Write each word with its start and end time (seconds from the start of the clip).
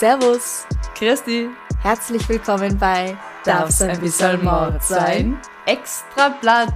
Servus, 0.00 0.64
Christi, 0.94 1.50
herzlich 1.82 2.26
willkommen 2.26 2.78
bei 2.78 3.18
darf's 3.44 3.82
ein 3.82 4.00
bisschen 4.00 4.42
Mord 4.42 4.82
sein? 4.82 5.36
Extra 5.66 6.30
Blatt. 6.40 6.72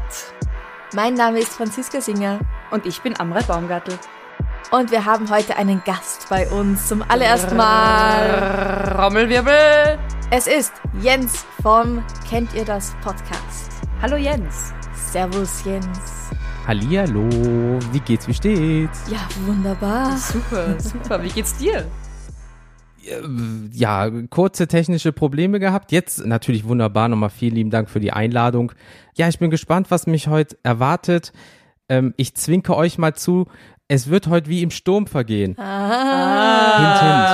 Mein 0.95 1.15
Name 1.15 1.39
ist 1.39 1.55
Franziska 1.55 2.03
Singer 2.03 2.41
Und 2.71 2.85
ich 2.85 3.01
bin 3.01 3.19
Amre 3.19 3.43
Baumgartel. 3.45 3.99
und 4.73 4.91
wir 4.91 5.07
haben 5.07 5.31
heute 5.31 5.57
einen 5.57 5.83
Gast 5.87 6.29
bei 6.29 6.47
uns 6.51 6.87
zum 6.87 7.03
allerersten 7.09 7.57
Mal. 7.57 8.95
Rommelwirbel. 9.01 9.99
Es 10.31 10.47
ist 10.47 10.75
Jens 11.01 11.47
vom 11.63 12.05
Kennt 12.29 12.53
ihr 12.53 12.67
das 12.67 12.95
Podcast? 13.03 13.71
Hallo 14.03 14.17
Jens. 14.17 14.75
Servus 14.95 15.65
Jens. 15.65 16.29
Hallihallo, 16.67 17.27
wie 17.91 18.01
geht's, 18.01 18.29
wie 18.29 18.35
steht's? 18.35 19.05
Ja, 19.09 19.21
wunderbar. 19.47 20.15
Super, 20.19 20.79
super. 20.79 21.23
Wie 21.23 21.31
geht's 21.31 21.57
dir? 21.57 21.87
Ja, 23.73 24.11
kurze 24.31 24.67
technische 24.69 25.13
Probleme 25.13 25.61
gehabt. 25.61 25.93
Jetzt 25.93 26.25
natürlich 26.25 26.65
wunderbar. 26.65 27.09
Nochmal 27.09 27.31
vielen 27.31 27.55
lieben 27.55 27.71
Dank 27.71 27.91
für 27.91 28.01
die 28.01 28.13
Einladung. 28.13 28.73
Ja, 29.15 29.29
ich 29.29 29.39
bin 29.39 29.51
gespannt, 29.51 29.91
was 29.91 30.07
mich 30.07 30.29
heute 30.29 30.57
erwartet. 30.63 31.33
Ähm, 31.89 32.15
ich 32.17 32.35
zwinke 32.35 32.77
euch 32.77 32.99
mal 32.99 33.15
zu, 33.15 33.47
es 33.89 34.09
wird 34.09 34.29
heute 34.29 34.49
wie 34.49 34.63
im 34.63 34.71
Sturm 34.71 35.07
vergehen. 35.07 35.59
Ah, 35.59 36.77
Hint, 36.77 37.01
hint. 37.01 37.29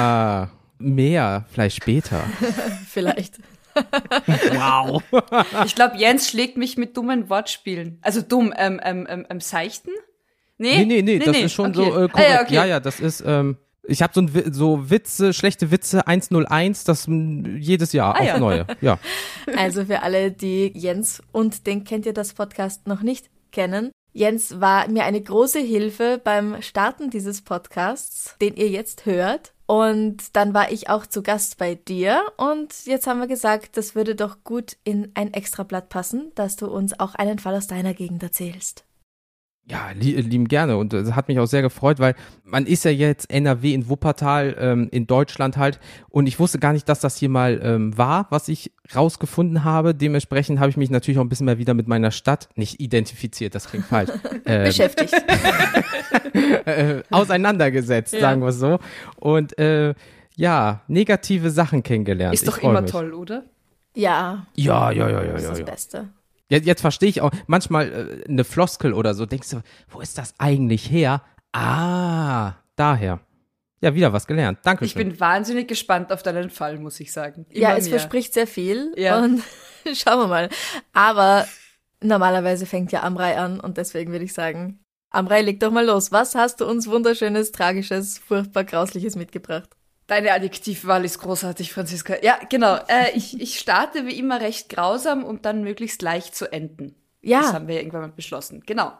Ah, 0.00 0.48
mehr, 0.78 1.44
vielleicht 1.50 1.76
später. 1.76 2.22
vielleicht. 2.86 3.38
Wow. 4.54 5.02
Ich 5.64 5.76
glaube, 5.76 5.96
Jens 5.98 6.28
schlägt 6.28 6.56
mich 6.56 6.76
mit 6.76 6.96
dummen 6.96 7.30
Wortspielen. 7.30 7.98
Also 8.02 8.22
dumm, 8.22 8.52
ähm, 8.56 8.80
ähm, 8.82 9.06
ähm, 9.08 9.26
ähm 9.30 9.40
seichten? 9.40 9.92
Nee, 10.56 10.84
Nee, 10.84 10.84
nee, 10.84 11.02
nee, 11.02 11.18
das 11.20 11.36
ist 11.38 11.52
schon 11.52 11.70
okay. 11.70 11.90
so 11.92 11.96
äh, 12.00 12.04
Ah, 12.04 12.08
korrekt. 12.08 12.30
ja, 12.30 12.42
okay. 12.42 12.54
ja, 12.54 12.64
ja, 12.64 12.80
das 12.80 12.98
ist, 12.98 13.22
ähm, 13.24 13.56
ich 13.88 14.02
habe 14.02 14.12
so, 14.14 14.20
ein, 14.20 14.52
so 14.52 14.90
Witze, 14.90 15.32
schlechte 15.32 15.70
Witze 15.70 16.06
101, 16.06 16.84
das 16.84 17.06
jedes 17.08 17.92
Jahr 17.92 18.14
Ah, 18.14 18.18
auf 18.20 18.26
ja. 18.26 18.38
neue. 18.38 18.66
Ja. 18.80 18.98
Also 19.56 19.86
für 19.86 20.02
alle, 20.02 20.30
die 20.30 20.70
Jens 20.74 21.22
und 21.32 21.66
den 21.66 21.84
Kennt 21.84 22.06
ihr 22.06 22.12
das 22.12 22.34
Podcast 22.34 22.86
noch 22.86 23.02
nicht 23.02 23.30
kennen. 23.50 23.90
Jens 24.12 24.60
war 24.60 24.88
mir 24.88 25.04
eine 25.04 25.20
große 25.20 25.60
Hilfe 25.60 26.20
beim 26.22 26.60
Starten 26.60 27.10
dieses 27.10 27.42
Podcasts, 27.42 28.36
den 28.40 28.56
ihr 28.56 28.68
jetzt 28.68 29.06
hört. 29.06 29.52
Und 29.66 30.34
dann 30.34 30.54
war 30.54 30.72
ich 30.72 30.88
auch 30.88 31.06
zu 31.06 31.22
Gast 31.22 31.58
bei 31.58 31.74
dir. 31.74 32.22
Und 32.36 32.86
jetzt 32.86 33.06
haben 33.06 33.20
wir 33.20 33.26
gesagt, 33.26 33.76
das 33.76 33.94
würde 33.94 34.14
doch 34.14 34.42
gut 34.42 34.76
in 34.84 35.12
ein 35.14 35.32
Extrablatt 35.34 35.88
passen, 35.88 36.32
dass 36.34 36.56
du 36.56 36.66
uns 36.66 36.98
auch 36.98 37.14
einen 37.14 37.38
Fall 37.38 37.54
aus 37.54 37.66
deiner 37.66 37.94
Gegend 37.94 38.22
erzählst. 38.22 38.84
Ja, 39.70 39.90
li 39.94 40.12
lieben 40.12 40.48
gerne 40.48 40.78
und 40.78 40.94
das 40.94 41.12
hat 41.14 41.28
mich 41.28 41.38
auch 41.38 41.46
sehr 41.46 41.60
gefreut, 41.60 41.98
weil 41.98 42.14
man 42.42 42.64
ist 42.64 42.84
ja 42.86 42.90
jetzt 42.90 43.30
NRW 43.30 43.74
in 43.74 43.88
Wuppertal, 43.90 44.56
ähm, 44.58 44.88
in 44.90 45.06
Deutschland 45.06 45.58
halt 45.58 45.78
und 46.08 46.26
ich 46.26 46.38
wusste 46.40 46.58
gar 46.58 46.72
nicht, 46.72 46.88
dass 46.88 47.00
das 47.00 47.18
hier 47.18 47.28
mal 47.28 47.60
ähm, 47.62 47.96
war, 47.98 48.28
was 48.30 48.48
ich 48.48 48.72
rausgefunden 48.94 49.64
habe. 49.64 49.94
Dementsprechend 49.94 50.58
habe 50.58 50.70
ich 50.70 50.78
mich 50.78 50.88
natürlich 50.88 51.18
auch 51.18 51.22
ein 51.22 51.28
bisschen 51.28 51.44
mehr 51.44 51.58
wieder 51.58 51.74
mit 51.74 51.86
meiner 51.86 52.10
Stadt, 52.10 52.48
nicht 52.54 52.80
identifiziert, 52.80 53.54
das 53.54 53.68
klingt 53.68 53.84
falsch, 53.84 54.10
ähm, 54.46 54.64
Beschäftigt. 54.64 55.12
äh, 56.64 57.02
auseinandergesetzt, 57.10 58.14
Ja. 58.14 58.20
sagen 58.20 58.40
wir 58.42 58.52
so. 58.52 58.78
Und 59.16 59.58
äh, 59.58 59.94
ja, 60.36 60.80
negative 60.88 61.50
Sachen 61.50 61.82
kennengelernt. 61.82 62.32
Ist 62.32 62.48
doch 62.48 62.58
immer 62.58 62.80
mich. 62.80 62.90
toll, 62.90 63.12
oder? 63.12 63.44
Ja, 63.94 64.46
Ja, 64.54 64.90
ja, 64.92 65.10
ja, 65.10 65.22
ja, 65.24 65.32
das 65.32 65.42
ist 65.42 65.44
ja. 65.44 65.50
das 65.50 65.58
ja. 65.58 65.64
Beste. 65.64 66.08
Jetzt, 66.48 66.66
jetzt 66.66 66.80
verstehe 66.80 67.08
ich 67.08 67.20
auch 67.20 67.30
manchmal 67.46 68.20
äh, 68.26 68.28
eine 68.28 68.44
Floskel 68.44 68.94
oder 68.94 69.14
so. 69.14 69.26
Denkst 69.26 69.50
du, 69.50 69.60
wo 69.88 70.00
ist 70.00 70.18
das 70.18 70.34
eigentlich 70.38 70.90
her? 70.90 71.22
Ah, 71.52 72.54
daher. 72.76 73.20
Ja, 73.80 73.94
wieder 73.94 74.12
was 74.12 74.26
gelernt. 74.26 74.58
Ich 74.58 74.64
Dankeschön. 74.64 75.08
bin 75.10 75.20
wahnsinnig 75.20 75.68
gespannt 75.68 76.12
auf 76.12 76.22
deinen 76.22 76.50
Fall, 76.50 76.78
muss 76.78 76.98
ich 77.00 77.12
sagen. 77.12 77.46
ja, 77.50 77.70
Immer 77.70 77.78
es 77.78 77.84
mehr. 77.84 77.98
verspricht 77.98 78.34
sehr 78.34 78.46
viel. 78.46 78.92
Ja. 78.96 79.20
Und 79.22 79.42
schauen 79.94 80.18
wir 80.20 80.26
mal. 80.26 80.48
Aber 80.92 81.46
normalerweise 82.02 82.66
fängt 82.66 82.90
ja 82.92 83.02
Amrei 83.02 83.38
an 83.38 83.60
und 83.60 83.76
deswegen 83.76 84.10
würde 84.12 84.24
ich 84.24 84.32
sagen, 84.32 84.80
Amrei, 85.10 85.42
leg 85.42 85.60
doch 85.60 85.70
mal 85.70 85.86
los. 85.86 86.12
Was 86.12 86.34
hast 86.34 86.60
du 86.60 86.66
uns 86.66 86.88
wunderschönes, 86.88 87.52
tragisches, 87.52 88.18
furchtbar 88.18 88.64
grausliches 88.64 89.16
mitgebracht? 89.16 89.70
Deine 90.08 90.32
Adjektivwahl 90.32 91.04
ist 91.04 91.18
großartig, 91.18 91.72
Franziska. 91.72 92.16
Ja, 92.22 92.38
genau. 92.48 92.76
Äh, 92.88 93.12
ich, 93.14 93.38
ich 93.40 93.58
starte 93.58 94.06
wie 94.06 94.18
immer 94.18 94.40
recht 94.40 94.70
grausam, 94.70 95.22
um 95.22 95.42
dann 95.42 95.62
möglichst 95.62 96.00
leicht 96.00 96.34
zu 96.34 96.50
enden. 96.50 96.94
Das 97.20 97.30
Ja, 97.30 97.52
haben 97.52 97.68
wir 97.68 97.74
ja 97.74 97.82
irgendwann 97.82 98.00
mal 98.00 98.08
beschlossen. 98.08 98.62
Genau. 98.64 98.92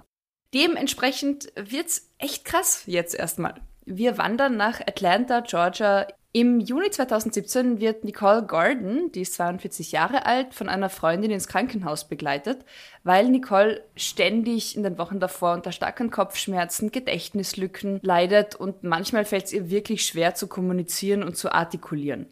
Dementsprechend 0.53 1.51
wird's 1.57 2.11
echt 2.19 2.45
krass 2.45 2.83
jetzt 2.85 3.15
erstmal. 3.15 3.55
Wir 3.87 4.19
wandern 4.19 4.59
nach 4.59 4.81
Atlanta, 4.83 5.41
Georgia. 5.41 6.07
Im 6.33 6.61
Juni 6.61 6.91
2017 6.91 7.81
wird 7.81 8.05
Nicole 8.05 8.45
Gordon, 8.45 9.11
die 9.13 9.23
ist 9.23 9.35
42 9.35 9.93
Jahre 9.93 10.27
alt, 10.27 10.53
von 10.53 10.69
einer 10.69 10.91
Freundin 10.91 11.31
ins 11.31 11.49
Krankenhaus 11.49 12.07
begleitet, 12.07 12.67
weil 13.03 13.31
Nicole 13.31 13.83
ständig 13.97 14.77
in 14.77 14.83
den 14.83 14.99
Wochen 14.99 15.21
davor 15.21 15.55
unter 15.55 15.73
starken 15.73 16.11
Kopfschmerzen, 16.11 16.93
Gedächtnislücken 16.93 17.99
leidet 18.03 18.55
und 18.55 18.85
manchmal 18.85 19.25
fällt 19.25 19.47
es 19.47 19.53
ihr 19.55 19.71
wirklich 19.71 20.05
schwer 20.05 20.35
zu 20.35 20.49
kommunizieren 20.49 21.23
und 21.23 21.37
zu 21.37 21.51
artikulieren. 21.51 22.27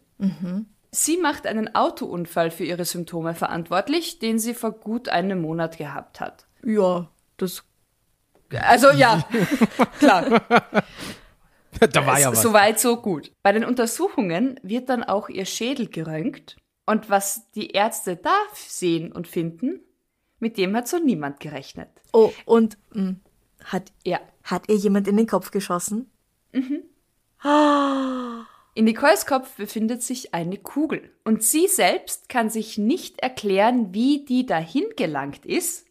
Sie 0.91 1.17
macht 1.17 1.47
einen 1.47 1.73
Autounfall 1.73 2.51
für 2.51 2.65
ihre 2.65 2.85
Symptome 2.85 3.33
verantwortlich, 3.33 4.19
den 4.19 4.37
sie 4.37 4.53
vor 4.53 4.71
gut 4.71 5.09
einem 5.09 5.41
Monat 5.41 5.77
gehabt 5.77 6.19
hat. 6.19 6.45
ja, 6.63 7.09
das 7.37 7.63
Also 8.51 8.91
ja, 8.91 9.23
klar. 9.99 10.41
da 11.91 12.05
war 12.05 12.19
ja 12.19 12.31
was. 12.31 12.41
So 12.41 12.53
weit, 12.53 12.79
so 12.79 12.97
gut. 12.97 13.31
Bei 13.43 13.51
den 13.51 13.63
Untersuchungen 13.63 14.59
wird 14.63 14.89
dann 14.89 15.03
auch 15.03 15.29
ihr 15.29 15.45
Schädel 15.45 15.87
geröntgt. 15.87 16.57
Und 16.85 17.09
was 17.09 17.51
die 17.51 17.71
Ärzte 17.71 18.15
da 18.15 18.35
sehen 18.53 19.11
und 19.11 19.27
finden, 19.27 19.81
mit 20.39 20.57
dem 20.57 20.75
hat 20.75 20.87
so 20.87 20.97
niemand 20.99 21.39
gerechnet. 21.39 21.89
Oh, 22.13 22.31
und 22.45 22.77
mh, 22.93 23.15
hat, 23.65 23.91
Ja. 24.05 24.19
hat 24.43 24.69
ihr 24.69 24.75
jemand 24.77 25.07
in 25.07 25.17
den 25.17 25.27
Kopf 25.27 25.51
geschossen? 25.51 26.09
In 28.73 28.85
Nicoles 28.85 29.25
Kopf 29.25 29.55
befindet 29.55 30.03
sich 30.03 30.33
eine 30.35 30.57
Kugel. 30.57 31.11
Und 31.23 31.43
sie 31.43 31.67
selbst 31.67 32.29
kann 32.29 32.49
sich 32.51 32.77
nicht 32.77 33.19
erklären, 33.19 33.93
wie 33.93 34.23
die 34.23 34.45
dahin 34.45 34.85
gelangt 34.95 35.45
ist. 35.45 35.87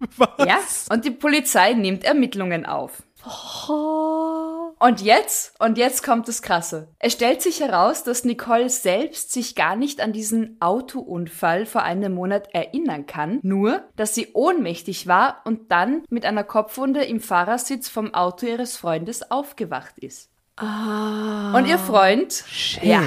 Was? 0.16 0.30
Ja. 0.38 0.58
Und 0.90 1.04
die 1.04 1.10
Polizei 1.10 1.74
nimmt 1.74 2.02
Ermittlungen 2.04 2.64
auf. 2.66 3.02
Oh. 3.26 4.72
Und 4.78 5.00
jetzt, 5.00 5.58
und 5.60 5.78
jetzt 5.78 6.02
kommt 6.02 6.28
das 6.28 6.42
Krasse. 6.42 6.88
Es 6.98 7.14
stellt 7.14 7.40
sich 7.40 7.60
heraus, 7.60 8.02
dass 8.04 8.24
Nicole 8.24 8.68
selbst 8.68 9.32
sich 9.32 9.54
gar 9.54 9.76
nicht 9.76 10.00
an 10.00 10.12
diesen 10.12 10.58
Autounfall 10.60 11.64
vor 11.64 11.82
einem 11.82 12.14
Monat 12.14 12.52
erinnern 12.52 13.06
kann, 13.06 13.38
nur, 13.42 13.84
dass 13.96 14.14
sie 14.14 14.28
ohnmächtig 14.34 15.06
war 15.06 15.40
und 15.44 15.72
dann 15.72 16.02
mit 16.10 16.26
einer 16.26 16.44
Kopfwunde 16.44 17.04
im 17.04 17.20
Fahrersitz 17.20 17.88
vom 17.88 18.12
Auto 18.12 18.46
ihres 18.46 18.76
Freundes 18.76 19.30
aufgewacht 19.30 19.98
ist. 19.98 20.28
Ah. 20.56 21.56
Und 21.56 21.66
ihr 21.66 21.78
Freund, 21.78 22.32
Shit. 22.32 22.84
ja, 22.84 23.00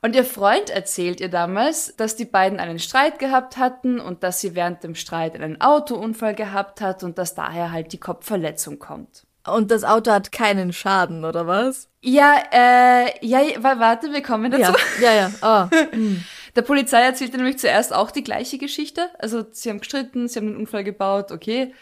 und 0.00 0.14
ihr 0.14 0.24
Freund 0.24 0.70
erzählt 0.70 1.20
ihr 1.20 1.28
damals, 1.28 1.96
dass 1.96 2.14
die 2.14 2.24
beiden 2.24 2.60
einen 2.60 2.78
Streit 2.78 3.18
gehabt 3.18 3.56
hatten 3.56 3.98
und 3.98 4.22
dass 4.22 4.40
sie 4.40 4.54
während 4.54 4.84
dem 4.84 4.94
Streit 4.94 5.34
einen 5.34 5.60
Autounfall 5.60 6.34
gehabt 6.34 6.80
hat 6.80 7.02
und 7.02 7.18
dass 7.18 7.34
daher 7.34 7.72
halt 7.72 7.92
die 7.92 7.98
Kopfverletzung 7.98 8.78
kommt. 8.78 9.26
Und 9.54 9.70
das 9.70 9.84
Auto 9.84 10.10
hat 10.10 10.32
keinen 10.32 10.72
Schaden, 10.72 11.24
oder 11.24 11.46
was? 11.46 11.88
Ja, 12.00 12.34
äh, 12.52 13.26
ja, 13.26 13.40
wa- 13.62 13.78
warte, 13.78 14.12
wir 14.12 14.22
kommen 14.22 14.50
dazu. 14.50 14.72
Ja, 15.00 15.12
ja, 15.12 15.30
ja. 15.42 15.68
Oh. 15.70 15.76
Der 16.56 16.62
Polizei 16.62 17.02
erzählte 17.02 17.36
nämlich 17.36 17.58
zuerst 17.58 17.92
auch 17.92 18.10
die 18.10 18.24
gleiche 18.24 18.58
Geschichte. 18.58 19.10
Also 19.18 19.44
sie 19.52 19.68
haben 19.70 19.78
gestritten, 19.80 20.26
sie 20.28 20.38
haben 20.40 20.48
einen 20.48 20.56
Unfall 20.56 20.82
gebaut, 20.84 21.30
okay. 21.30 21.72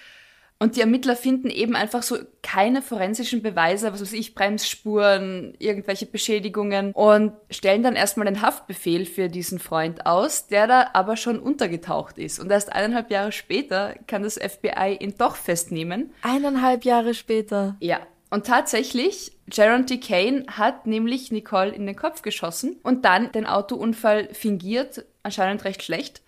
Und 0.59 0.77
die 0.77 0.81
Ermittler 0.81 1.17
finden 1.17 1.51
eben 1.51 1.77
einfach 1.77 2.03
so 2.03 2.17
keine 2.43 2.81
forensischen 2.81 3.43
Beweise, 3.43 3.93
was 3.93 4.01
weiß 4.01 4.15
ich, 4.15 4.35
Bremsspuren, 4.35 5.55
irgendwelche 5.59 6.07
Beschädigungen 6.07 6.93
und 6.93 7.33
stellen 7.51 7.83
dann 7.83 7.95
erstmal 7.95 8.27
einen 8.27 8.41
Haftbefehl 8.41 9.05
für 9.05 9.29
diesen 9.29 9.59
Freund 9.59 10.07
aus, 10.07 10.47
der 10.47 10.67
da 10.67 10.91
aber 10.95 11.19
schon 11.19 11.39
untergetaucht 11.39 12.17
ist. 12.17 12.39
Und 12.39 12.51
erst 12.51 12.73
eineinhalb 12.73 13.11
Jahre 13.11 13.33
später 13.33 13.95
kann 14.07 14.23
das 14.23 14.37
FBI 14.37 14.97
ihn 14.99 15.15
doch 15.19 15.37
festnehmen. 15.37 16.15
Eineinhalb 16.23 16.85
Jahre 16.85 17.13
später. 17.13 17.77
Ja. 17.81 18.01
Und 18.31 18.47
tatsächlich, 18.47 19.37
Jaron 19.53 19.87
T. 19.87 20.01
Kane 20.01 20.47
hat 20.49 20.87
nämlich 20.87 21.31
Nicole 21.31 21.71
in 21.71 21.87
den 21.87 21.97
Kopf 21.97 22.23
geschossen 22.23 22.77
und 22.83 23.05
dann 23.05 23.31
den 23.31 23.47
Autounfall 23.47 24.33
fingiert, 24.33 25.05
anscheinend 25.23 25.65
recht 25.65 25.83
schlecht. 25.83 26.23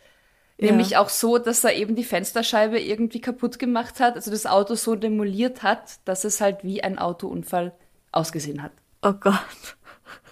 Ja. 0.60 0.66
Nämlich 0.72 0.96
auch 0.96 1.08
so, 1.08 1.38
dass 1.38 1.62
er 1.62 1.74
eben 1.74 1.94
die 1.94 2.04
Fensterscheibe 2.04 2.80
irgendwie 2.80 3.20
kaputt 3.20 3.58
gemacht 3.60 4.00
hat, 4.00 4.16
also 4.16 4.30
das 4.32 4.44
Auto 4.46 4.74
so 4.74 4.96
demoliert 4.96 5.62
hat, 5.62 6.00
dass 6.04 6.24
es 6.24 6.40
halt 6.40 6.64
wie 6.64 6.82
ein 6.82 6.98
Autounfall 6.98 7.72
ausgesehen 8.10 8.62
hat. 8.62 8.72
Oh 9.02 9.12
Gott. 9.12 9.38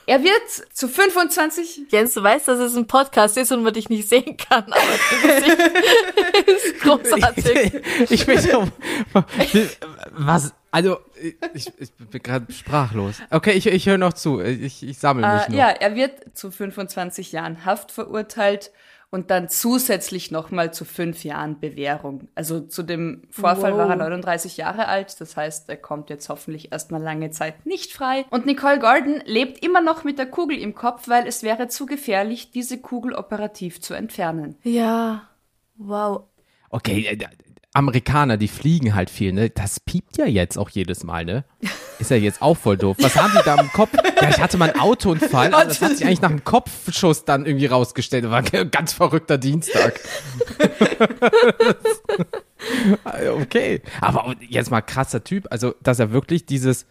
Er 0.09 0.23
wird 0.23 0.43
zu 0.73 0.89
25. 0.89 1.87
Jens, 1.91 2.15
du 2.15 2.23
weißt, 2.23 2.47
dass 2.49 2.59
es 2.61 2.77
ein 2.77 2.87
Podcast 2.87 3.37
ist 3.37 3.51
und 3.53 3.63
man 3.65 3.73
dich 3.75 3.89
nicht 3.89 4.09
sehen 4.09 4.37
kann, 4.37 4.65
aber 4.65 4.83
das 5.27 6.65
ist 6.65 6.81
großartig. 6.81 7.83
ich 8.11 8.25
bin 8.27 8.39
so, 8.41 8.69
was, 10.13 10.55
also, 10.71 10.99
ich, 11.55 11.73
ich 11.79 11.93
bin 11.95 12.23
gerade 12.23 12.53
sprachlos. 12.53 13.17
Okay, 13.31 13.53
ich, 13.53 13.67
ich 13.67 13.87
höre 13.89 13.99
noch 13.99 14.13
zu, 14.13 14.41
ich, 14.41 14.83
ich 14.83 14.99
sammle 14.99 15.27
mich 15.27 15.49
Äh, 15.49 15.51
nur. 15.51 15.59
ja, 15.59 15.69
er 15.71 15.95
wird 15.95 16.37
zu 16.37 16.51
25 16.51 17.33
Jahren 17.33 17.65
Haft 17.65 17.91
verurteilt 17.93 18.71
und 19.11 19.31
dann 19.31 19.49
zusätzlich 19.49 20.31
nochmal 20.31 20.73
zu 20.75 20.85
fünf 20.85 21.25
Jahren 21.25 21.61
Bewährung. 21.61 22.29
Also 22.35 22.61
zu 22.61 22.83
dem 22.83 23.23
Vorfall 23.31 23.73
Wow. 23.73 23.79
war 23.79 23.91
er 23.91 23.97
39 23.97 24.57
Jahre 24.57 24.89
alt, 24.89 25.21
das 25.21 25.37
heißt, 25.37 25.69
er 25.69 25.77
kommt 25.77 26.11
jetzt 26.11 26.29
hoffentlich 26.29 26.73
erstmal 26.73 27.03
lange 27.03 27.31
Zeit 27.31 27.65
nicht 27.67 27.93
frei. 27.93 28.25
Und 28.31 28.47
Nicole 28.47 28.79
Gordon 28.79 29.23
lebt 29.25 29.65
immer 29.65 29.81
noch 29.81 30.05
mit 30.05 30.19
der 30.19 30.27
Kugel 30.27 30.59
im 30.59 30.75
Kopf, 30.75 31.09
weil 31.09 31.27
es 31.27 31.43
wäre 31.43 31.69
zu 31.69 31.87
gefährlich, 31.87 32.51
diese 32.51 32.79
Kugel 32.79 33.15
operativ 33.15 33.81
zu 33.81 33.95
entfernen. 33.95 34.57
Ja. 34.63 35.29
Wow. 35.77 36.25
Okay, 36.71 37.07
äh, 37.07 37.17
Amerikaner, 37.77 38.39
die 38.39 38.49
fliegen 38.49 38.95
halt 38.95 39.11
viel, 39.11 39.35
ne? 39.35 39.51
Das 39.51 39.81
piept 39.81 40.17
ja 40.17 40.25
jetzt 40.25 40.57
auch 40.57 40.71
jedes 40.71 41.05
Mal, 41.05 41.27
ne? 41.27 41.45
Ist 41.99 42.11
ja 42.11 42.17
jetzt 42.17 42.41
auch 42.41 42.57
voll 42.57 42.79
doof. 42.79 42.97
Was 43.01 43.17
haben 43.17 43.35
die 43.37 43.45
da 43.45 43.61
im 43.61 43.71
Kopf? 43.71 43.91
Ja, 44.19 44.31
ich 44.31 44.41
hatte 44.41 44.57
mal 44.57 44.71
einen 44.71 44.81
Autounfall, 44.81 45.53
aber 45.53 45.67
das 45.67 45.83
hat 45.83 45.95
sich 45.95 46.07
eigentlich 46.07 46.23
nach 46.23 46.31
einem 46.31 46.43
Kopfschuss 46.43 47.27
dann 47.27 47.45
irgendwie 47.45 47.67
rausgestellt. 47.67 48.25
Das 48.25 48.31
war 48.31 48.43
ein 48.51 48.71
ganz 48.71 48.95
verrückter 48.95 49.37
Dienstag. 49.37 50.01
okay. 53.43 53.83
Aber 54.01 54.35
jetzt 54.41 54.71
mal 54.71 54.81
krasser 54.81 55.23
Typ, 55.23 55.47
also, 55.51 55.75
dass 55.83 55.99
er 55.99 56.13
wirklich 56.13 56.47
dieses, 56.47 56.87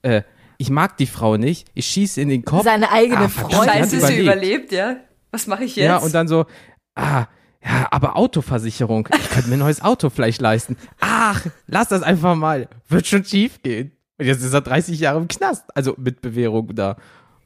äh, 0.00 0.22
ich 0.56 0.70
mag 0.70 0.96
die 0.96 1.06
Frau 1.06 1.36
nicht, 1.36 1.68
ich 1.74 1.84
schieße 1.84 2.18
in 2.18 2.30
den 2.30 2.46
Kopf. 2.46 2.64
Seine 2.64 2.90
eigene 2.90 3.26
Ah, 3.26 3.42
hat 3.42 3.64
Scheiße, 3.66 4.06
sie 4.06 4.20
überlebt, 4.20 4.72
ja? 4.72 4.96
Was 5.32 5.46
mache 5.46 5.64
ich 5.64 5.76
jetzt? 5.76 5.86
Ja, 5.86 5.98
und 5.98 6.14
dann 6.14 6.28
so, 6.28 6.46
ah, 6.94 7.26
ja, 7.62 7.88
aber 7.90 8.16
Autoversicherung. 8.16 9.08
Ich 9.14 9.30
könnte 9.30 9.48
mir 9.48 9.56
ein 9.56 9.60
neues 9.60 9.82
Auto 9.82 10.10
vielleicht 10.10 10.40
leisten. 10.40 10.76
Ach, 11.00 11.44
lass 11.66 11.88
das 11.88 12.02
einfach 12.02 12.34
mal. 12.34 12.68
Wird 12.88 13.06
schon 13.06 13.24
schief 13.24 13.62
gehen. 13.62 13.92
Und 14.18 14.26
jetzt 14.26 14.42
ist 14.42 14.52
er 14.52 14.60
30 14.60 14.98
Jahre 14.98 15.18
im 15.18 15.28
Knast. 15.28 15.64
Also 15.74 15.94
mit 15.98 16.20
Bewährung 16.20 16.74
da. 16.74 16.96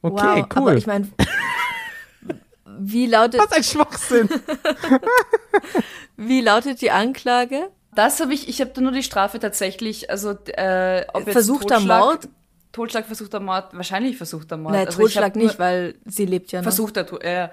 Okay, 0.01 0.41
wow. 0.41 0.47
cool. 0.55 0.61
Aber 0.61 0.75
ich 0.75 0.87
meine, 0.87 1.07
wie 2.79 3.07
lautet, 3.07 3.41
Was 3.41 3.51
ein 3.51 3.63
Schwachsinn. 3.63 4.29
wie 6.17 6.41
lautet 6.41 6.81
die 6.81 6.91
Anklage? 6.91 7.69
Das 7.93 8.19
habe 8.19 8.33
ich, 8.33 8.49
ich 8.49 8.59
habe 8.61 8.71
da 8.71 8.81
nur 8.81 8.91
die 8.91 9.03
Strafe 9.03 9.39
tatsächlich, 9.39 10.09
also 10.09 10.31
äh, 10.31 11.05
ob 11.13 11.25
jetzt 11.25 11.31
Versuchter 11.31 11.75
Totschlag, 11.75 11.99
Mord? 11.99 12.29
Totschlag, 12.73 13.05
versuchter 13.05 13.39
Mord, 13.39 13.73
wahrscheinlich 13.73 14.17
versuchter 14.17 14.57
Mord. 14.57 14.73
Nein, 14.73 14.87
Also 14.87 14.99
ich 14.99 15.05
Totschlag 15.05 15.37
nicht, 15.37 15.59
weil 15.59 15.95
sie 16.05 16.25
lebt 16.25 16.51
ja 16.51 16.59
noch. 16.59 16.63
Versuchter, 16.63 17.23
äh, 17.23 17.49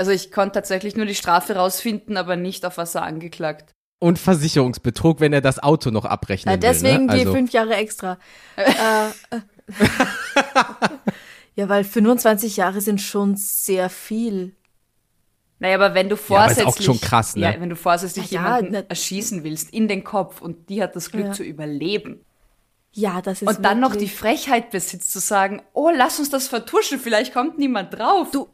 also 0.00 0.12
ich 0.12 0.32
konnte 0.32 0.54
tatsächlich 0.54 0.96
nur 0.96 1.04
die 1.04 1.14
Strafe 1.14 1.54
rausfinden, 1.56 2.16
aber 2.16 2.34
nicht 2.34 2.64
auf 2.64 2.78
was 2.78 2.94
er 2.94 3.02
angeklagt. 3.02 3.72
Und 3.98 4.18
Versicherungsbetrug, 4.18 5.20
wenn 5.20 5.34
er 5.34 5.42
das 5.42 5.62
Auto 5.62 5.90
noch 5.90 6.06
abrechnen 6.06 6.54
Ja, 6.54 6.56
deswegen 6.56 7.00
will. 7.00 7.06
Ne? 7.08 7.12
die 7.16 7.20
Also, 7.20 7.32
fünf 7.34 7.52
Jahre 7.52 7.74
extra. 7.74 8.18
äh, 8.56 8.62
äh. 8.70 9.40
ja, 11.54 11.68
weil 11.68 11.84
25 11.84 12.56
Jahre 12.56 12.80
sind 12.80 13.00
schon 13.00 13.36
sehr 13.36 13.90
viel. 13.90 14.56
Naja, 15.58 15.74
aber 15.74 15.94
wenn 15.94 16.08
du 16.08 16.16
Ja, 16.16 16.22
vorsätzlich, 16.22 16.66
auch 16.66 16.80
schon 16.80 17.00
krass, 17.00 17.36
ne? 17.36 17.42
ja, 17.52 17.60
wenn 17.60 17.68
du 17.68 17.76
vorsätzlich 17.76 18.30
Ja, 18.30 18.42
jemanden 18.44 18.72
ne- 18.72 18.86
erschießen 18.88 19.44
willst 19.44 19.70
in 19.70 19.86
den 19.88 20.02
Kopf 20.04 20.40
und 20.40 20.70
die 20.70 20.82
hat 20.82 20.96
das 20.96 21.10
Glück 21.10 21.26
Ja. 21.26 21.32
zu 21.32 21.42
überleben 21.42 22.24
Ja, 22.92 23.20
das 23.20 23.42
ist 23.42 23.48
und 23.48 23.62
dann 23.64 23.78
noch 23.80 23.94
die 23.94 24.08
Frechheit 24.08 24.70
besitzt 24.70 25.12
zu 25.12 25.18
sagen, 25.20 25.60
oh, 25.74 25.90
lass 25.94 26.18
uns 26.18 26.30
das 26.30 26.48
vertuschen, 26.48 26.98
vielleicht 26.98 27.34
kommt 27.34 27.58
niemand 27.58 27.92
drauf. 27.98 28.30
Du- 28.30 28.48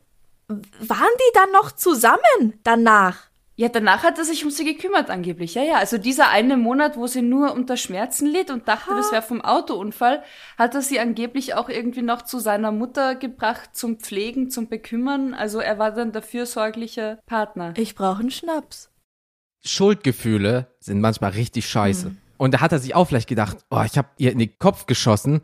Waren 0.49 1.17
die 1.19 1.35
dann 1.35 1.53
noch 1.53 1.73
zusammen 1.73 2.61
danach? 2.63 3.29
Ja, 3.59 3.71
danach 3.71 4.03
hat 4.03 4.19
er 4.19 4.25
sich 4.25 4.45
um 4.45 4.51
sie 4.51 4.65
gekümmert 4.65 5.09
angeblich. 5.09 5.55
Ja, 5.55 5.63
ja. 5.63 5.77
Also 5.77 5.97
dieser 5.97 6.29
eine 6.29 6.59
Monat, 6.59 6.99
wo 6.99 7.07
sie 7.07 7.23
nur 7.23 7.55
unter 7.55 7.79
Schmerzen 7.79 8.27
litt 8.27 8.51
und 8.51 8.69
dachte, 8.69 8.91
das 8.91 9.11
wäre 9.13 9.23
vom 9.23 9.41
Autounfall, 9.41 10.23
hat 10.59 10.75
er 10.75 10.83
sie 10.83 11.01
angeblich 11.01 11.55
auch 11.55 11.71
irgendwie 11.71 12.03
noch 12.03 12.21
zu 12.21 12.39
seiner 12.39 12.71
Mutter 12.71 13.15
gebracht 13.15 13.71
zum 13.73 13.99
Pflegen, 13.99 14.51
zum 14.51 14.69
Bekümmern. 14.69 15.33
Also 15.33 15.59
er 15.59 15.79
war 15.79 15.93
dann 15.93 16.13
der 16.13 16.21
fürsorgliche 16.21 17.19
Partner. 17.25 17.73
Ich 17.79 17.95
brauche 17.95 18.21
einen 18.21 18.31
Schnaps. 18.31 18.91
Schuldgefühle 19.65 20.67
sind 20.79 21.01
manchmal 21.01 21.31
richtig 21.31 21.67
scheiße. 21.67 22.09
Hm. 22.09 22.19
Und 22.37 22.53
da 22.53 22.61
hat 22.61 22.73
er 22.73 22.79
sich 22.79 22.95
auch 22.95 23.07
vielleicht 23.07 23.29
gedacht, 23.29 23.57
oh, 23.71 23.83
ich 23.87 23.97
habe 23.97 24.09
ihr 24.19 24.33
in 24.33 24.39
den 24.39 24.59
Kopf 24.59 24.85
geschossen. 24.85 25.41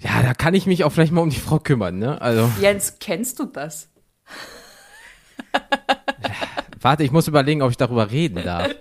Ja, 0.00 0.22
da 0.22 0.34
kann 0.34 0.54
ich 0.54 0.66
mich 0.66 0.84
auch 0.84 0.90
vielleicht 0.92 1.12
mal 1.12 1.22
um 1.22 1.30
die 1.30 1.40
Frau 1.40 1.58
kümmern, 1.58 1.98
ne? 1.98 2.20
Also, 2.20 2.50
Jens, 2.60 2.96
kennst 3.00 3.38
du 3.38 3.46
das? 3.46 3.88
warte, 6.80 7.02
ich 7.02 7.12
muss 7.12 7.28
überlegen, 7.28 7.62
ob 7.62 7.70
ich 7.70 7.76
darüber 7.76 8.10
reden 8.10 8.42
darf. 8.44 8.74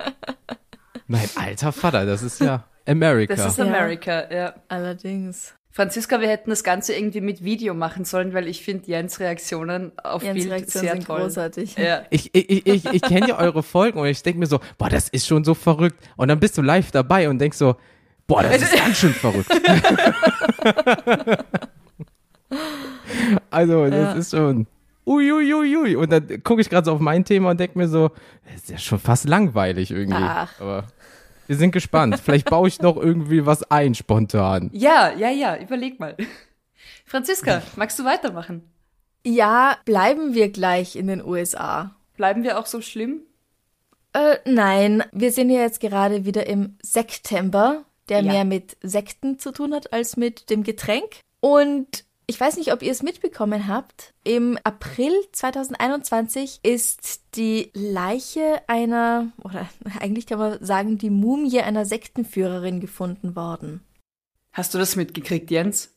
Mein 1.08 1.30
alter 1.36 1.72
Vater, 1.72 2.06
das 2.06 2.22
ist 2.24 2.40
ja 2.42 2.66
America. 2.86 3.36
Das 3.36 3.52
ist 3.54 3.58
Ja. 3.58 3.66
America, 3.66 4.34
ja. 4.34 4.54
Allerdings. 4.68 5.54
Franziska, 5.72 6.22
wir 6.22 6.30
hätten 6.30 6.50
das 6.52 6.64
Ganze 6.64 6.94
irgendwie 6.94 7.20
mit 7.20 7.44
Video 7.44 7.74
machen 7.74 8.06
sollen, 8.06 8.34
weil 8.34 8.48
ich 8.48 8.64
finde 8.64 8.88
Jens 8.88 9.20
Reaktionen 9.20 9.92
auf 10.02 10.24
Jens 10.24 10.40
Bild 10.40 10.52
Reaktionen 10.52 10.86
sehr 10.86 10.94
sind 10.96 11.06
toll. 11.06 11.20
großartig. 11.22 11.76
Ja. 11.76 12.04
Ich, 12.12 12.34
ich, 12.34 12.50
ich, 12.50 12.66
ich, 12.66 12.86
ich 12.86 13.02
kenne 13.02 13.28
ja 13.28 13.38
eure 13.38 13.62
Folgen 13.62 14.00
und 14.00 14.08
ich 14.08 14.24
denke 14.24 14.40
mir 14.40 14.46
so, 14.48 14.62
boah, 14.78 14.90
das 14.90 15.10
ist 15.10 15.28
schon 15.28 15.44
so 15.44 15.54
verrückt. 15.54 15.98
Und 16.16 16.30
dann 16.30 16.40
bist 16.40 16.58
du 16.58 16.62
live 16.62 16.92
dabei 16.92 17.28
und 17.30 17.40
denkst 17.40 17.58
so, 17.58 17.76
boah, 18.28 18.44
das 18.44 18.62
ist 18.62 18.76
ganz 18.76 18.98
schön 18.98 19.14
verrückt. 19.14 19.50
also, 23.52 23.86
das 23.86 23.94
Ja. 23.94 24.14
ist 24.14 24.32
schon 24.32 24.68
uiuiuiui. 25.06 25.54
Ui, 25.78 25.78
ui. 25.78 25.96
Und 25.96 26.12
dann 26.12 26.44
gucke 26.44 26.62
ich 26.62 26.70
gerade 26.70 26.86
so 26.86 26.94
auf 26.94 27.00
mein 27.00 27.26
Thema 27.26 27.52
und 27.52 27.60
denke 27.60 27.78
mir 27.78 27.88
so, 27.88 28.10
das 28.46 28.56
ist 28.56 28.70
ja 28.70 28.78
schon 28.78 29.00
fast 29.00 29.28
langweilig 29.28 29.92
irgendwie. 29.92 30.18
Ach. 30.24 30.60
Aber 30.60 30.86
wir 31.48 31.56
sind 31.56 31.72
gespannt. 31.72 32.20
Vielleicht 32.24 32.50
baue 32.50 32.68
ich 32.68 32.82
noch 32.82 32.98
irgendwie 32.98 33.46
was 33.46 33.70
ein 33.72 33.94
spontan. 33.96 34.70
ja, 34.74 35.12
ja, 35.14 35.30
ja, 35.30 35.58
überleg 35.58 36.00
mal. 36.00 36.16
Franziska, 37.06 37.62
magst 37.76 38.00
du 38.00 38.06
weitermachen? 38.06 38.64
Ja, 39.24 39.78
bleiben 39.86 40.34
wir 40.34 40.50
gleich 40.52 40.96
in 40.96 41.08
den 41.08 41.24
USA. 41.24 41.96
Bleiben 42.18 42.44
wir 42.44 42.60
auch 42.60 42.66
so 42.66 42.82
schlimm? 42.82 43.22
Äh, 44.14 44.38
nein, 44.46 45.04
wir 45.12 45.32
sind 45.32 45.50
ja 45.50 45.62
jetzt 45.62 45.80
gerade 45.82 46.26
wieder 46.26 46.48
im 46.48 46.78
September, 46.82 47.84
der 48.10 48.22
Ja. 48.22 48.32
mehr 48.34 48.46
mit 48.46 48.78
Sekten 48.82 49.40
zu 49.40 49.52
tun 49.52 49.74
hat 49.74 49.94
als 49.94 50.18
mit 50.18 50.50
dem 50.50 50.64
Getränk. 50.64 51.20
Und 51.40 52.06
ich 52.28 52.40
weiß 52.40 52.58
nicht, 52.58 52.74
ob 52.74 52.82
ihr 52.82 52.92
es 52.92 53.04
mitbekommen 53.04 53.68
habt. 53.68 54.14
Im 54.24 54.58
April 54.64 55.12
2021 55.32 56.60
ist 56.64 57.22
die 57.36 57.70
Leiche 57.74 58.62
einer, 58.68 59.32
oder 59.44 59.70
eigentlich 60.00 60.26
kann 60.26 60.40
man 60.40 60.64
sagen, 60.64 60.98
die 60.98 61.10
Mumie 61.10 61.62
einer 61.62 61.86
Sektenführerin 61.86 62.80
gefunden 62.80 63.36
worden. 63.36 63.82
Hast 64.54 64.74
du 64.74 64.78
das 64.78 64.96
mitgekriegt, 64.96 65.52
Jens? 65.52 65.95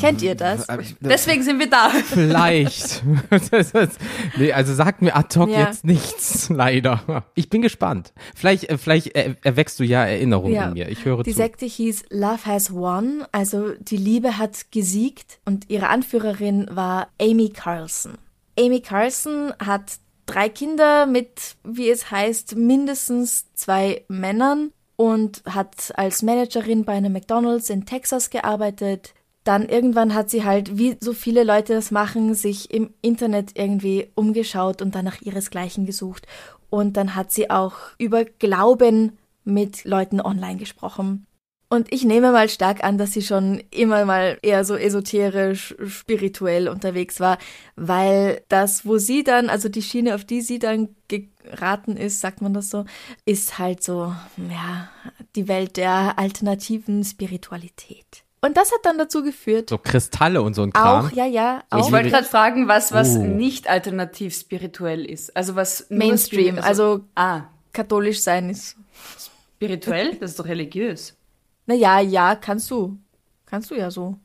Kennt 0.00 0.22
ihr 0.22 0.34
das? 0.34 0.66
Deswegen 1.00 1.42
sind 1.42 1.58
wir 1.58 1.68
da. 1.68 1.90
Vielleicht. 1.90 3.02
Das 3.50 3.70
ist- 3.72 3.98
nee, 4.38 4.52
also 4.52 4.72
sagt 4.74 5.02
mir 5.02 5.14
ad 5.14 5.38
hoc 5.38 5.50
Ja. 5.50 5.66
jetzt 5.66 5.84
nichts, 5.84 6.48
leider. 6.48 7.24
Ich 7.34 7.50
bin 7.50 7.60
gespannt. 7.60 8.12
Vielleicht, 8.34 8.64
äh, 8.70 8.78
vielleicht 8.78 9.08
er, 9.08 9.36
erweckst 9.42 9.78
du 9.80 9.84
ja 9.84 10.04
Erinnerungen 10.04 10.54
Ja. 10.54 10.68
in 10.68 10.72
mir. 10.72 10.88
Ich 10.88 11.04
höre 11.04 11.22
Die 11.24 11.32
zu. 11.32 11.36
Sekte 11.36 11.66
hieß 11.66 12.04
Love 12.10 12.46
Has 12.46 12.72
Won, 12.72 13.24
also 13.30 13.72
die 13.78 13.98
Liebe 13.98 14.38
hat 14.38 14.72
gesiegt 14.72 15.40
und 15.44 15.68
ihre 15.68 15.88
Anführerin 15.88 16.66
war 16.70 17.08
Amy 17.20 17.50
Carlson. 17.50 18.12
Amy 18.58 18.80
Carlson 18.80 19.52
hat 19.64 19.98
drei 20.24 20.48
Kinder 20.48 21.04
mit, 21.06 21.56
wie 21.64 21.90
es 21.90 22.10
heißt, 22.10 22.56
mindestens 22.56 23.52
zwei 23.54 24.04
Männern 24.08 24.72
und 24.96 25.42
hat 25.48 25.92
als 25.96 26.22
Managerin 26.22 26.84
bei 26.84 26.94
einem 26.94 27.12
McDonald's 27.12 27.70
in 27.70 27.84
Texas 27.86 28.30
gearbeitet. 28.30 29.14
Dann 29.48 29.66
irgendwann 29.66 30.12
hat 30.12 30.28
sie 30.28 30.44
halt, 30.44 30.76
wie 30.76 30.98
so 31.00 31.14
viele 31.14 31.42
Leute 31.42 31.72
das 31.72 31.90
machen, 31.90 32.34
sich 32.34 32.70
im 32.70 32.90
Internet 33.00 33.52
irgendwie 33.54 34.10
umgeschaut 34.14 34.82
und 34.82 34.94
dann 34.94 35.06
nach 35.06 35.22
ihresgleichen 35.22 35.86
gesucht 35.86 36.26
Und 36.68 36.98
dann 36.98 37.14
hat 37.14 37.32
sie 37.32 37.48
auch 37.48 37.72
über 37.96 38.26
Glauben 38.26 39.16
mit 39.44 39.86
Leuten 39.86 40.20
online 40.20 40.58
gesprochen. 40.58 41.26
Und 41.70 41.90
ich 41.94 42.04
nehme 42.04 42.30
mal 42.30 42.50
stark 42.50 42.84
an, 42.84 42.98
dass 42.98 43.14
sie 43.14 43.22
schon 43.22 43.62
immer 43.70 44.04
mal 44.04 44.36
eher 44.42 44.66
so 44.66 44.76
esoterisch, 44.76 45.74
spirituell 45.86 46.68
unterwegs 46.68 47.18
war, 47.18 47.38
weil 47.74 48.42
das, 48.50 48.84
wo 48.84 48.98
sie 48.98 49.24
dann, 49.24 49.48
also 49.48 49.70
die 49.70 49.80
Schiene, 49.80 50.14
auf 50.14 50.26
die 50.26 50.42
sie 50.42 50.58
dann 50.58 50.94
geraten 51.08 51.96
ist, 51.96 52.20
sagt 52.20 52.42
man 52.42 52.52
das 52.52 52.68
so, 52.68 52.84
ist 53.24 53.58
halt 53.58 53.82
so, 53.82 54.14
ja, 54.36 54.90
die 55.36 55.48
Welt 55.48 55.78
der 55.78 56.18
alternativen 56.18 57.02
Spiritualität. 57.02 58.27
Und 58.40 58.56
das 58.56 58.70
hat 58.72 58.80
dann 58.84 58.98
dazu 58.98 59.22
geführt, 59.24 59.68
So 59.70 59.78
Kristalle 59.78 60.42
und 60.42 60.54
so 60.54 60.62
ein 60.62 60.72
Kram. 60.72 61.06
auch, 61.06 61.12
ja, 61.12 61.26
ja, 61.26 61.62
Ich 61.70 61.72
auch 61.74 61.90
wollte 61.92 62.10
gerade 62.10 62.26
fragen, 62.26 62.68
was, 62.68 62.92
was 62.92 63.16
Oh. 63.16 63.22
nicht 63.22 63.68
alternativ 63.68 64.34
spirituell 64.36 65.04
ist. 65.04 65.36
Also 65.36 65.56
was 65.56 65.90
nur 65.90 65.98
Mainstream, 65.98 66.56
spiri- 66.56 66.60
also 66.62 67.00
ah, 67.16 67.42
katholisch 67.72 68.20
sein 68.20 68.48
ist. 68.50 68.76
spirituell, 69.56 70.14
das 70.16 70.30
ist 70.30 70.38
doch 70.38 70.46
religiös. 70.46 71.16
Naja, 71.66 72.00
ja, 72.00 72.36
kannst 72.36 72.70
du. 72.70 72.96
Kannst 73.44 73.70
du 73.70 73.74
ja 73.74 73.90
so. 73.90 74.16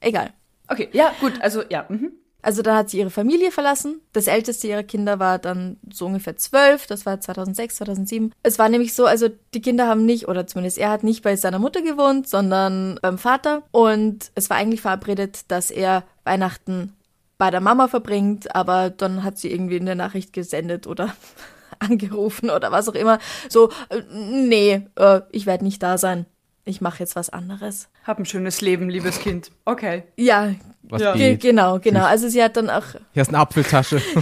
Egal. 0.00 0.32
Okay, 0.68 0.88
ja, 0.92 1.12
gut, 1.20 1.40
also 1.40 1.62
ja. 1.68 1.84
Mhm. 1.88 2.12
Also 2.40 2.62
dann 2.62 2.76
hat 2.76 2.90
sie 2.90 2.98
ihre 2.98 3.10
Familie 3.10 3.50
verlassen. 3.50 4.00
Das 4.12 4.28
älteste 4.28 4.68
ihrer 4.68 4.84
Kinder 4.84 5.18
war 5.18 5.38
dann 5.38 5.76
so 5.90 6.06
ungefähr 6.06 6.36
zwölf. 6.36 6.86
Das 6.86 7.04
war 7.04 7.20
2006, 7.20 7.76
2007. 7.76 8.32
Es 8.42 8.58
war 8.58 8.68
nämlich 8.68 8.94
so, 8.94 9.06
also 9.06 9.28
die 9.54 9.60
Kinder 9.60 9.88
haben 9.88 10.06
nicht, 10.06 10.28
oder 10.28 10.46
zumindest 10.46 10.78
er 10.78 10.90
hat 10.90 11.02
nicht 11.02 11.22
bei 11.22 11.34
seiner 11.36 11.58
Mutter 11.58 11.82
gewohnt, 11.82 12.28
sondern 12.28 12.98
beim 13.02 13.18
Vater. 13.18 13.62
Und 13.72 14.30
es 14.36 14.50
war 14.50 14.56
eigentlich 14.56 14.80
verabredet, 14.80 15.50
dass 15.50 15.70
er 15.70 16.04
Weihnachten 16.24 16.94
bei 17.38 17.50
der 17.50 17.60
Mama 17.60 17.88
verbringt, 17.88 18.54
aber 18.54 18.90
dann 18.90 19.22
hat 19.24 19.38
sie 19.38 19.50
irgendwie 19.50 19.80
eine 19.80 19.96
Nachricht 19.96 20.32
gesendet 20.32 20.86
oder 20.86 21.14
angerufen 21.78 22.50
oder 22.50 22.70
was 22.70 22.88
auch 22.88 22.94
immer. 22.94 23.18
So, 23.48 23.70
äh, 23.88 24.02
nee, 24.12 24.86
äh, 24.96 25.20
ich 25.32 25.46
werde 25.46 25.64
nicht 25.64 25.82
da 25.82 25.98
sein. 25.98 26.26
Ich 26.68 26.82
mache 26.82 26.98
jetzt 26.98 27.16
was 27.16 27.30
anderes. 27.30 27.88
Hab 28.06 28.18
ein 28.18 28.26
schönes 28.26 28.60
Leben, 28.60 28.90
liebes 28.90 29.20
Kind. 29.20 29.50
Okay. 29.64 30.02
Ja, 30.16 30.52
Was 30.82 31.00
Ja. 31.00 31.12
ge 31.14 31.30
geht. 31.32 31.40
genau, 31.40 31.78
genau. 31.78 32.04
Also 32.04 32.28
sie 32.28 32.42
hat 32.42 32.58
dann 32.58 32.68
auch 32.68 32.84
Hier 33.14 33.22
ist 33.22 33.28
eine 33.28 33.38
Apfeltasche. 33.38 33.98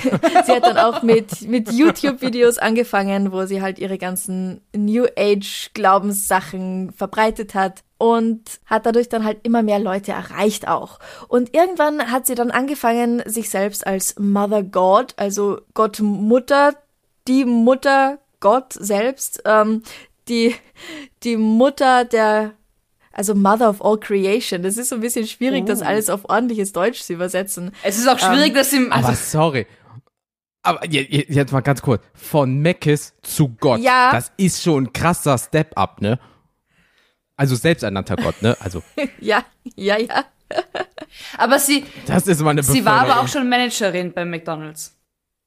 Sie 0.46 0.52
hat 0.52 0.64
dann 0.64 0.78
auch 0.78 1.02
mit, 1.02 1.42
mit 1.42 1.72
YouTube-Videos 1.72 2.58
angefangen, 2.58 3.32
wo 3.32 3.46
sie 3.46 3.62
halt 3.62 3.80
ihre 3.80 3.98
ganzen 3.98 4.60
New 4.74 5.06
Age-Glaubenssachen 5.86 6.92
verbreitet 6.92 7.54
hat 7.54 7.82
und 7.98 8.42
hat 8.66 8.86
dadurch 8.86 9.08
dann 9.08 9.24
halt 9.24 9.38
immer 9.42 9.62
mehr 9.62 9.78
Leute 9.78 10.12
erreicht 10.12 10.68
auch. 10.68 10.98
Und 11.28 11.54
irgendwann 11.54 12.10
hat 12.12 12.26
sie 12.26 12.34
dann 12.34 12.50
angefangen, 12.50 13.22
sich 13.26 13.50
selbst 13.50 13.86
als 13.86 14.16
Mother 14.18 14.62
God, 14.62 15.14
also 15.16 15.60
Gott 15.74 16.00
Mutter, 16.00 16.74
die 17.26 17.44
Mutter 17.44 18.18
Gott 18.40 18.74
selbst, 18.74 19.42
ähm, 19.46 19.82
die, 20.28 20.54
die 21.22 21.36
Mutter 21.36 22.04
der 22.04 22.52
also 23.12 23.34
Mother 23.34 23.70
of 23.70 23.82
all 23.82 23.98
Creation. 23.98 24.62
Das 24.62 24.76
ist 24.76 24.90
so 24.90 24.96
ein 24.96 25.00
bisschen 25.00 25.26
schwierig, 25.26 25.64
das 25.64 25.80
alles 25.80 26.10
auf 26.10 26.28
ordentliches 26.28 26.72
Deutsch 26.72 27.00
zu 27.00 27.14
übersetzen. 27.14 27.72
Es 27.82 27.96
ist 27.96 28.06
auch 28.08 28.18
schwierig, 28.18 28.52
dass 28.54 28.72
im 28.74 28.92
also, 28.92 29.08
Aber 29.08 29.16
sorry. 29.16 29.66
Aber 30.62 30.84
je- 30.84 31.06
je- 31.08 31.26
jetzt 31.28 31.50
mal 31.52 31.62
ganz 31.62 31.80
kurz. 31.80 32.02
Von 32.12 32.58
Meckes 32.58 33.14
zu 33.22 33.48
Gott. 33.58 33.80
Ja. 33.80 34.10
Das 34.12 34.32
ist 34.36 34.62
schon 34.62 34.84
ein 34.84 34.92
krasser 34.92 35.38
Step-up, 35.38 36.02
ne? 36.02 36.18
Also 37.36 37.54
selbsternannter 37.54 38.16
Gott, 38.16 38.42
ne? 38.42 38.56
Also, 38.60 38.82
Ja, 39.20 39.44
ja, 39.76 39.96
ja. 39.98 40.24
aber 41.38 41.58
sie, 41.58 41.84
das 42.06 42.26
ist 42.26 42.40
mal 42.42 42.50
eine 42.50 42.62
sie 42.62 42.84
war 42.84 43.00
aber 43.02 43.20
auch 43.20 43.28
schon 43.28 43.48
Managerin 43.48 44.12
bei 44.12 44.24
McDonald's. 44.24 44.95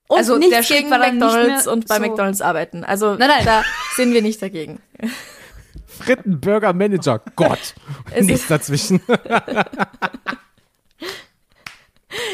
Und 0.10 0.18
Also 0.18 0.38
nichts 0.38 0.56
der 0.56 0.64
Schritt 0.64 0.90
nicht 0.90 1.00
McDonalds 1.00 1.68
und 1.68 1.88
bei 1.88 1.96
so- 1.96 2.02
McDonalds 2.02 2.42
arbeiten. 2.42 2.84
Also 2.84 3.16
Nein, 3.16 3.30
nein. 3.30 3.46
da 3.46 3.64
sind 3.96 4.12
wir 4.14 4.22
nicht 4.22 4.42
dagegen. 4.42 4.82
Frittenburger 5.86 6.74
Manager. 6.74 7.22
Gott. 7.36 7.76
Es 8.12 8.26
Nichts 8.26 8.42
ist- 8.42 8.52
dazwischen. 8.52 9.02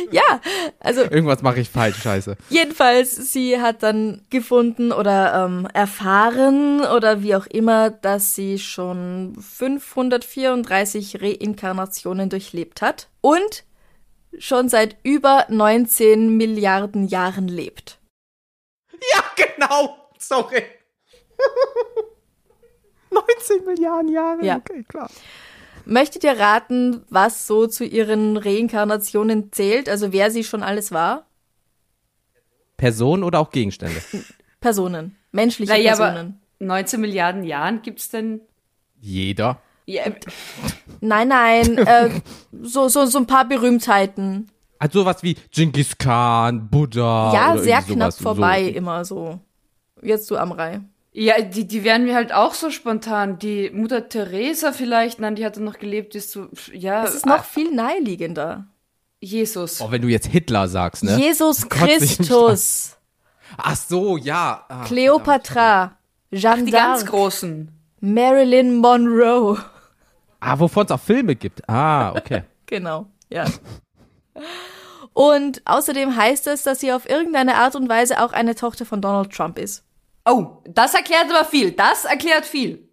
Ja, 0.10 0.40
also 0.80 1.02
Irgendwas 1.02 1.42
mache 1.42 1.60
ich 1.60 1.70
falsch, 1.70 1.98
scheiße. 2.02 2.38
jedenfalls, 2.50 3.34
sie 3.34 3.60
hat 3.60 3.84
dann 3.84 4.22
gefunden 4.30 4.94
oder 4.94 5.46
ähm, 5.46 5.68
erfahren 5.74 6.80
oder 6.80 7.22
wie 7.24 7.36
auch 7.36 7.46
immer, 7.48 7.90
dass 7.90 8.36
sie 8.36 8.58
schon 8.58 9.36
534 9.38 11.22
Reinkarnationen 11.22 12.30
durchlebt 12.30 12.82
hat 12.82 13.10
und 13.20 13.66
schon 14.40 14.70
seit 14.70 14.98
über 15.04 15.46
19 15.50 16.36
Milliarden 16.38 17.08
Jahren 17.08 17.48
lebt. 17.48 18.00
Ja, 19.14 19.24
genau. 19.36 19.98
Sorry. 20.18 20.64
19 23.12 23.66
Milliarden 23.66 24.12
Jahre. 24.12 24.46
Ja. 24.46 24.58
Okay, 24.58 24.84
klar. 24.88 25.10
Möchtet 25.86 26.24
ihr 26.24 26.40
raten, 26.40 27.04
was 27.10 27.46
so 27.46 27.68
zu 27.68 27.86
ihren 27.86 28.38
Reinkarnationen 28.38 29.52
zählt? 29.52 29.88
Also 29.88 30.12
wer 30.12 30.32
sie 30.32 30.44
schon 30.44 30.64
alles 30.64 30.92
war? 30.92 31.28
Personen 32.78 33.24
oder 33.24 33.40
auch 33.40 33.52
Gegenstände? 33.52 34.02
Personen. 34.60 35.16
Menschliche 35.32 35.72
Naja, 35.72 35.94
aber 35.94 36.12
Personen. 36.12 36.42
19 36.60 37.02
Milliarden 37.02 37.44
Jahren 37.44 37.82
gibt's 37.82 38.10
denn. 38.10 38.42
Jeder. 39.00 39.62
Ja, 39.86 40.04
Nein, 41.02 41.28
nein, 41.28 41.78
äh, 41.78 42.10
so, 42.64 42.88
so, 42.88 43.06
so 43.06 43.20
ein 43.20 43.28
paar 43.28 43.48
Berühmtheiten. 43.48 44.50
Also 44.80 45.02
sowas 45.02 45.22
wie 45.24 45.36
Genghis 45.52 45.98
Khan, 45.98 46.68
Buddha. 46.70 47.32
ja, 47.34 47.54
oder 47.54 47.62
sehr 47.64 47.82
knapp 47.82 48.12
sowas. 48.12 48.22
vorbei, 48.22 48.66
So. 48.66 48.72
immer 48.78 49.06
so. 49.06 49.40
Jetzt 50.02 50.30
du 50.30 50.38
Amrei. 50.38 50.82
ja 51.14 51.42
die, 51.42 51.66
die 51.68 51.84
wären 51.84 52.04
mir 52.04 52.16
halt 52.16 52.34
auch 52.34 52.54
so 52.54 52.70
spontan. 52.72 53.40
Die 53.40 53.70
Mutter 53.70 54.10
Teresa 54.10 54.72
vielleicht, 54.72 55.20
nein, 55.20 55.36
die 55.36 55.46
hatte 55.46 55.62
noch 55.62 55.80
gelebt, 55.80 56.16
ist 56.16 56.32
so, 56.32 56.48
ja. 56.74 57.04
Es 57.04 57.16
ist 57.16 57.26
noch 57.26 57.40
ah, 57.40 57.44
viel 57.44 57.72
naheliegender. 57.74 58.66
Jesus. 59.22 59.82
Oh, 59.82 59.92
wenn 59.92 60.02
du 60.02 60.08
jetzt 60.08 60.28
Hitler 60.28 60.68
sagst, 60.68 61.04
ne? 61.04 61.18
Jesus 61.18 61.70
Christus, 61.70 62.98
Ach 63.58 63.76
so, 63.76 64.18
ja. 64.18 64.66
Ah, 64.68 64.84
Cleopatra, 64.86 65.98
Jeanne 66.32 66.66
Die 66.66 66.72
ganz 66.72 67.04
d'Arc, 67.04 67.10
Großen. 67.10 67.72
Marilyn 68.02 68.76
Monroe. 68.78 69.58
Ah, 70.40 70.60
wovon 70.60 70.86
es 70.86 70.92
auch 70.92 71.00
Filme 71.00 71.36
gibt. 71.36 71.68
Ah, 71.70 72.14
okay. 72.14 72.44
Genau, 72.68 73.06
ja. 73.30 73.46
Und 75.14 75.62
außerdem 75.66 76.16
heißt 76.16 76.48
es, 76.48 76.64
dass 76.64 76.80
sie 76.80 76.92
auf 76.92 77.08
irgendeine 77.08 77.58
Art 77.58 77.76
und 77.76 77.88
Weise 77.88 78.24
auch 78.24 78.34
eine 78.34 78.56
Tochter 78.56 78.88
von 78.88 79.04
Donald 79.04 79.32
Trump 79.32 79.60
ist. 79.60 79.84
Oh, 80.26 80.58
das 80.66 80.96
erklärt 80.96 81.30
aber 81.30 81.46
viel. 81.46 81.74
Das 81.74 82.06
erklärt 82.06 82.48
viel. 82.48 82.90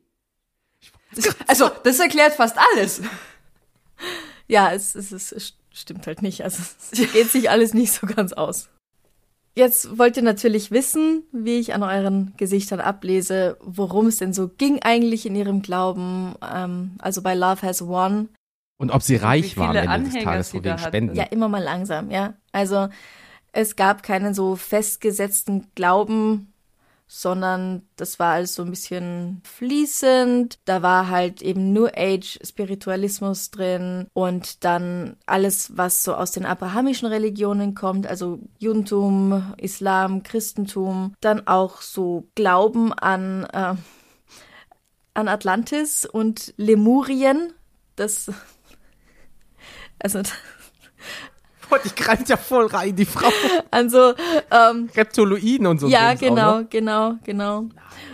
Also, 1.46 1.70
das 1.84 1.99
erklärt 2.00 2.34
fast 2.34 2.58
alles. 2.58 3.00
Ja, 4.46 4.72
es, 4.72 4.94
es, 4.94 5.11
es, 5.11 5.54
stimmt 5.72 6.06
halt 6.06 6.22
nicht. 6.22 6.44
Also 6.44 6.62
es 6.62 7.12
geht 7.12 7.30
sich 7.30 7.50
alles 7.50 7.75
nicht 7.75 7.92
so 7.92 8.06
ganz 8.06 8.32
aus. 8.32 8.68
Jetzt 9.54 9.99
wollt 9.99 10.16
ihr 10.16 10.23
natürlich 10.23 10.71
wissen, 10.71 11.25
wie 11.30 11.59
ich 11.59 11.75
an 11.75 11.82
euren 11.82 12.32
Gesichtern 12.38 12.80
ablese, 12.80 13.59
worum 13.61 14.06
es 14.06 14.16
denn 14.16 14.32
so 14.32 14.49
ging 14.49 14.80
eigentlich 14.82 15.26
in 15.26 15.37
ihrem 15.37 15.61
Glauben, 15.61 16.35
ähm, 16.42 16.92
also 16.99 17.21
bei 17.23 17.35
Love 17.35 17.61
Has 17.62 17.87
Won. 17.87 18.30
Und 18.78 18.90
ob 18.90 19.02
sie 19.02 19.16
reich 19.16 19.56
wie 19.56 19.61
war 19.61 19.68
am 19.68 19.76
viele 19.76 19.92
Ende 19.92 20.11
des 20.11 20.25
Tages 20.25 20.50
sie 20.50 20.61
von 20.61 20.73
hat. 20.73 20.80
Spenden. 20.80 21.14
Ja, 21.14 21.25
immer 21.25 21.49
mal 21.49 21.62
langsam, 21.62 22.11
ja. 22.11 22.35
Also 22.50 22.88
es 23.52 23.76
gab 23.76 24.02
keinen 24.02 24.32
so 24.32 24.56
festgesetzten 24.56 25.66
Glauben, 25.75 26.51
sondern 27.14 27.83
das 27.97 28.19
war 28.19 28.33
alles 28.33 28.54
so 28.54 28.62
ein 28.62 28.71
bisschen 28.71 29.42
fließend. 29.45 30.59
Da 30.64 30.81
war 30.81 31.11
halt 31.11 31.42
eben 31.42 31.75
New 31.75 31.87
Age 31.87 32.38
Spiritualismus 32.42 33.50
drin 33.50 34.07
und 34.14 34.64
dann 34.64 35.19
alles, 35.26 35.76
was 35.76 36.04
so 36.04 36.14
aus 36.14 36.31
den 36.31 36.47
abrahamischen 36.47 37.07
Religionen 37.07 37.75
kommt, 37.75 38.07
also 38.07 38.38
Judentum, 38.59 39.52
Islam, 39.59 40.23
Christentum, 40.23 41.14
dann 41.21 41.47
auch 41.47 41.83
so 41.83 42.28
Glauben 42.35 42.95
an, 42.95 43.45
äh, 43.52 43.75
an 45.12 45.28
Atlantis 45.28 46.07
und 46.07 46.54
Lemurien. 46.57 47.52
Das, 47.95 48.31
also 49.99 50.23
Gott, 51.73 51.87
ich 51.87 51.95
greife 51.95 52.25
ja 52.26 52.37
voll 52.37 52.67
rein, 52.67 52.95
die 52.95 53.07
Frau. 53.07 53.31
an 53.71 53.88
so 53.88 54.12
ähm, 54.50 54.91
Reptiloiden 54.95 55.67
und 55.67 55.81
so. 55.81 55.88
ja, 55.88 56.14
Dings 56.14 56.23
auch 56.23 56.29
genau, 56.29 56.61
noch. 56.61 56.69
genau, 56.69 57.14
genau. 57.25 57.64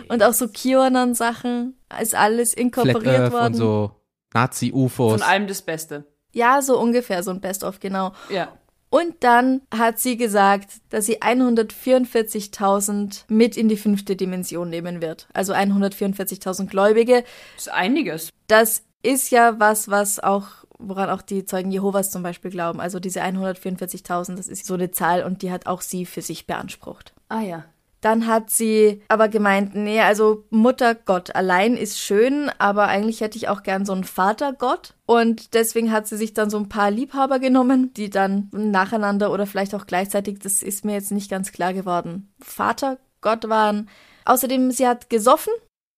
Und 0.07 0.23
auch 0.23 0.33
so 0.33 0.47
QAnon-Sachen 0.47 1.75
ist 2.01 2.15
alles 2.15 2.53
Flat 2.53 2.63
inkorporiert 2.63 3.19
Earth 3.19 3.33
worden. 3.33 3.45
und 3.47 3.53
so 3.55 3.91
Nazi-UFOs. 4.33 5.19
Von 5.19 5.21
allem 5.21 5.47
das 5.47 5.61
Beste. 5.61 6.05
Ja, 6.31 6.61
so 6.61 6.79
ungefähr, 6.79 7.21
so 7.21 7.31
ein 7.31 7.41
Best-of, 7.41 7.81
genau. 7.81 8.13
Ja. 8.29 8.53
Und 8.89 9.15
dann 9.19 9.61
hat 9.75 9.99
sie 9.99 10.15
gesagt, 10.15 10.69
dass 10.89 11.05
sie 11.05 11.21
144.000 11.21 13.25
mit 13.27 13.57
in 13.57 13.67
die 13.67 13.77
fünfte 13.77 14.15
Dimension 14.15 14.69
nehmen 14.69 15.01
wird. 15.01 15.27
Also 15.33 15.53
144.000 15.53 16.67
Gläubige. 16.67 17.23
Das 17.55 17.67
ist 17.67 17.73
einiges. 17.73 18.29
Das 18.47 18.83
ist 19.03 19.31
ja 19.31 19.59
was, 19.59 19.89
was 19.89 20.19
auch, 20.19 20.47
woran 20.79 21.09
auch 21.09 21.21
die 21.21 21.45
Zeugen 21.45 21.71
Jehovas 21.71 22.09
zum 22.09 22.23
Beispiel 22.23 22.49
glauben. 22.49 22.79
Also 22.79 22.99
diese 22.99 23.21
144.000, 23.21 24.35
das 24.35 24.47
ist 24.47 24.65
so 24.65 24.73
eine 24.73 24.91
Zahl 24.91 25.23
und 25.23 25.41
die 25.41 25.51
hat 25.51 25.67
auch 25.67 25.81
sie 25.81 26.05
für 26.05 26.21
sich 26.21 26.47
beansprucht. 26.47 27.13
Ah 27.27 27.41
ja. 27.41 27.65
Dann 28.01 28.27
hat 28.27 28.49
sie 28.49 29.01
aber 29.09 29.27
gemeint, 29.27 29.75
nee, 29.75 29.99
also 29.99 30.45
Muttergott 30.51 31.35
allein 31.35 31.75
ist 31.75 31.99
schön, 31.99 32.49
aber 32.57 32.87
eigentlich 32.87 33.19
hätte 33.19 33.37
ich 33.37 33.49
auch 33.49 33.61
gern 33.61 33.85
so 33.85 33.91
einen 33.91 34.05
Vatergott. 34.05 34.93
Und 35.05 35.53
deswegen 35.53 35.91
hat 35.91 36.07
sie 36.07 36.15
sich 36.15 36.33
dann 36.33 36.49
so 36.49 36.57
ein 36.57 36.69
paar 36.69 36.91
Liebhaber 36.91 37.39
genommen, 37.39 37.93
die 37.93 38.09
dann 38.09 38.47
nacheinander 38.53 39.33
oder 39.33 39.45
vielleicht 39.45 39.75
auch 39.75 39.85
gleichzeitig, 39.85 40.39
das 40.39 40.63
ist 40.63 40.85
mir 40.85 40.93
jetzt 40.93 41.11
nicht 41.11 41.29
ganz 41.29 41.51
klar 41.51 41.73
geworden, 41.73 42.31
Vatergott 42.39 43.49
waren. 43.49 43.89
Außerdem, 44.23 44.71
sie 44.71 44.87
hat 44.87 45.09
gesoffen 45.09 45.51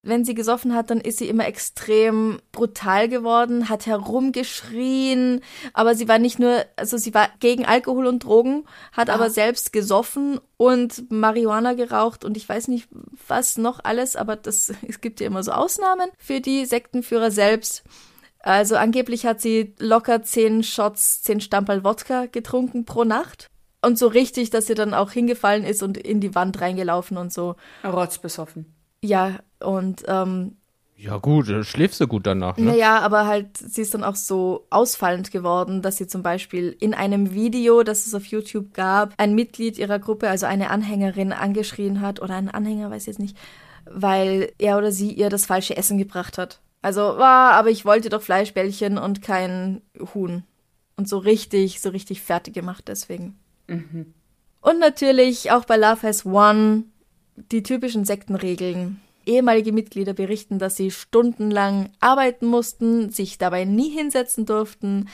wenn 0.04 0.26
sie 0.26 0.34
gesoffen 0.34 0.74
hat, 0.74 0.90
dann 0.90 1.00
ist 1.00 1.20
sie 1.20 1.30
immer 1.30 1.46
extrem 1.46 2.40
brutal 2.52 3.08
geworden, 3.08 3.70
hat 3.70 3.86
herumgeschrien, 3.86 5.42
aber 5.74 5.94
sie 5.94 6.08
war 6.08 6.18
nicht 6.18 6.40
nur, 6.40 6.66
also 6.76 6.98
sie 6.98 7.14
war 7.14 7.30
gegen 7.40 7.66
Alkohol 7.66 8.08
und 8.08 8.24
Drogen, 8.24 8.66
hat 8.92 9.10
ah. 9.10 9.14
aber 9.14 9.30
selbst 9.30 9.72
gesoffen 9.72 10.40
und 10.58 11.12
Marihuana 11.12 11.74
geraucht 11.74 12.26
und 12.26 12.36
ich 12.36 12.50
weiß 12.50 12.68
nicht 12.68 12.88
was 13.28 13.58
noch 13.58 13.80
alles, 13.84 14.16
aber 14.16 14.36
das, 14.36 14.74
es 14.88 15.02
gibt 15.02 15.20
ja 15.20 15.28
immer 15.28 15.44
so 15.44 15.52
Ausnahmen 15.52 16.10
für 16.18 16.42
die 16.42 16.66
Sektenführer 16.66 17.30
selbst. 17.30 17.84
Also 18.40 18.78
angeblich 18.78 19.28
hat 19.28 19.40
sie 19.40 19.76
locker 19.78 20.24
zehn 20.24 20.64
Shots, 20.64 21.22
zehn 21.22 21.42
Stamperl 21.42 21.84
Wodka 21.84 22.26
getrunken 22.26 22.86
pro 22.86 23.04
Nacht. 23.04 23.52
Und 23.84 24.00
so 24.00 24.08
richtig, 24.08 24.50
dass 24.50 24.66
sie 24.66 24.74
dann 24.74 24.96
auch 24.96 25.12
hingefallen 25.12 25.64
ist 25.64 25.84
und 25.84 25.98
in 25.98 26.22
die 26.22 26.34
Wand 26.34 26.60
reingelaufen 26.60 27.18
und 27.18 27.32
so. 27.32 27.56
Rotzbesoffen. 27.84 28.81
Ja, 29.04 29.40
und 29.60 30.04
ähm, 30.08 30.58
ja 31.02 31.18
gut, 31.18 31.48
schläfst 31.66 32.00
du 32.00 32.08
gut 32.08 32.28
danach, 32.28 32.58
ne? 32.58 32.66
Naja, 32.66 33.00
aber 33.00 33.26
halt, 33.26 33.58
sie 33.58 33.82
ist 33.82 33.96
dann 33.96 34.04
auch 34.04 34.16
so 34.16 34.68
ausfallend 34.70 35.32
geworden, 35.32 35.82
dass 35.82 35.98
sie 35.98 36.06
zum 36.06 36.22
Beispiel 36.22 36.76
in 36.80 36.94
einem 36.94 37.34
Video, 37.34 37.82
das 37.82 38.06
es 38.06 38.14
auf 38.14 38.26
YouTube 38.26 38.76
gab, 38.76 39.16
ein 39.18 39.34
Mitglied 39.34 39.80
ihrer 39.80 39.98
Gruppe, 39.98 40.30
also 40.30 40.46
eine 40.46 40.70
Anhängerin, 40.70 41.34
angeschrien 41.34 42.02
hat, 42.02 42.22
oder 42.22 42.36
ein 42.36 42.50
Anhänger, 42.50 42.92
weiß 42.92 43.02
ich 43.02 43.08
jetzt 43.08 43.20
nicht, 43.20 43.36
weil 43.86 44.52
er 44.60 44.78
oder 44.78 44.92
sie 44.92 45.12
ihr 45.12 45.30
das 45.30 45.48
falsche 45.48 45.76
Essen 45.76 45.98
gebracht 45.98 46.38
hat. 46.38 46.62
Also, 46.84 47.02
war, 47.02 47.54
aber 47.54 47.72
ich 47.72 47.84
wollte 47.84 48.10
doch 48.10 48.22
Fleischbällchen 48.22 49.00
und 49.00 49.24
kein 49.24 49.82
Huhn. 50.14 50.44
Und 50.98 51.10
so 51.10 51.18
richtig, 51.18 51.82
so 51.82 51.90
richtig 51.90 52.22
fertig 52.22 52.54
gemacht 52.54 52.84
deswegen. 52.88 53.40
Mhm. 53.66 54.14
Und 54.62 54.80
natürlich 54.80 55.50
auch 55.50 55.66
bei 55.66 55.78
Love 55.78 56.04
Has 56.04 56.28
One 56.28 56.84
die 57.52 57.64
typischen 57.64 58.06
Sektenregeln. 58.06 59.02
Ehemalige 59.26 59.72
Mitglieder 59.72 60.14
berichten, 60.14 60.58
dass 60.58 60.76
sie 60.76 60.90
stundenlang 60.90 61.90
arbeiten 62.00 62.48
mussten, 62.48 63.12
sich 63.12 63.38
dabei 63.38 63.66
nie 63.66 63.90
hinsetzen 63.90 64.48
durften, 64.48 65.10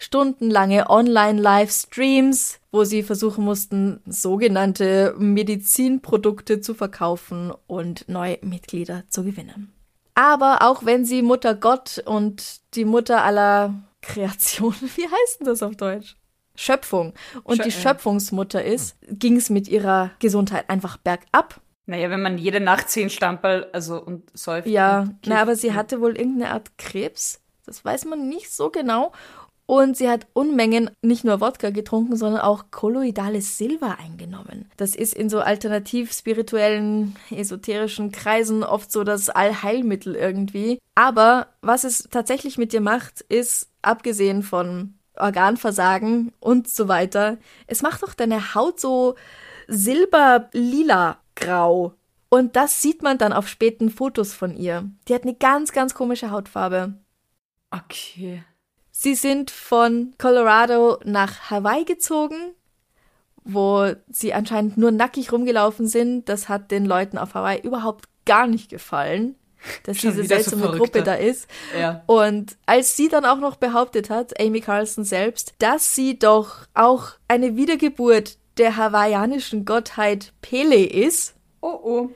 stundenlange 0.00 0.90
Online-Livestreams, 0.90 2.58
wo 2.72 2.82
sie 2.82 3.04
versuchen 3.04 3.44
mussten, 3.44 4.00
sogenannte 4.04 5.14
Medizinprodukte 5.16 6.60
zu 6.60 6.74
verkaufen 6.74 7.52
und 7.68 8.08
neue 8.08 8.38
Mitglieder 8.42 9.04
zu 9.08 9.22
gewinnen. 9.22 9.72
Aber 10.14 10.58
auch 10.62 10.84
wenn 10.84 11.04
sie 11.04 11.22
Mutter 11.22 11.54
Gott 11.54 12.02
und 12.04 12.60
die 12.74 12.84
Mutter 12.84 13.24
aller 13.24 13.74
Kreation, 14.02 14.74
wie 14.96 15.04
heißt 15.04 15.40
denn 15.40 15.46
das 15.46 15.62
auf 15.62 15.76
Deutsch? 15.76 16.16
Schöpfung 16.54 17.14
und 17.44 17.56
Schö 17.56 17.62
die 17.62 17.70
Schöpfungsmutter 17.70 18.62
ist, 18.62 18.96
ging 19.08 19.36
es 19.36 19.48
mit 19.48 19.68
ihrer 19.68 20.10
Gesundheit 20.18 20.68
einfach 20.68 20.98
bergab. 20.98 21.61
Naja, 21.86 22.10
wenn 22.10 22.22
man 22.22 22.38
jede 22.38 22.60
Nacht 22.60 22.88
zehn 22.90 23.10
Stamperl, 23.10 23.68
also 23.72 24.00
und 24.00 24.30
säuft. 24.34 24.68
Ja, 24.68 25.08
na, 25.26 25.42
aber 25.42 25.56
sie 25.56 25.74
hatte 25.74 26.00
wohl 26.00 26.16
irgendeine 26.16 26.52
Art 26.52 26.78
Krebs. 26.78 27.40
Das 27.66 27.84
weiß 27.84 28.04
man 28.04 28.28
nicht 28.28 28.52
so 28.52 28.70
genau. 28.70 29.12
Und 29.66 29.96
sie 29.96 30.08
hat 30.08 30.26
Unmengen 30.32 30.90
nicht 31.02 31.24
nur 31.24 31.40
Wodka 31.40 31.70
getrunken, 31.70 32.16
sondern 32.16 32.42
auch 32.42 32.64
kolloidales 32.70 33.56
Silber 33.56 33.96
eingenommen. 33.98 34.70
Das 34.76 34.94
ist 34.94 35.14
in 35.14 35.30
so 35.30 35.40
alternativ 35.40 36.12
spirituellen, 36.12 37.16
esoterischen 37.30 38.12
Kreisen 38.12 38.64
oft 38.64 38.92
so 38.92 39.04
das 39.04 39.30
Allheilmittel 39.30 40.14
irgendwie. 40.14 40.78
Aber 40.94 41.46
was 41.62 41.84
es 41.84 42.08
tatsächlich 42.10 42.58
mit 42.58 42.72
dir 42.72 42.80
macht, 42.80 43.22
ist, 43.22 43.70
abgesehen 43.82 44.42
von 44.42 44.94
Organversagen 45.16 46.32
und 46.40 46.68
so 46.68 46.88
weiter, 46.88 47.38
es 47.66 47.82
macht 47.82 48.02
doch 48.02 48.14
deine 48.14 48.54
Haut 48.54 48.80
so 48.80 49.14
silber-lila 49.68 51.18
grau. 51.34 51.94
Und 52.28 52.56
das 52.56 52.80
sieht 52.80 53.02
man 53.02 53.18
dann 53.18 53.32
auf 53.32 53.46
späten 53.46 53.90
Fotos 53.90 54.32
von 54.32 54.56
ihr. 54.56 54.90
Die 55.06 55.14
hat 55.14 55.24
eine 55.24 55.34
ganz, 55.34 55.72
ganz 55.72 55.92
komische 55.92 56.30
Hautfarbe. 56.30 56.94
Okay. 57.70 58.42
Sie 58.90 59.14
sind 59.14 59.50
von 59.50 60.14
Colorado 60.18 60.98
nach 61.04 61.50
Hawaii 61.50 61.84
gezogen, 61.84 62.54
wo 63.44 63.92
sie 64.08 64.32
anscheinend 64.32 64.76
nur 64.76 64.92
nackig 64.92 65.32
rumgelaufen 65.32 65.86
sind. 65.86 66.28
Das 66.28 66.48
hat 66.48 66.70
den 66.70 66.86
Leuten 66.86 67.18
auf 67.18 67.34
Hawaii 67.34 67.60
überhaupt 67.60 68.06
gar 68.24 68.46
nicht 68.46 68.70
gefallen, 68.70 69.34
dass 69.84 69.98
Schon 69.98 70.12
diese 70.12 70.24
seltsame 70.24 70.62
so 70.62 70.72
Gruppe 70.72 71.02
da 71.02 71.14
ist. 71.14 71.48
Ja. 71.78 72.02
Und 72.06 72.56
als 72.66 72.96
sie 72.96 73.08
dann 73.08 73.24
auch 73.24 73.38
noch 73.38 73.56
behauptet 73.56 74.08
hat, 74.08 74.38
Amy 74.40 74.60
Carlson 74.60 75.04
selbst, 75.04 75.54
dass 75.58 75.94
sie 75.94 76.18
doch 76.18 76.66
auch 76.74 77.12
eine 77.28 77.56
Wiedergeburt 77.56 78.38
der 78.58 78.76
hawaiianischen 78.76 79.64
Gottheit 79.64 80.32
Pele 80.42 80.84
ist, 80.84 81.34
oh 81.60 81.78
oh. 81.82 82.10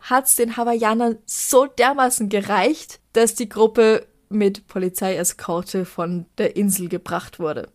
hat's 0.00 0.36
den 0.36 0.56
Hawaiianern 0.56 1.18
so 1.26 1.66
dermaßen 1.66 2.28
gereicht, 2.28 3.00
dass 3.12 3.34
die 3.34 3.48
Gruppe 3.48 4.06
mit 4.28 4.68
Polizeieskorte 4.68 5.84
von 5.84 6.26
der 6.38 6.56
Insel 6.56 6.88
gebracht 6.88 7.40
wurde. 7.40 7.68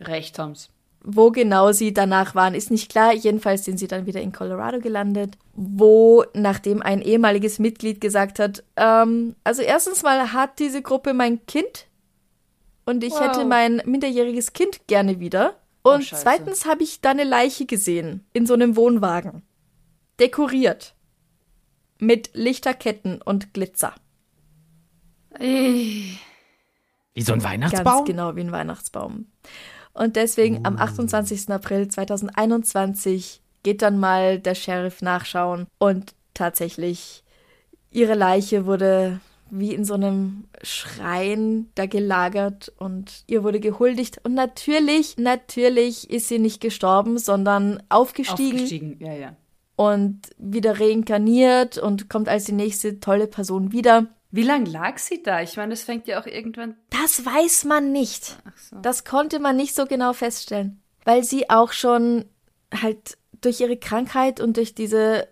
Recht 0.00 0.38
haben's. 0.38 0.70
Wo 1.02 1.30
genau 1.30 1.72
sie 1.72 1.94
danach 1.94 2.34
waren, 2.34 2.54
ist 2.54 2.70
nicht 2.70 2.90
klar. 2.90 3.14
Jedenfalls 3.14 3.64
sind 3.64 3.78
sie 3.78 3.86
dann 3.86 4.04
wieder 4.04 4.20
in 4.20 4.32
Colorado 4.32 4.80
gelandet, 4.80 5.38
wo, 5.54 6.24
nachdem 6.34 6.82
ein 6.82 7.00
ehemaliges 7.00 7.58
Mitglied 7.58 8.02
gesagt 8.02 8.38
hat, 8.38 8.62
ähm, 8.76 9.34
also 9.42 9.62
erstens 9.62 10.02
mal 10.02 10.34
hat 10.34 10.58
diese 10.58 10.82
Gruppe 10.82 11.14
mein 11.14 11.46
Kind 11.46 11.86
und 12.84 13.02
ich 13.02 13.12
wow. 13.12 13.20
hätte 13.20 13.44
mein 13.46 13.80
minderjähriges 13.86 14.52
Kind 14.52 14.86
gerne 14.88 15.20
wieder. 15.20 15.54
Oh, 15.82 15.92
Und 15.92 16.12
oh, 16.12 16.16
zweitens 16.16 16.66
habe 16.66 16.82
ich 16.82 17.00
da 17.00 17.10
eine 17.10 17.24
Leiche 17.24 17.66
gesehen 17.66 18.26
in 18.32 18.46
so 18.46 18.54
einem 18.54 18.76
Wohnwagen. 18.76 19.42
Dekoriert. 20.18 20.94
Mit 21.98 22.30
Lichterketten 22.34 23.20
und 23.22 23.52
Glitzer. 23.52 23.94
Wie 25.38 26.18
so 27.16 27.32
ein 27.32 27.44
Weihnachtsbaum? 27.44 27.84
Ganz 27.84 28.06
genau 28.06 28.36
wie 28.36 28.40
ein 28.40 28.52
Weihnachtsbaum. 28.52 29.26
Und 29.92 30.16
deswegen 30.16 30.58
uh. 30.58 30.62
am 30.64 30.78
28. 30.78 31.50
April 31.50 31.88
2021 31.88 33.42
geht 33.62 33.82
dann 33.82 33.98
mal 33.98 34.38
der 34.38 34.54
Sheriff 34.54 35.02
nachschauen 35.02 35.66
und 35.78 36.14
tatsächlich 36.34 37.22
ihre 37.90 38.14
Leiche 38.14 38.66
wurde 38.66 39.20
wie 39.50 39.74
in 39.74 39.84
so 39.84 39.94
einem 39.94 40.44
Schrein 40.62 41.70
da 41.74 41.86
gelagert 41.86 42.72
und 42.78 43.24
ihr 43.26 43.42
wurde 43.42 43.60
gehuldigt. 43.60 44.20
Und 44.24 44.34
natürlich, 44.34 45.18
natürlich 45.18 46.10
ist 46.10 46.28
sie 46.28 46.38
nicht 46.38 46.60
gestorben, 46.60 47.18
sondern 47.18 47.82
aufgestiegen. 47.88 48.56
Aufgestiegen, 48.56 48.96
ja, 49.00 49.12
ja. 49.12 49.36
Und 49.76 50.30
wieder 50.36 50.78
reinkarniert 50.78 51.78
und 51.78 52.10
kommt 52.10 52.28
als 52.28 52.44
die 52.44 52.52
nächste 52.52 53.00
tolle 53.00 53.26
Person 53.26 53.72
wieder. 53.72 54.06
Wie 54.30 54.42
lange 54.42 54.70
lag 54.70 54.98
sie 54.98 55.22
da? 55.22 55.42
Ich 55.42 55.56
meine, 55.56 55.70
das 55.70 55.82
fängt 55.82 56.06
ja 56.06 56.20
auch 56.20 56.26
irgendwann. 56.26 56.76
Das 56.90 57.24
weiß 57.24 57.64
man 57.64 57.90
nicht. 57.90 58.36
So. 58.56 58.76
Das 58.80 59.04
konnte 59.04 59.40
man 59.40 59.56
nicht 59.56 59.74
so 59.74 59.86
genau 59.86 60.12
feststellen. 60.12 60.80
Weil 61.04 61.24
sie 61.24 61.50
auch 61.50 61.72
schon 61.72 62.26
halt 62.72 63.16
durch 63.40 63.60
ihre 63.60 63.76
Krankheit 63.76 64.40
und 64.40 64.56
durch 64.56 64.74
diese 64.74 65.26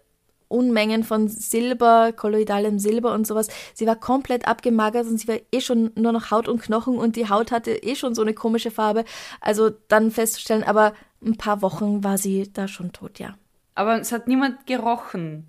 Unmengen 0.49 1.05
von 1.05 1.29
Silber, 1.29 2.13
kolloidalem 2.13 2.79
Silber 2.79 3.13
und 3.13 3.27
sowas. 3.27 3.49
Sie 3.75 3.87
war 3.87 3.97
komplett 3.97 4.49
abgemagert 4.49 5.07
und 5.07 5.19
sie 5.19 5.29
war 5.29 5.37
eh 5.53 5.61
schon 5.61 5.91
nur 5.95 6.13
noch 6.13 6.31
Haut 6.31 6.49
und 6.49 6.63
Knochen 6.63 6.97
und 6.99 7.17
die 7.17 7.29
Haut 7.29 7.53
hatte 7.53 7.73
eh 7.73 7.95
schon 7.95 8.15
so 8.15 8.23
eine 8.23 8.35
komische 8.35 8.71
Farbe. 8.71 9.05
Also 9.41 9.71
dann 9.89 10.11
festzustellen, 10.11 10.65
aber 10.65 10.95
ein 11.25 11.37
paar 11.37 11.63
Wochen 11.63 12.05
war 12.05 12.19
sie 12.19 12.51
da 12.53 12.69
schon 12.69 12.93
tot, 12.93 13.19
ja. 13.19 13.37
Aber 13.75 14.01
es 14.01 14.11
hat 14.11 14.27
niemand 14.27 14.67
gerochen. 14.67 15.47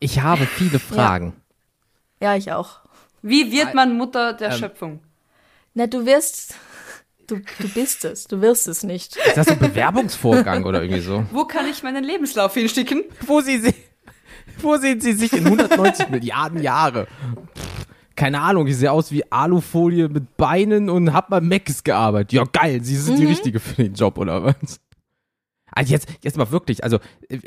Ich 0.00 0.20
habe 0.20 0.46
viele 0.46 0.78
Fragen. 0.78 1.34
Ja, 2.20 2.32
ja 2.32 2.36
ich 2.36 2.52
auch. 2.52 2.80
Wie 3.22 3.52
wird 3.52 3.74
man 3.74 3.96
Mutter 3.96 4.32
der 4.32 4.50
ähm, 4.50 4.58
Schöpfung? 4.58 5.00
Na, 5.74 5.86
du 5.86 6.06
wirst 6.06 6.54
Du, 7.28 7.36
du 7.36 7.68
bist 7.68 8.04
es, 8.04 8.26
du 8.26 8.40
wirst 8.40 8.66
es 8.66 8.82
nicht. 8.82 9.16
Ist 9.16 9.36
das 9.36 9.48
ein 9.48 9.58
Bewerbungsvorgang 9.58 10.64
oder 10.64 10.82
irgendwie 10.82 11.02
so? 11.02 11.24
Wo 11.30 11.44
kann 11.44 11.66
ich 11.66 11.82
meinen 11.82 12.02
Lebenslauf 12.02 12.54
hinsticken? 12.54 13.04
Wo 13.26 13.40
sie, 13.40 13.58
sie 13.58 13.74
wo 14.60 14.76
sehen 14.76 15.00
sie 15.00 15.12
sich 15.12 15.32
in 15.32 15.44
190 15.44 16.08
Milliarden 16.08 16.62
Jahre? 16.62 17.06
keine 18.18 18.40
Ahnung, 18.40 18.66
ich 18.66 18.76
sehe 18.76 18.90
aus 18.90 19.12
wie 19.12 19.30
Alufolie 19.30 20.08
mit 20.08 20.36
Beinen 20.36 20.90
und 20.90 21.12
hab 21.12 21.30
bei 21.30 21.40
Macs 21.40 21.84
gearbeitet. 21.84 22.32
Ja, 22.32 22.42
geil, 22.52 22.82
sie 22.82 22.96
sind 22.96 23.14
mhm. 23.14 23.20
die 23.20 23.26
Richtige 23.26 23.60
für 23.60 23.80
den 23.80 23.94
Job, 23.94 24.18
oder 24.18 24.42
was? 24.42 24.80
Also 25.70 25.92
jetzt, 25.92 26.08
jetzt 26.24 26.36
mal 26.36 26.50
wirklich, 26.50 26.82
also 26.82 26.98
äh, 27.28 27.38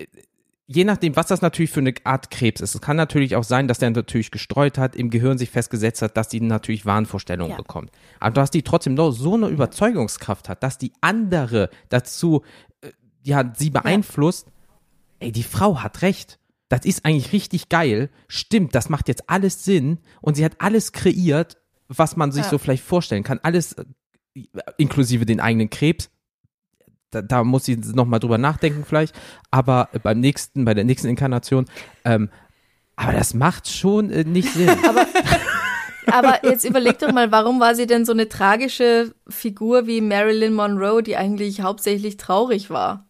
je 0.74 0.86
nachdem, 0.86 1.16
was 1.16 1.28
das 1.28 1.42
natürlich 1.42 1.72
für 1.72 1.82
eine 1.82 1.94
Art 2.04 2.32
Krebs 2.32 2.62
ist. 2.62 2.76
Es 2.76 2.82
kann 2.82 2.96
natürlich 2.96 3.36
auch 3.36 3.44
sein, 3.44 3.68
dass 3.68 3.80
der 3.80 3.90
natürlich 3.90 4.32
gestreut 4.32 4.78
hat, 4.78 4.96
im 4.96 5.10
Gehirn 5.10 5.38
sich 5.38 5.50
festgesetzt 5.50 6.02
hat, 6.02 6.16
dass 6.16 6.30
die 6.30 6.40
natürlich 6.40 6.86
Wahnvorstellungen 6.86 7.52
ja. 7.52 7.58
bekommt. 7.58 7.92
Aber 8.20 8.34
dass 8.34 8.52
die 8.52 8.62
trotzdem 8.64 8.94
noch 8.94 9.12
so 9.12 9.34
eine 9.34 9.48
Überzeugungskraft 9.48 10.48
hat, 10.50 10.64
dass 10.64 10.78
die 10.78 10.94
andere 11.02 11.70
dazu, 11.90 12.44
äh, 12.82 12.92
ja, 13.24 13.52
sie 13.56 13.70
beeinflusst. 13.70 14.48
ey, 15.20 15.32
die 15.32 15.44
Frau 15.44 15.80
hat 15.84 16.02
recht. 16.02 16.40
Das 16.70 16.86
ist 16.86 17.06
eigentlich 17.06 17.34
richtig 17.34 17.68
geil. 17.68 18.10
Stimmt, 18.30 18.74
das 18.74 18.88
macht 18.88 19.10
jetzt 19.10 19.30
alles 19.30 19.66
Sinn. 19.66 20.00
Und 20.22 20.36
sie 20.36 20.46
hat 20.46 20.56
alles 20.60 20.94
kreiert, 20.94 21.58
was 21.90 22.16
man 22.16 22.32
sich 22.32 22.46
Ja. 22.46 22.50
so 22.50 22.58
vielleicht 22.58 22.84
vorstellen 22.84 23.24
kann. 23.24 23.40
Alles 23.44 23.74
äh, 23.74 23.84
inklusive 24.78 25.26
den 25.26 25.42
eigenen 25.42 25.70
Krebs. 25.70 26.10
Da, 27.12 27.22
da 27.22 27.44
muss 27.44 27.66
sie 27.66 27.76
nochmal 27.76 28.20
drüber 28.20 28.38
nachdenken 28.38 28.84
vielleicht. 28.88 29.16
Aber 29.52 29.90
beim 30.02 30.20
nächsten, 30.20 30.66
bei 30.66 30.74
der 30.74 30.84
nächsten 30.84 31.08
Inkarnation, 31.08 31.66
ähm, 32.06 32.30
aber 32.96 33.14
das 33.14 33.34
macht 33.34 33.68
schon 33.68 34.10
äh, 34.10 34.24
nicht 34.24 34.54
Sinn. 34.54 34.70
Aber 36.08 36.44
jetzt 36.44 36.66
überleg 36.66 37.00
doch 37.00 37.12
mal, 37.12 37.32
warum 37.32 37.60
war 37.60 37.76
sie 37.76 37.88
denn 37.88 38.06
so 38.06 38.12
eine 38.12 38.28
tragische 38.28 39.14
Figur 39.28 39.88
wie 39.88 40.02
Marilyn 40.02 40.54
Monroe, 40.54 41.02
die 41.02 41.16
eigentlich 41.16 41.62
hauptsächlich 41.62 42.18
traurig 42.18 42.70
war? 42.70 43.08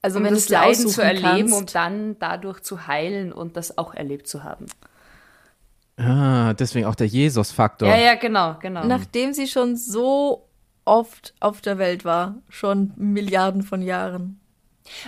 Also 0.00 0.18
um 0.18 0.24
wenn 0.24 0.34
das 0.34 0.48
Leiden 0.48 0.88
zu 0.88 1.00
erleben, 1.00 1.50
kannst, 1.50 1.54
um 1.54 1.66
dann 1.66 2.18
dadurch 2.18 2.60
zu 2.60 2.86
heilen 2.86 3.32
und 3.32 3.56
das 3.56 3.78
auch 3.78 3.94
erlebt 3.94 4.26
zu 4.26 4.42
haben. 4.42 4.66
ah, 5.96 6.54
deswegen 6.54 6.86
auch 6.86 6.96
der 6.96 7.06
Jesus-Faktor. 7.06 7.88
Ja, 7.88 7.98
ja, 7.98 8.14
genau, 8.16 8.56
genau. 8.60 8.84
nachdem 8.84 9.32
sie 9.32 9.46
schon 9.46 9.76
so 9.76 10.48
oft 10.84 11.34
auf 11.40 11.60
der 11.60 11.78
Welt 11.78 12.04
war, 12.04 12.36
schon 12.48 12.92
Milliarden 12.96 13.62
von 13.62 13.82
Jahren. 13.82 14.40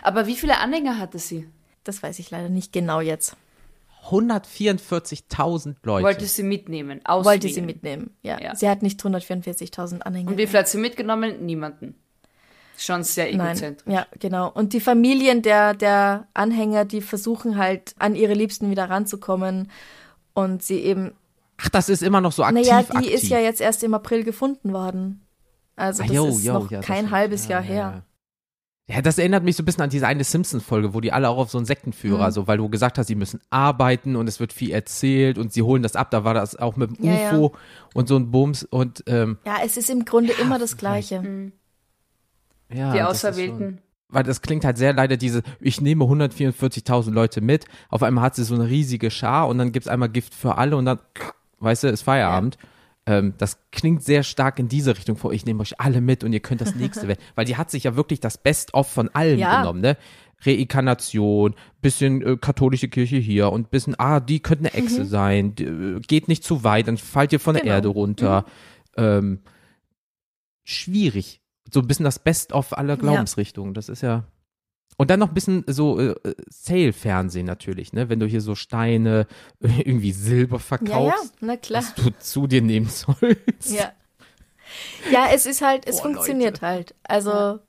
Aber 0.03 0.27
wie 0.27 0.37
viele 0.37 0.59
Anhänger 0.59 0.99
hatte 0.99 1.19
sie? 1.19 1.49
Das 1.83 2.03
weiß 2.03 2.19
ich 2.19 2.31
leider 2.31 2.49
nicht 2.49 2.73
genau 2.73 3.01
jetzt. 3.01 3.37
144.000 4.09 5.77
Leute. 5.83 6.05
Wollte 6.05 6.27
sie 6.27 6.43
mitnehmen? 6.43 7.01
Aus 7.05 7.25
Wollte 7.25 7.49
sie 7.49 7.63
mitnehmen, 7.63 8.11
ja. 8.23 8.41
Ja. 8.41 8.55
Sie 8.55 8.69
hat 8.69 8.83
nicht 8.83 9.01
144.000 9.03 10.01
Anhänger. 10.03 10.31
Und 10.31 10.39
wie 10.39 10.47
viel 10.47 10.59
hat 10.61 10.69
sie 10.69 10.79
mitgenommen? 10.79 11.45
Niemanden. 11.45 11.95
Schon 12.77 13.05
sehr 13.05 13.35
Nein, 13.37 13.53
egozentrisch. 13.53 13.93
ja, 13.93 14.07
genau. 14.19 14.51
Und 14.51 14.73
die 14.73 14.81
Familien 14.81 15.43
der, 15.43 15.75
der 15.75 16.27
Anhänger, 16.35 16.85
die 16.85 17.01
versuchen 17.03 17.57
halt 17.57 17.95
an 17.99 18.15
ihre 18.17 18.35
Liebsten 18.35 18.71
wieder 18.71 18.91
ranzukommen 18.91 19.71
und 20.35 20.63
sie 20.63 20.81
eben, 20.81 21.13
Ach, 21.59 21.69
das 21.69 21.89
ist 21.89 22.03
immer 22.03 22.21
noch 22.21 22.33
so 22.33 22.43
aktiv. 22.43 22.67
naja, 22.67 22.83
die 22.83 22.97
aktiv. 22.97 23.13
ist 23.15 23.29
ja 23.29 23.39
jetzt 23.39 23.61
erst 23.61 23.85
im 23.85 23.95
April 23.95 24.25
gefunden 24.25 24.73
worden. 24.73 25.21
Also 25.77 26.03
Ah, 26.03 26.07
das 26.07 26.15
jo, 26.17 26.29
ist 26.29 26.45
jo, 26.45 26.53
noch 26.55 26.71
ja, 26.71 26.81
kein 26.81 27.11
halbes 27.11 27.45
Ja, 27.49 27.51
Jahr 27.61 27.63
ja, 27.63 27.67
her. 27.69 28.05
Ja. 28.89 28.95
ja, 28.97 29.03
das 29.03 29.19
erinnert 29.19 29.43
mich 29.45 29.57
so 29.57 29.63
ein 29.63 29.67
bisschen 29.67 29.83
an 29.83 29.91
diese 29.91 30.07
eine 30.07 30.23
Simpsons-Folge, 30.25 30.95
wo 30.95 31.01
die 31.01 31.13
alle 31.13 31.29
auch 31.29 31.39
auf 31.39 31.51
so 31.51 31.59
einen 31.59 31.65
Sektenführer, 31.67 32.29
Mhm. 32.29 32.33
so, 32.33 32.47
weil 32.47 32.59
du 32.59 32.69
gesagt 32.69 32.99
hast, 32.99 33.07
sie 33.09 33.15
müssen 33.15 33.41
arbeiten 33.51 34.15
und 34.17 34.29
es 34.29 34.39
wird 34.41 34.53
viel 34.53 34.71
erzählt 34.71 35.37
und 35.39 35.53
sie 35.53 35.63
holen 35.63 35.83
das 35.83 35.97
ab. 35.97 36.11
Da 36.11 36.25
war 36.25 36.35
das 36.35 36.55
auch 36.57 36.77
mit 36.77 36.99
dem 36.99 37.05
Ja, 37.05 37.15
ja. 37.15 37.37
UFO 37.39 37.57
und 37.95 38.09
so 38.09 38.17
ein 38.17 38.31
Bums 38.31 38.63
und 38.65 39.03
ähm, 39.07 39.39
Ja, 39.45 39.57
es 39.65 39.77
ist 39.77 39.91
im 39.91 40.05
Grunde 40.05 40.33
immer 40.35 40.59
das 40.59 40.77
Gleiche. 40.77 41.51
ja. 42.73 42.93
Die 42.93 43.03
Auserwählten. 43.03 43.81
Weil 44.09 44.23
das 44.23 44.43
klingt 44.43 44.65
halt 44.65 44.79
sehr 44.79 44.93
leider 44.93 45.17
diese, 45.17 45.43
ich 45.61 45.81
nehme 45.81 46.05
144.000 46.05 47.11
Leute 47.11 47.41
mit, 47.41 47.65
auf 47.89 48.03
einmal 48.05 48.23
hat 48.23 48.37
sie 48.37 48.45
so 48.45 48.55
eine 48.55 48.69
riesige 48.69 49.11
Schar 49.11 49.49
und 49.49 49.59
dann 49.59 49.73
gibt's 49.73 49.89
einmal 49.89 50.09
Gift 50.09 50.35
für 50.35 50.57
alle 50.57 50.77
und 50.77 50.85
dann, 50.85 51.01
weißt 51.59 51.83
du, 51.85 51.89
ist 51.89 52.03
Feierabend. 52.03 52.57
Ähm, 53.07 53.35
das 53.39 53.59
klingt 53.71 54.03
sehr 54.03 54.23
stark 54.23 54.59
in 54.59 54.69
diese 54.69 54.97
Richtung 54.97 55.17
vor, 55.17 55.33
ich 55.33 55.45
nehme 55.45 55.61
euch 55.61 55.79
alle 55.81 56.01
mit 56.01 56.25
und 56.25 56.33
ihr 56.33 56.41
könnt 56.41 56.61
das 56.63 56.75
nächste 56.75 57.07
werden. 57.09 57.21
Weil 57.35 57.45
die 57.45 57.57
hat 57.57 57.71
sich 57.71 57.85
ja 57.85 57.97
wirklich 57.97 58.21
das 58.21 58.39
Best-of 58.39 58.89
von 58.91 59.09
allen 59.11 59.39
Ja. 59.39 59.61
genommen, 59.61 59.81
ne? 59.81 59.97
Reinkarnation, 60.47 61.55
bisschen 61.81 62.21
äh, 62.23 62.37
katholische 62.39 62.89
Kirche 62.89 63.17
hier 63.17 63.51
und 63.53 63.71
bisschen, 63.71 63.95
ah, 63.99 64.21
die 64.21 64.41
könnte 64.41 64.65
eine 64.65 64.75
Echse 64.75 65.05
sein, 65.07 65.55
d- 65.55 65.65
äh, 65.65 66.01
geht 66.01 66.29
nicht 66.29 66.45
zu 66.45 66.65
weit, 66.65 66.89
dann 66.89 66.97
fallt 66.99 67.33
ihr 67.33 67.41
von 67.41 67.55
der 67.55 67.63
Mhm. 67.63 67.67
Genau. 67.67 67.75
Erde 67.77 67.89
runter. 67.89 68.45
Ähm, 68.97 69.41
schwierig. 70.65 71.41
So 71.73 71.81
ein 71.81 71.87
bisschen 71.87 72.05
das 72.05 72.19
Best-of 72.19 72.77
aller 72.77 72.97
Glaubensrichtungen. 72.97 73.75
Das 73.75 73.89
ist 73.89 74.03
ja. 74.03 74.25
Und 74.97 75.11
dann 75.11 75.19
noch 75.21 75.29
ein 75.29 75.35
bisschen 75.35 75.65
so 75.67 75.99
äh, 75.99 76.15
Sale-Fernsehen 76.49 77.47
natürlich, 77.47 77.93
ne? 77.93 78.09
Wenn 78.09 78.21
du 78.21 78.27
hier 78.27 78.41
so 78.41 78.55
Steine, 78.55 79.27
irgendwie 79.61 80.13
Silber 80.13 80.57
Ja, 80.57 80.59
ja, 80.59 80.59
verkaufst, 80.61 81.35
na 81.41 81.57
klar. 81.57 81.83
was 81.83 81.95
du 81.95 82.11
zu 82.19 82.47
dir 82.47 82.63
nehmen 82.63 82.87
sollst. 82.89 83.71
Ja. 83.71 83.93
Ja, 85.13 85.27
es 85.33 85.47
ist 85.47 85.63
halt, 85.63 85.87
es 85.87 85.97
Boah, 85.97 86.03
funktioniert 86.05 86.57
Leute. 86.57 86.67
halt. 86.67 86.95
Also, 87.05 87.61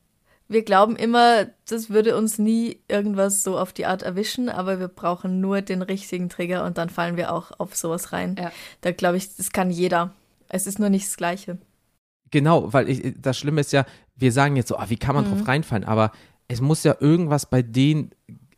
wir 0.47 0.63
glauben 0.63 0.95
immer, 0.95 1.47
das 1.67 1.89
würde 1.89 2.15
uns 2.15 2.37
nie 2.39 2.79
irgendwas 2.87 3.43
so 3.43 3.57
auf 3.57 3.73
die 3.73 3.85
Art 3.85 4.03
erwischen, 4.03 4.47
aber 4.49 4.79
wir 4.79 4.87
brauchen 4.87 5.41
nur 5.41 5.61
den 5.61 5.81
richtigen 5.81 6.29
Trigger 6.29 6.63
und 6.65 6.77
dann 6.77 6.89
fallen 6.89 7.17
wir 7.17 7.33
auch 7.33 7.51
auf 7.59 7.75
sowas 7.75 8.13
rein. 8.13 8.35
Ja. 8.39 8.51
Da 8.81 8.91
glaube 8.91 9.17
ich, 9.17 9.35
das 9.35 9.51
kann 9.51 9.69
jeder. 9.71 10.13
Es 10.47 10.67
ist 10.67 10.79
nur 10.79 10.89
nicht 10.89 11.07
das 11.07 11.17
Gleiche. 11.17 11.57
Genau, 12.31 12.71
weil 12.73 12.89
ich, 12.89 13.13
das 13.19 13.37
Schlimme 13.37 13.61
ist 13.61 13.71
ja, 13.73 13.85
wir 14.15 14.31
sagen 14.31 14.55
jetzt 14.55 14.69
so, 14.69 14.77
ah, 14.77 14.85
wie 14.89 14.97
kann 14.97 15.15
man 15.15 15.25
Mhm. 15.29 15.37
drauf 15.37 15.47
reinfallen? 15.47 15.83
Aber 15.83 16.11
es 16.47 16.61
muss 16.61 16.83
ja 16.83 16.95
irgendwas 16.99 17.45
bei 17.49 17.61
denen 17.61 18.11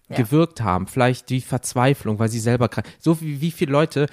Ja. 0.10 0.18
gewirkt 0.18 0.62
haben. 0.62 0.88
Vielleicht 0.88 1.30
die 1.30 1.42
Verzweiflung, 1.42 2.18
weil 2.20 2.30
sie 2.30 2.40
selber 2.40 2.70
krank. 2.70 2.88
So 3.00 3.20
wie, 3.22 3.42
wie 3.42 3.52
viele 3.52 3.72
Leute 3.74 4.08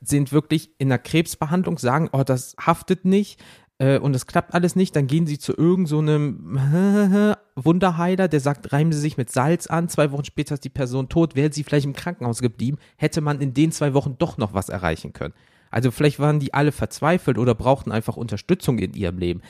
sind 0.00 0.32
wirklich 0.32 0.70
in 0.78 0.88
der 0.88 0.98
Krebsbehandlung, 0.98 1.76
sagen, 1.78 2.08
oh, 2.12 2.22
das 2.22 2.54
haftet 2.58 3.04
nicht 3.04 3.42
äh, 3.78 3.98
und 3.98 4.14
es 4.14 4.26
klappt 4.26 4.54
alles 4.54 4.76
nicht, 4.76 4.94
dann 4.94 5.06
gehen 5.06 5.26
sie 5.26 5.38
zu 5.38 5.52
irgendeinem 5.56 5.86
so 5.86 5.98
einem 5.98 7.34
Wunderheiler, 7.56 8.28
der 8.28 8.40
sagt, 8.40 8.72
reimen 8.72 8.92
sie 8.92 9.00
sich 9.00 9.16
mit 9.16 9.30
Salz 9.30 9.66
an, 9.66 9.88
zwei 9.88 10.12
Wochen 10.12 10.24
später 10.24 10.54
ist 10.54 10.64
die 10.64 10.68
Person 10.70 11.08
tot, 11.08 11.34
wäre 11.34 11.52
sie 11.52 11.64
vielleicht 11.64 11.84
im 11.86 11.92
Krankenhaus 11.94 12.40
geblieben, 12.40 12.78
hätte 12.96 13.20
man 13.20 13.40
in 13.40 13.52
den 13.52 13.72
zwei 13.72 13.92
Wochen 13.92 14.16
doch 14.18 14.38
noch 14.38 14.54
was 14.54 14.68
erreichen 14.68 15.12
können. 15.12 15.34
Also 15.70 15.90
vielleicht 15.90 16.18
waren 16.18 16.40
die 16.40 16.54
alle 16.54 16.72
verzweifelt 16.72 17.38
oder 17.38 17.54
brauchten 17.54 17.92
einfach 17.92 18.16
Unterstützung 18.16 18.78
in 18.78 18.94
ihrem 18.94 19.18
Leben. 19.18 19.42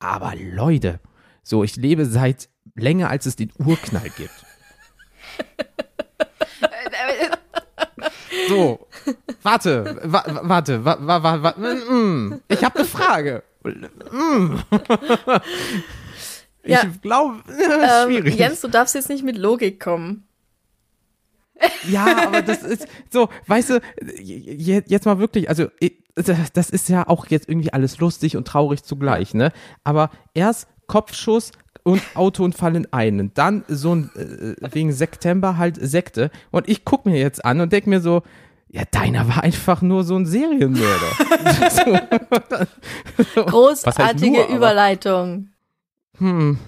Aber 0.00 0.32
Leute, 0.36 1.00
so, 1.42 1.62
ich 1.64 1.76
lebe 1.76 2.06
seit 2.06 2.48
länger, 2.74 3.10
als 3.10 3.26
es 3.26 3.36
den 3.36 3.52
Urknall 3.58 4.08
gibt. 4.16 4.30
So, 8.48 8.86
warte, 9.42 9.96
wa, 10.04 10.24
wa- 10.26 10.40
warte, 10.44 10.84
wa, 10.84 10.96
wa, 11.00 11.22
wa, 11.22 11.42
wa, 11.42 11.50
mm, 11.58 12.40
ich 12.48 12.64
habe 12.64 12.78
eine 12.78 12.84
Frage. 12.88 13.42
Mm. 13.64 14.56
Ich 16.64 16.70
Ja. 16.70 16.84
glaube, 17.02 17.42
Ähm, 17.48 18.06
schwierig. 18.06 18.36
Jens, 18.36 18.60
du 18.60 18.68
darfst 18.68 18.94
jetzt 18.94 19.08
nicht 19.08 19.24
mit 19.24 19.36
Logik 19.36 19.80
kommen. 19.80 20.28
Ja, 21.88 22.26
aber 22.28 22.40
das 22.42 22.62
ist 22.62 22.86
so, 23.10 23.28
weißt 23.48 23.70
du, 23.70 23.80
je- 24.20 24.82
jetzt 24.86 25.04
mal 25.06 25.18
wirklich, 25.18 25.48
also 25.48 25.66
das 26.54 26.70
ist 26.70 26.88
ja 26.88 27.08
auch 27.08 27.26
jetzt 27.26 27.48
irgendwie 27.48 27.72
alles 27.72 27.98
lustig 27.98 28.36
und 28.36 28.46
traurig 28.46 28.84
zugleich, 28.84 29.34
ne? 29.34 29.52
Aber 29.82 30.10
erst 30.34 30.68
Kopfschuss 30.86 31.50
und 31.84 32.00
Autounfall 32.14 32.76
in 32.76 32.92
einen, 32.92 33.32
dann 33.34 33.64
so 33.68 33.94
ein 33.94 34.10
äh, 34.16 34.54
wegen 34.72 34.92
September 34.92 35.56
halt 35.56 35.76
Sekte 35.80 36.30
und 36.50 36.68
ich 36.68 36.84
guck 36.84 37.06
mir 37.06 37.18
jetzt 37.18 37.44
an 37.44 37.60
und 37.60 37.72
denk 37.72 37.86
mir 37.86 38.00
so, 38.00 38.22
ja, 38.68 38.82
deiner 38.90 39.28
war 39.28 39.42
einfach 39.42 39.82
nur 39.82 40.04
so 40.04 40.16
ein 40.16 40.24
Serienmörder. 40.26 41.06
so, 43.34 43.42
Großartige 43.42 44.30
nur, 44.32 44.44
aber- 44.44 44.54
Überleitung. 44.56 45.48
hm. 46.18 46.58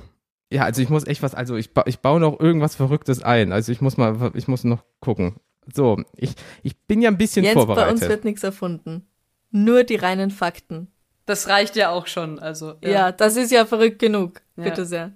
Ja, 0.53 0.63
also 0.63 0.83
ich 0.83 0.89
muss 0.89 1.05
echt 1.07 1.23
was, 1.23 1.35
also 1.35 1.57
ich, 1.57 1.73
ba 1.75 1.83
ich 1.87 1.99
baue 1.99 2.21
noch 2.21 2.39
irgendwas 2.39 2.77
Verrücktes 2.77 3.23
ein. 3.25 3.51
Also 3.51 3.73
ich 3.73 3.81
muss 3.81 3.97
mal, 3.97 4.31
ich 4.35 4.47
muss 4.47 4.63
noch 4.63 4.85
gucken. 5.01 5.35
So, 5.73 6.01
ich, 6.15 6.35
ich 6.63 6.77
bin 6.87 7.03
ja 7.03 7.11
ein 7.11 7.17
bisschen 7.19 7.45
bei 7.45 7.55
vorbereitet. 7.55 7.93
uns 7.93 8.01
wird 8.03 8.25
nichts 8.25 8.45
erfunden. 8.45 9.07
Nur 9.51 9.83
die 9.83 9.97
reinen 9.97 10.31
Fakten. 10.31 10.89
Das 11.27 11.49
reicht 11.49 11.77
ja 11.77 11.91
auch 11.91 12.07
schon. 12.07 12.39
Also, 12.39 12.75
Ja, 12.83 13.13
das 13.13 13.37
ist 13.37 13.51
ja 13.51 13.65
verrückt 13.65 13.99
genug. 13.99 14.43
Ja. 14.57 14.65
Bitte 14.65 14.85
sehr. 14.85 15.13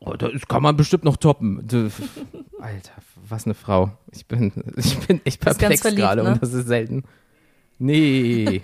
Oh, 0.00 0.14
das 0.14 0.46
kann 0.48 0.62
man 0.62 0.76
bestimmt 0.76 1.04
noch 1.04 1.16
toppen. 1.16 1.58
Alter, 2.60 2.92
was 3.28 3.44
eine 3.44 3.54
Frau. 3.54 3.92
Ich 4.10 4.26
bin, 4.26 4.52
ich 4.76 4.98
bin 5.06 5.20
echt 5.24 5.40
perplex 5.40 5.80
verliebt, 5.80 6.02
gerade 6.02 6.24
ne? 6.24 6.32
und 6.32 6.42
das 6.42 6.52
ist 6.52 6.66
selten. 6.66 7.04
Nee. 7.78 8.62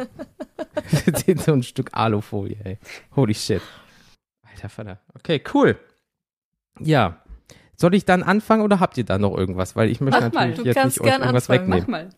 so 1.44 1.53
ein 1.53 1.62
Stück 1.62 1.90
Alufolie, 1.92 2.57
ey. 2.64 2.79
Holy 3.14 3.35
shit. 3.35 3.62
Alter 4.51 4.68
Vater. 4.68 5.01
Okay, 5.14 5.42
cool. 5.55 5.79
Ja. 6.81 7.22
Soll 7.77 7.94
ich 7.94 8.05
dann 8.05 8.24
anfangen 8.24 8.62
oder 8.62 8.81
habt 8.81 8.98
ihr 8.98 9.05
da 9.05 9.18
noch 9.18 9.37
irgendwas? 9.37 9.77
Weil 9.77 9.90
ich 9.90 10.01
möchte 10.01 10.20
Mach 10.20 10.33
mal, 10.33 10.48
natürlich 10.48 10.57
du 10.59 10.64
jetzt 10.64 10.74
kannst 10.74 11.01
nicht 11.01 11.07
euch 11.07 11.18
irgendwas 11.18 11.48
anfangen. 11.48 11.72
wegnehmen. 11.72 11.85
Mach 11.88 11.88
mal. 11.88 12.09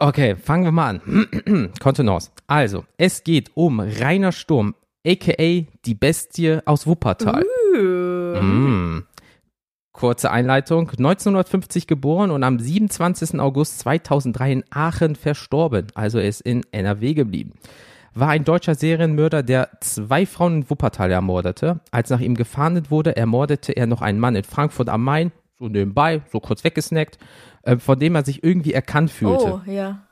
Okay, 0.00 0.36
fangen 0.36 0.64
wir 0.64 0.72
mal 0.72 1.00
an. 1.00 1.72
Kontenance. 1.80 2.30
Also, 2.46 2.84
es 2.98 3.24
geht 3.24 3.50
um 3.54 3.80
Rainer 3.80 4.30
Sturm, 4.30 4.76
a.k.a. 5.04 5.66
die 5.84 5.94
Bestie 5.94 6.60
aus 6.66 6.86
Wuppertal. 6.86 7.44
Mm. 7.74 9.02
Kurze 9.92 10.30
Einleitung. 10.30 10.90
1950 10.90 11.88
geboren 11.88 12.30
und 12.30 12.44
am 12.44 12.60
27. 12.60 13.40
August 13.40 13.80
2003 13.80 14.52
in 14.52 14.64
Aachen 14.70 15.16
verstorben. 15.16 15.88
Also 15.94 16.18
er 16.18 16.28
ist 16.28 16.42
in 16.42 16.62
NRW 16.70 17.14
geblieben. 17.14 17.54
War 18.14 18.28
ein 18.28 18.44
deutscher 18.44 18.76
Serienmörder, 18.76 19.42
der 19.42 19.70
zwei 19.80 20.26
Frauen 20.26 20.62
in 20.62 20.70
Wuppertal 20.70 21.10
ermordete. 21.10 21.80
Als 21.90 22.10
nach 22.10 22.20
ihm 22.20 22.36
gefahndet 22.36 22.92
wurde, 22.92 23.16
ermordete 23.16 23.72
er 23.72 23.88
noch 23.88 24.02
einen 24.02 24.20
Mann 24.20 24.36
in 24.36 24.44
Frankfurt 24.44 24.88
am 24.88 25.02
Main, 25.02 25.32
so 25.58 25.66
nebenbei, 25.68 26.22
so 26.30 26.38
kurz 26.38 26.62
weggesnackt, 26.62 27.18
äh, 27.68 27.78
von 27.78 27.98
dem 27.98 28.14
er 28.14 28.24
sich 28.24 28.42
irgendwie 28.42 28.72
erkannt 28.72 29.10
fühlte. 29.10 29.60
Oh, 29.66 29.70
ja. 29.70 30.02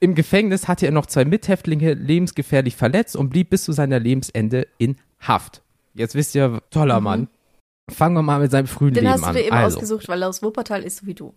Im 0.00 0.14
Gefängnis 0.14 0.66
hatte 0.68 0.86
er 0.86 0.92
noch 0.92 1.06
zwei 1.06 1.24
Mithäftlinge 1.24 1.94
lebensgefährlich 1.94 2.76
verletzt 2.76 3.16
und 3.16 3.30
blieb 3.30 3.50
bis 3.50 3.64
zu 3.64 3.72
seiner 3.72 3.98
Lebensende 3.98 4.66
in 4.78 4.96
Haft. 5.20 5.62
Jetzt 5.94 6.14
wisst 6.14 6.34
ihr, 6.34 6.60
toller 6.70 7.00
Mann. 7.00 7.28
fangen 7.88 8.14
wir 8.14 8.22
mal 8.22 8.40
mit 8.40 8.50
seinem 8.50 8.66
frühen 8.66 8.92
Den 8.92 9.04
Leben 9.04 9.14
hast 9.14 9.22
du 9.22 9.28
an. 9.28 9.34
dir 9.34 9.46
eben 9.46 9.56
also. 9.56 9.78
ausgesucht, 9.78 10.08
weil 10.08 10.20
er 10.20 10.28
aus 10.28 10.42
Wuppertal 10.42 10.82
ist, 10.82 10.98
so 10.98 11.06
wie 11.06 11.14
du. 11.14 11.32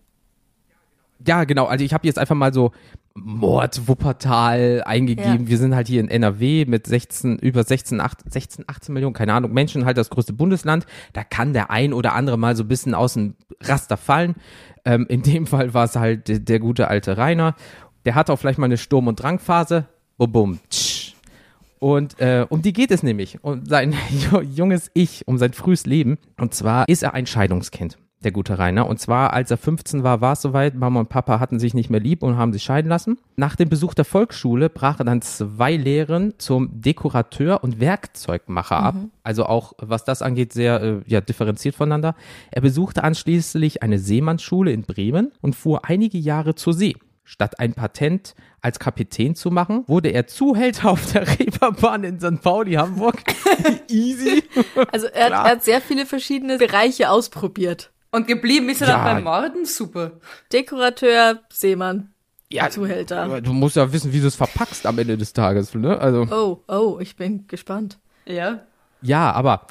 Ja, 1.26 1.44
genau. 1.44 1.66
Also 1.66 1.84
ich 1.84 1.92
habe 1.92 2.06
jetzt 2.06 2.18
einfach 2.18 2.34
mal 2.36 2.52
so 2.54 2.72
Mord 3.14 3.88
Wuppertal 3.88 4.82
eingegeben. 4.86 5.42
Ja. 5.44 5.48
Wir 5.48 5.58
sind 5.58 5.74
halt 5.74 5.88
hier 5.88 6.00
in 6.00 6.08
NRW 6.08 6.64
mit 6.66 6.86
16, 6.86 7.38
über 7.38 7.64
16, 7.64 8.00
8, 8.00 8.32
16, 8.32 8.64
18 8.68 8.92
Millionen, 8.94 9.14
keine 9.14 9.34
Ahnung, 9.34 9.52
Menschen, 9.52 9.84
halt 9.84 9.96
das 9.98 10.10
größte 10.10 10.32
Bundesland. 10.32 10.86
Da 11.12 11.24
kann 11.24 11.52
der 11.52 11.70
ein 11.70 11.92
oder 11.92 12.14
andere 12.14 12.38
mal 12.38 12.56
so 12.56 12.62
ein 12.64 12.68
bisschen 12.68 12.94
aus 12.94 13.14
dem 13.14 13.34
Raster 13.60 13.96
fallen. 13.96 14.36
Ähm, 14.84 15.06
in 15.08 15.22
dem 15.22 15.46
Fall 15.46 15.74
war 15.74 15.84
es 15.84 15.96
halt 15.96 16.28
der, 16.28 16.38
der 16.38 16.58
gute 16.60 16.88
alte 16.88 17.16
Rainer. 17.18 17.54
Der 18.06 18.14
hatte 18.14 18.32
auch 18.32 18.36
vielleicht 18.38 18.58
mal 18.58 18.66
eine 18.66 18.78
Sturm- 18.78 19.08
und 19.08 19.16
Drangphase. 19.22 19.86
Bum, 20.16 20.32
bum, 20.32 20.58
tsch. 20.70 21.14
Und 21.80 22.20
äh, 22.20 22.46
um 22.48 22.60
die 22.62 22.72
geht 22.74 22.90
es 22.90 23.02
nämlich, 23.02 23.42
um 23.42 23.64
sein 23.64 23.94
ju- 24.10 24.42
junges 24.54 24.90
Ich, 24.94 25.26
um 25.26 25.38
sein 25.38 25.52
frühes 25.54 25.86
Leben. 25.86 26.18
Und 26.38 26.54
zwar 26.54 26.88
ist 26.88 27.02
er 27.02 27.14
ein 27.14 27.26
Scheidungskind, 27.26 27.98
der 28.22 28.32
gute 28.32 28.58
Rainer. 28.58 28.86
Und 28.86 29.00
zwar, 29.00 29.32
als 29.32 29.50
er 29.50 29.56
15 29.56 30.02
war, 30.02 30.20
war 30.20 30.32
es 30.34 30.42
soweit, 30.42 30.74
Mama 30.74 31.00
und 31.00 31.08
Papa 31.08 31.40
hatten 31.40 31.58
sich 31.58 31.72
nicht 31.72 31.88
mehr 31.88 32.00
lieb 32.00 32.22
und 32.22 32.36
haben 32.36 32.52
sich 32.52 32.62
scheiden 32.62 32.88
lassen. 32.90 33.18
Nach 33.36 33.56
dem 33.56 33.68
Besuch 33.70 33.94
der 33.94 34.04
Volksschule 34.04 34.68
brach 34.68 34.98
er 35.00 35.04
dann 35.06 35.22
zwei 35.22 35.74
Lehren 35.74 36.34
zum 36.38 36.68
Dekorateur 36.82 37.64
und 37.64 37.80
Werkzeugmacher 37.80 38.76
ab. 38.76 38.94
Also 39.22 39.46
auch, 39.46 39.72
was 39.78 40.04
das 40.04 40.20
angeht, 40.20 40.52
sehr 40.52 40.82
äh, 40.82 41.00
ja, 41.06 41.20
differenziert 41.22 41.74
voneinander. 41.74 42.14
Er 42.50 42.60
besuchte 42.60 43.04
anschließend 43.04 43.82
eine 43.82 43.98
Seemannsschule 43.98 44.70
in 44.72 44.82
Bremen 44.82 45.32
und 45.40 45.56
fuhr 45.56 45.86
einige 45.86 46.18
Jahre 46.18 46.54
zur 46.54 46.74
See. 46.74 46.96
Statt 47.24 47.60
ein 47.60 47.74
Patent 47.74 48.34
als 48.60 48.78
Kapitän 48.80 49.34
zu 49.36 49.50
machen, 49.50 49.84
wurde 49.86 50.08
er 50.08 50.26
Zuhälter 50.26 50.90
auf 50.90 51.12
der 51.12 51.26
Reeperbahn 51.28 52.02
in 52.04 52.18
St. 52.20 52.42
Pauli, 52.42 52.72
Hamburg. 52.74 53.22
Easy. 53.88 54.42
Also 54.92 55.06
er, 55.06 55.26
hat- 55.26 55.32
er 55.32 55.44
hat 55.52 55.64
sehr 55.64 55.80
viele 55.80 56.06
verschiedene 56.06 56.58
Bereiche 56.58 57.08
ausprobiert. 57.08 57.92
Und 58.12 58.26
geblieben 58.26 58.68
ist 58.68 58.80
er 58.82 58.88
Ja. 58.88 59.04
dann 59.04 59.16
beim 59.16 59.24
Morden? 59.24 59.64
Super. 59.64 60.12
Dekorateur, 60.52 61.40
Seemann, 61.50 62.10
Ja, 62.52 62.68
Zuhälter. 62.70 63.40
Du 63.40 63.52
musst 63.52 63.76
ja 63.76 63.92
wissen, 63.92 64.12
wie 64.12 64.20
du 64.20 64.26
es 64.26 64.34
verpackst 64.36 64.84
am 64.86 64.98
Ende 64.98 65.16
des 65.16 65.32
Tages. 65.32 65.72
Ne? 65.74 65.98
Also, 65.98 66.26
Oh, 66.30 66.62
oh, 66.66 66.98
ich 67.00 67.14
bin 67.16 67.46
gespannt. 67.46 67.98
Ja. 68.26 68.60
ja, 69.02 69.30
aber 69.32 69.66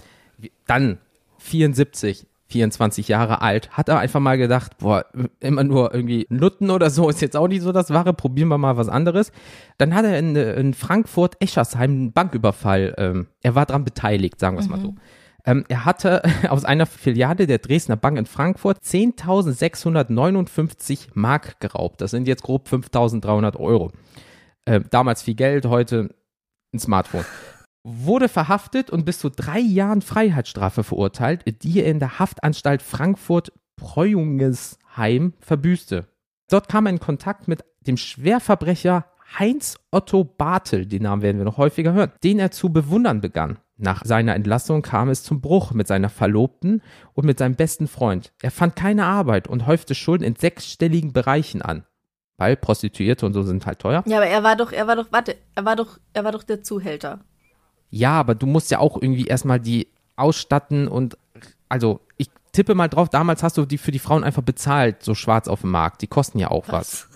dann 0.66 0.98
74, 1.40 2.26
24 2.48 3.08
Jahre 3.08 3.42
alt, 3.42 3.70
hat 3.72 3.90
er 3.90 4.00
einfach 4.00 4.20
mal 4.20 4.38
gedacht, 4.38 4.78
boah, 4.80 5.06
immer 5.40 5.64
nur 5.64 5.94
irgendwie 5.94 6.26
Nutten 6.30 6.72
oder 6.72 6.90
so 6.90 7.08
ist 7.10 7.22
jetzt 7.22 7.36
auch 7.38 7.48
nicht 7.48 7.62
so 7.62 7.72
das 7.72 7.92
Wahre, 7.92 8.14
probieren 8.14 8.48
wir 8.48 8.58
mal 8.58 8.76
was 8.78 8.90
anderes. 8.90 9.32
Dann 9.78 9.94
hat 9.94 10.06
er 10.06 10.18
in, 10.18 10.36
in 10.36 10.74
Frankfurt 10.74 11.36
Eschersheim 11.42 11.82
einen 11.92 12.12
Banküberfall, 12.14 12.96
ähm, 12.98 13.28
er 13.42 13.54
war 13.56 13.66
dran 13.66 13.84
beteiligt, 13.86 14.40
sagen 14.40 14.56
wir 14.56 14.62
es 14.62 14.70
mal 14.70 14.80
so. 14.80 14.96
Ähm, 15.46 15.64
er 15.70 15.86
hatte 15.86 16.24
aus 16.50 16.66
einer 16.66 16.86
Filiale 16.86 17.48
der 17.48 17.60
Dresdner 17.60 17.96
Bank 17.96 18.18
in 18.18 18.26
Frankfurt 18.26 18.80
10.659 18.84 21.08
Mark 21.14 21.60
geraubt. 21.60 22.02
Das 22.02 22.12
sind 22.12 22.28
jetzt 22.28 22.44
grob 22.44 22.68
5.300 22.68 23.56
Euro. 23.58 23.92
Äh, 24.66 24.82
damals 24.90 25.24
viel 25.24 25.36
Geld, 25.36 25.66
heute 25.66 26.14
ein 26.74 26.80
Smartphone. 26.80 27.26
Wurde 27.84 28.28
verhaftet 28.30 28.90
und 28.90 29.06
bis 29.06 29.20
zu 29.20 29.30
drei 29.30 29.60
Jahren 29.60 30.02
Freiheitsstrafe 30.02 30.84
verurteilt, 30.84 31.44
die 31.64 31.80
er 31.80 31.90
in 31.90 32.00
der 32.00 32.20
Haftanstalt 32.20 32.82
Frankfurt-Preuingesheim 32.82 35.34
verbüßte. 35.40 36.10
Dort 36.50 36.68
kam 36.68 36.88
er 36.88 36.92
in 36.92 37.00
Kontakt 37.00 37.48
mit 37.48 37.64
dem 37.88 37.96
Schwerverbrecher 37.96 39.06
Heinz 39.38 39.78
Otto 39.92 40.24
Bartel, 40.24 40.86
den 40.86 41.04
Namen 41.04 41.22
werden 41.22 41.38
wir 41.38 41.46
noch 41.46 41.58
häufiger 41.58 41.94
hören, 41.94 42.12
den 42.24 42.40
er 42.40 42.52
zu 42.52 42.70
bewundern 42.70 43.22
begann. 43.22 43.60
Nach 43.78 44.04
seiner 44.04 44.36
Entlassung 44.36 44.82
kam 44.82 45.10
es 45.10 45.24
zum 45.24 45.40
Bruch 45.40 45.72
mit 45.72 45.88
seiner 45.88 46.10
Verlobten 46.10 46.82
und 47.14 47.26
mit 47.26 47.40
seinem 47.40 47.56
besten 47.56 47.88
Freund. 47.88 48.34
Er 48.42 48.52
fand 48.52 48.76
keine 48.76 49.06
Arbeit 49.06 49.48
und 49.48 49.68
häufte 49.68 49.96
Schulden 49.96 50.26
in 50.26 50.36
sechsstelligen 50.36 51.14
Bereichen 51.14 51.62
an. 51.62 51.86
Weil 52.38 52.56
Prostituierte 52.56 53.26
und 53.26 53.34
so 53.34 53.44
sind 53.44 53.66
halt 53.66 53.80
teuer. 53.80 54.04
Ja, 54.06 54.18
aber 54.18 54.28
er 54.28 54.44
war 54.44 54.56
doch, 54.56 54.72
er 54.72 54.88
war 54.88 54.96
doch, 54.96 55.12
warte, 55.12 55.36
er 55.56 55.66
war 55.66 55.76
doch, 55.76 56.00
er 56.14 56.24
war 56.24 56.32
doch 56.32 56.44
der 56.44 56.64
Zuhälter. 56.64 57.20
Ja, 57.90 58.12
aber 58.20 58.36
du 58.36 58.48
musst 58.48 58.72
ja 58.72 58.80
auch 58.80 59.02
irgendwie 59.02 59.26
erstmal 59.26 59.60
die 59.60 59.88
ausstatten 60.16 60.88
und 60.88 61.18
also 61.70 62.02
ich 62.18 62.30
tippe 62.52 62.76
mal 62.76 62.88
drauf, 62.88 63.10
damals 63.10 63.44
hast 63.44 63.58
du 63.58 63.66
die 63.66 63.78
für 63.78 63.92
die 63.92 64.00
Frauen 64.00 64.24
einfach 64.24 64.42
bezahlt, 64.42 65.04
so 65.04 65.16
schwarz 65.16 65.48
auf 65.48 65.62
dem 65.62 65.72
Markt. 65.72 66.02
Die 66.02 66.08
kosten 66.08 66.40
ja 66.40 66.50
auch 66.50 66.68
was. 66.68 67.09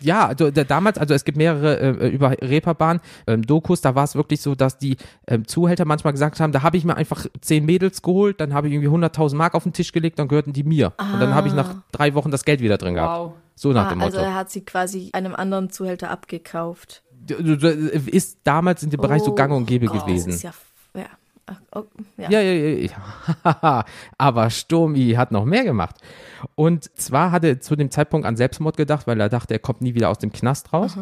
Ja, 0.00 0.26
also 0.26 0.50
da, 0.50 0.64
damals, 0.64 0.98
also 0.98 1.14
es 1.14 1.24
gibt 1.24 1.38
mehrere 1.38 1.78
äh, 1.78 2.08
über 2.08 2.30
Reeperbahn 2.40 3.00
ähm, 3.26 3.42
Dokus, 3.42 3.80
da 3.80 3.94
war 3.94 4.04
es 4.04 4.14
wirklich 4.14 4.40
so, 4.40 4.54
dass 4.54 4.78
die 4.78 4.96
ähm, 5.26 5.46
Zuhälter 5.46 5.84
manchmal 5.84 6.12
gesagt 6.12 6.40
haben, 6.40 6.52
da 6.52 6.62
habe 6.62 6.76
ich 6.76 6.84
mir 6.84 6.96
einfach 6.96 7.26
zehn 7.40 7.64
Mädels 7.64 8.02
geholt, 8.02 8.40
dann 8.40 8.54
habe 8.54 8.68
ich 8.68 8.74
irgendwie 8.74 8.88
100.000 8.88 9.34
Mark 9.36 9.54
auf 9.54 9.62
den 9.62 9.72
Tisch 9.72 9.92
gelegt, 9.92 10.18
dann 10.18 10.28
gehörten 10.28 10.52
die 10.52 10.64
mir. 10.64 10.92
Und 10.98 11.20
dann 11.20 11.34
habe 11.34 11.48
ich 11.48 11.54
nach 11.54 11.76
drei 11.92 12.14
Wochen 12.14 12.30
das 12.30 12.44
Geld 12.44 12.60
wieder 12.60 12.78
drin 12.78 12.94
gehabt. 12.94 13.18
Wow. 13.20 13.32
So 13.56 13.72
nach 13.72 13.86
Ah, 13.86 13.90
dem 13.90 14.00
also 14.00 14.16
Motto. 14.18 14.28
er 14.28 14.34
hat 14.34 14.50
sie 14.50 14.64
quasi 14.64 15.10
einem 15.12 15.34
anderen 15.34 15.70
Zuhälter 15.70 16.10
abgekauft. 16.10 17.02
Ist 18.06 18.38
damals 18.44 18.82
in 18.82 18.90
dem 18.90 19.00
Bereich 19.00 19.22
so 19.22 19.34
gang 19.34 19.52
und 19.52 19.66
gäbe 19.66 19.86
Gott, 19.86 20.04
gewesen. 20.06 20.26
Das 20.26 20.36
ist 20.36 20.42
ja. 20.42 20.52
Ach, 21.46 21.60
oh, 21.74 21.84
ja. 22.16 22.30
Ja, 22.30 22.40
ja, 22.40 22.52
ja, 22.52 22.90
ja. 23.44 23.84
Aber 24.18 24.50
Sturmi 24.50 25.12
hat 25.12 25.32
noch 25.32 25.44
mehr 25.44 25.64
gemacht. 25.64 25.96
Und 26.54 26.96
zwar 26.98 27.32
hat 27.32 27.44
er 27.44 27.60
zu 27.60 27.76
dem 27.76 27.90
Zeitpunkt 27.90 28.26
an 28.26 28.36
Selbstmord 28.36 28.76
gedacht, 28.76 29.06
weil 29.06 29.20
er 29.20 29.28
dachte, 29.28 29.54
er 29.54 29.60
kommt 29.60 29.82
nie 29.82 29.94
wieder 29.94 30.08
aus 30.08 30.18
dem 30.18 30.32
Knast 30.32 30.72
raus. 30.72 30.96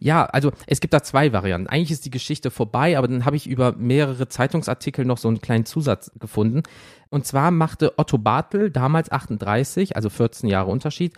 Ja, 0.00 0.26
also 0.26 0.52
es 0.66 0.80
gibt 0.80 0.94
da 0.94 1.02
zwei 1.02 1.32
Varianten. 1.32 1.68
Eigentlich 1.68 1.90
ist 1.90 2.04
die 2.04 2.10
Geschichte 2.10 2.52
vorbei, 2.52 2.96
aber 2.96 3.08
dann 3.08 3.24
habe 3.24 3.34
ich 3.34 3.48
über 3.48 3.72
mehrere 3.72 4.28
Zeitungsartikel 4.28 5.04
noch 5.04 5.18
so 5.18 5.26
einen 5.26 5.40
kleinen 5.40 5.66
Zusatz 5.66 6.12
gefunden. 6.20 6.62
Und 7.10 7.26
zwar 7.26 7.50
machte 7.50 7.98
Otto 7.98 8.16
Bartel, 8.16 8.70
damals 8.70 9.10
38, 9.10 9.96
also 9.96 10.08
14 10.08 10.48
Jahre 10.48 10.70
Unterschied, 10.70 11.14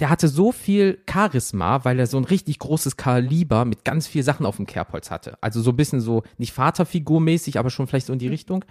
der 0.00 0.10
hatte 0.10 0.28
so 0.28 0.50
viel 0.50 0.98
Charisma, 1.08 1.84
weil 1.84 1.98
er 1.98 2.06
so 2.06 2.16
ein 2.16 2.24
richtig 2.24 2.58
großes 2.58 2.96
Kaliber 2.96 3.64
mit 3.64 3.84
ganz 3.84 4.06
viel 4.06 4.22
Sachen 4.22 4.44
auf 4.44 4.56
dem 4.56 4.66
Kerbholz 4.66 5.10
hatte. 5.10 5.38
Also 5.40 5.62
so 5.62 5.70
ein 5.70 5.76
bisschen 5.76 6.00
so, 6.00 6.24
nicht 6.36 6.52
Vaterfigurmäßig, 6.52 7.58
aber 7.58 7.70
schon 7.70 7.86
vielleicht 7.86 8.06
so 8.06 8.12
in 8.12 8.18
die 8.18 8.28
Richtung. 8.28 8.64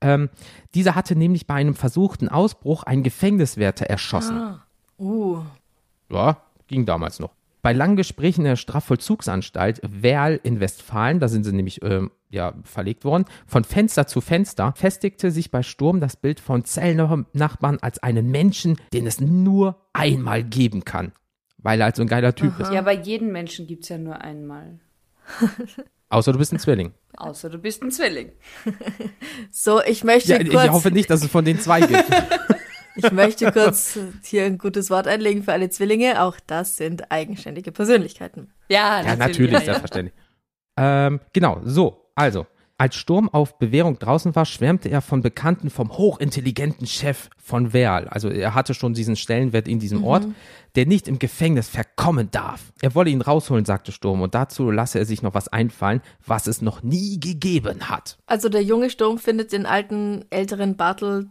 Ähm, 0.00 0.30
dieser 0.74 0.96
hatte 0.96 1.14
nämlich 1.14 1.46
bei 1.46 1.54
einem 1.54 1.74
versuchten 1.74 2.28
Ausbruch 2.28 2.82
einen 2.82 3.04
Gefängniswärter 3.04 3.86
erschossen. 3.86 4.58
Uh, 4.98 5.42
Ja, 6.10 6.38
ging 6.66 6.86
damals 6.86 7.20
noch. 7.20 7.30
Bei 7.62 7.72
langen 7.72 7.96
Gesprächen 7.96 8.42
in 8.42 8.48
der 8.48 8.56
Strafvollzugsanstalt 8.56 9.80
Werl 9.82 10.38
in 10.42 10.60
Westfalen, 10.60 11.20
da 11.20 11.28
sind 11.28 11.44
sie 11.44 11.52
nämlich 11.52 11.82
ähm, 11.82 12.10
ja, 12.34 12.54
verlegt 12.64 13.04
worden, 13.04 13.24
von 13.46 13.64
Fenster 13.64 14.06
zu 14.06 14.20
Fenster, 14.20 14.74
festigte 14.76 15.30
sich 15.30 15.50
bei 15.50 15.62
Sturm 15.62 16.00
das 16.00 16.16
Bild 16.16 16.40
von 16.40 16.64
Zellnachbarn 16.64 17.78
als 17.80 18.02
einen 18.02 18.30
Menschen, 18.30 18.76
den 18.92 19.06
es 19.06 19.20
nur 19.20 19.86
einmal 19.92 20.42
geben 20.44 20.84
kann. 20.84 21.12
Weil 21.58 21.80
er 21.80 21.86
halt 21.86 21.96
so 21.96 22.02
ein 22.02 22.08
geiler 22.08 22.34
Typ 22.34 22.60
ist. 22.60 22.72
Ja, 22.72 22.82
bei 22.82 22.94
jedem 22.94 23.32
Menschen 23.32 23.66
gibt's 23.66 23.88
ja 23.88 23.96
nur 23.96 24.20
einmal. 24.20 24.80
Außer 26.10 26.32
du 26.32 26.38
bist 26.38 26.52
ein 26.52 26.58
Zwilling. 26.58 26.92
Außer 27.16 27.48
du 27.48 27.58
bist 27.58 27.82
ein 27.82 27.90
Zwilling. 27.90 28.32
so, 29.50 29.82
ich 29.82 30.04
möchte 30.04 30.32
Ja, 30.32 30.40
ich 30.40 30.50
kurz, 30.50 30.68
hoffe 30.68 30.90
nicht, 30.90 31.08
dass 31.08 31.22
es 31.22 31.30
von 31.30 31.44
den 31.44 31.58
zwei 31.58 31.80
gibt. 31.80 32.04
ich 32.96 33.10
möchte 33.12 33.50
kurz 33.50 33.98
hier 34.22 34.44
ein 34.44 34.58
gutes 34.58 34.90
Wort 34.90 35.06
einlegen 35.06 35.42
für 35.42 35.52
alle 35.52 35.70
Zwillinge. 35.70 36.22
Auch 36.22 36.36
das 36.46 36.76
sind 36.76 37.10
eigenständige 37.10 37.72
Persönlichkeiten. 37.72 38.52
Ja, 38.68 39.02
Ja, 39.02 39.16
natürlich, 39.16 39.52
ja, 39.52 39.58
ja. 39.60 39.64
selbstverständlich. 39.64 40.14
Ähm, 40.76 41.20
genau, 41.32 41.60
so, 41.64 42.03
also. 42.14 42.46
Als 42.76 42.96
Sturm 42.96 43.28
auf 43.28 43.56
Bewährung 43.60 44.00
draußen 44.00 44.34
war, 44.34 44.44
schwärmte 44.44 44.88
er 44.88 45.00
von 45.00 45.22
Bekannten 45.22 45.70
vom 45.70 45.96
hochintelligenten 45.96 46.88
Chef 46.88 47.30
von 47.38 47.72
Werl. 47.72 48.08
Also 48.08 48.28
er 48.28 48.52
hatte 48.54 48.74
schon 48.74 48.94
diesen 48.94 49.14
Stellenwert 49.14 49.68
in 49.68 49.78
diesem 49.78 50.02
Ort, 50.02 50.26
der 50.74 50.84
nicht 50.84 51.06
im 51.06 51.20
Gefängnis 51.20 51.68
verkommen 51.68 52.32
darf. 52.32 52.72
Er 52.82 52.96
wolle 52.96 53.10
ihn 53.10 53.20
rausholen, 53.22 53.64
sagte 53.64 53.92
Sturm, 53.92 54.22
und 54.22 54.34
dazu 54.34 54.72
lasse 54.72 54.98
er 54.98 55.04
sich 55.06 55.22
noch 55.22 55.34
was 55.34 55.46
einfallen, 55.46 56.02
was 56.26 56.48
es 56.48 56.62
noch 56.62 56.82
nie 56.82 57.20
gegeben 57.20 57.88
hat. 57.88 58.18
Also 58.26 58.48
der 58.48 58.64
junge 58.64 58.90
Sturm 58.90 59.18
findet 59.18 59.52
den 59.52 59.66
alten, 59.66 60.24
älteren 60.30 60.76
Bartel, 60.76 61.28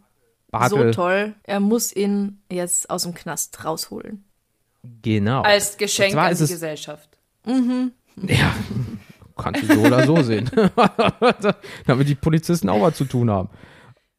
Bartel, 0.50 0.94
so 0.94 1.02
toll. 1.02 1.36
Er 1.44 1.60
muss 1.60 1.94
ihn 1.94 2.42
jetzt 2.50 2.90
aus 2.90 3.04
dem 3.04 3.14
Knast 3.16 3.66
rausholen. 3.66 4.24
genau. 5.02 5.42
Als 5.42 5.76
Geschenk 5.76 6.16
an 6.16 6.34
die 6.38 6.42
es- 6.42 6.50
Gesellschaft. 6.50 7.10
Ja, 7.46 8.54
kannst 9.38 9.64
du 9.64 9.74
so 9.74 9.82
oder 9.82 10.06
so 10.06 10.22
sehen. 10.22 10.50
Damit 11.86 12.08
die 12.08 12.16
Polizisten 12.16 12.70
auch 12.70 12.82
was 12.82 12.96
zu 12.96 13.06
tun 13.06 13.30
haben. 13.30 13.50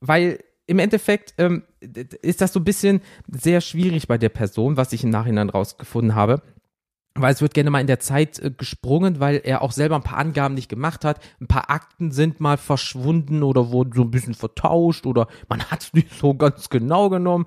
Weil 0.01 0.41
im 0.67 0.79
Endeffekt 0.79 1.35
ähm, 1.39 1.65
ist 1.81 2.41
das 2.41 2.53
so 2.53 2.61
ein 2.61 2.65
bisschen 2.65 3.01
sehr 3.29 3.61
schwierig 3.61 4.09
bei 4.09 4.19
der 4.19 4.31
Person, 4.31 4.77
was 4.77 4.93
ich 4.93 5.05
im 5.05 5.11
Nachhinein 5.11 5.51
rausgefunden 5.51 6.15
habe. 6.15 6.43
Weil 7.17 7.33
es 7.33 7.41
wird 7.41 7.55
gerne 7.55 7.71
mal 7.71 7.81
in 7.81 7.87
der 7.87 8.01
Zeit 8.01 8.39
äh, 8.41 8.51
gesprungen, 8.51 9.21
weil 9.21 9.41
er 9.45 9.63
auch 9.63 9.73
selber 9.73 9.95
ein 9.95 10.03
paar 10.03 10.19
Angaben 10.19 10.55
nicht 10.55 10.69
gemacht 10.69 11.05
hat. 11.05 11.21
Ein 11.41 11.47
paar 11.47 11.71
Akten 11.71 12.11
sind 12.11 12.41
mal 12.41 12.57
verschwunden 12.57 13.43
oder 13.43 13.71
wurden 13.71 13.93
so 13.93 14.03
ein 14.03 14.11
bisschen 14.11 14.35
vertauscht 14.35 15.07
oder 15.07 15.29
man 15.49 15.63
hat 15.65 15.83
es 15.83 15.93
nicht 15.95 16.13
so 16.13 16.35
ganz 16.35 16.71
genau 16.71 17.09
genommen. 17.11 17.47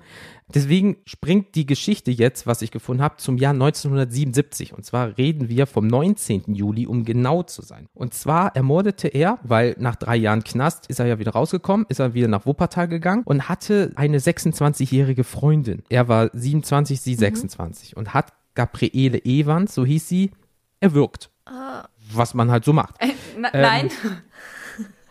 Deswegen 0.54 0.96
springt 1.04 1.54
die 1.54 1.66
Geschichte 1.66 2.10
jetzt, 2.10 2.46
was 2.46 2.62
ich 2.62 2.70
gefunden 2.70 3.02
habe, 3.02 3.18
zum 3.18 3.36
Jahr 3.36 3.52
1977. 3.52 4.72
Und 4.72 4.86
zwar 4.86 5.18
reden 5.18 5.50
wir 5.50 5.66
vom 5.66 5.86
19. 5.86 6.54
Juli, 6.54 6.86
um 6.86 7.04
genau 7.04 7.42
zu 7.42 7.60
sein. 7.60 7.88
Und 7.92 8.14
zwar 8.14 8.56
ermordete 8.56 9.08
er, 9.08 9.38
weil 9.42 9.76
nach 9.78 9.96
drei 9.96 10.16
Jahren 10.16 10.44
Knast 10.44 10.86
ist 10.86 11.00
er 11.00 11.06
ja 11.06 11.18
wieder 11.18 11.32
rausgekommen, 11.32 11.84
ist 11.90 12.00
er 12.00 12.14
wieder 12.14 12.28
nach 12.28 12.46
Wuppertal 12.46 12.88
gegangen 12.88 13.24
und 13.26 13.50
hatte 13.50 13.92
eine 13.96 14.18
26-jährige 14.18 15.24
Freundin. 15.24 15.82
Er 15.90 16.08
war 16.08 16.30
27, 16.32 16.98
sie 16.98 17.14
26 17.14 17.94
und 17.94 18.14
hat 18.14 18.32
Gabriele 18.58 19.24
Evans, 19.24 19.72
so 19.72 19.86
hieß 19.86 20.08
sie, 20.08 20.32
erwürgt. 20.80 21.30
Was 22.12 22.34
man 22.34 22.50
halt 22.50 22.64
so 22.64 22.72
macht. 22.72 22.96
Äh, 22.98 23.12
na, 23.38 23.50
nein. 23.52 23.90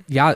Ja, 0.09 0.35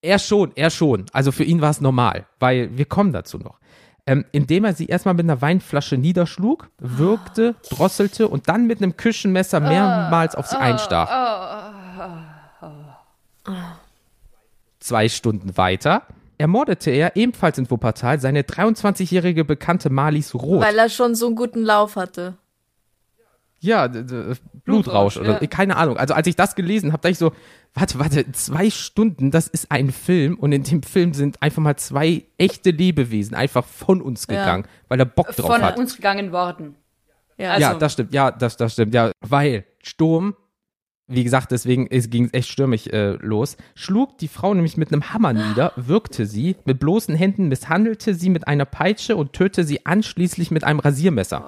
er 0.00 0.18
schon, 0.18 0.52
er 0.54 0.70
schon. 0.70 1.04
Also 1.12 1.32
für 1.32 1.44
ihn 1.44 1.60
war 1.60 1.68
es 1.68 1.82
normal, 1.82 2.24
weil 2.38 2.78
wir 2.78 2.86
kommen 2.86 3.12
dazu 3.12 3.36
noch. 3.36 3.58
Ähm, 4.06 4.24
indem 4.32 4.64
er 4.64 4.72
sie 4.72 4.86
erstmal 4.86 5.12
mit 5.12 5.24
einer 5.24 5.42
Weinflasche 5.42 5.98
niederschlug, 5.98 6.70
würgte, 6.78 7.56
drosselte 7.68 8.26
und 8.28 8.48
dann 8.48 8.66
mit 8.66 8.82
einem 8.82 8.96
Küchenmesser 8.96 9.60
mehrmals 9.60 10.34
auf 10.34 10.46
sie 10.46 10.58
einstach. 10.58 11.10
Zwei 14.78 15.10
Stunden 15.10 15.58
weiter 15.58 16.06
ermordete 16.40 16.90
er 16.90 17.16
ebenfalls 17.16 17.58
in 17.58 17.70
Wuppertal 17.70 18.18
seine 18.20 18.42
23-jährige 18.42 19.44
Bekannte 19.44 19.90
Marlies 19.90 20.34
Roth. 20.34 20.62
Weil 20.62 20.78
er 20.78 20.88
schon 20.88 21.14
so 21.14 21.26
einen 21.26 21.36
guten 21.36 21.62
Lauf 21.62 21.96
hatte. 21.96 22.36
Ja, 23.62 23.88
Blutrausch 23.88 24.38
Blutrausch, 24.64 25.16
oder 25.18 25.42
ja. 25.42 25.46
keine 25.46 25.76
Ahnung. 25.76 25.98
Also 25.98 26.14
als 26.14 26.26
ich 26.26 26.34
das 26.34 26.54
gelesen 26.54 26.92
habe, 26.92 27.02
dachte 27.02 27.12
ich 27.12 27.18
so, 27.18 27.32
warte, 27.74 27.98
warte, 27.98 28.32
zwei 28.32 28.70
Stunden, 28.70 29.30
das 29.30 29.48
ist 29.48 29.70
ein 29.70 29.90
Film 29.90 30.38
und 30.38 30.52
in 30.52 30.62
dem 30.62 30.82
Film 30.82 31.12
sind 31.12 31.42
einfach 31.42 31.60
mal 31.62 31.76
zwei 31.76 32.24
echte 32.38 32.70
Lebewesen 32.70 33.34
einfach 33.36 33.66
von 33.66 34.00
uns 34.00 34.26
Ja. 34.30 34.38
gegangen, 34.40 34.64
weil 34.88 34.98
er 34.98 35.04
Bock 35.04 35.28
drauf 35.36 35.46
Von 35.52 35.62
hat. 35.62 35.78
uns 35.78 35.94
gegangen 35.96 36.32
worden. 36.32 36.76
Ja, 37.36 37.50
Also- 37.52 37.60
ja, 37.60 37.74
das 37.74 37.92
stimmt, 37.92 38.14
ja, 38.14 38.30
das, 38.30 38.56
das 38.56 38.72
stimmt, 38.72 38.94
ja, 38.94 39.10
weil 39.20 39.66
Sturm, 39.82 40.34
wie 41.10 41.24
gesagt, 41.24 41.50
deswegen 41.50 41.88
ging 41.88 42.24
es 42.26 42.34
echt 42.34 42.48
stürmisch 42.48 42.86
äh, 42.86 43.16
los, 43.20 43.56
schlug 43.74 44.16
die 44.18 44.28
Frau 44.28 44.54
nämlich 44.54 44.76
mit 44.76 44.92
einem 44.92 45.12
Hammer 45.12 45.32
nieder, 45.32 45.72
würgte 45.76 46.24
sie 46.24 46.56
mit 46.64 46.78
bloßen 46.78 47.14
Händen, 47.14 47.48
misshandelte 47.48 48.14
sie 48.14 48.30
mit 48.30 48.46
einer 48.46 48.64
Peitsche 48.64 49.16
und 49.16 49.32
tötete 49.32 49.64
sie 49.64 49.84
anschließend 49.84 50.50
mit 50.52 50.64
einem 50.64 50.78
Rasiermesser. 50.78 51.44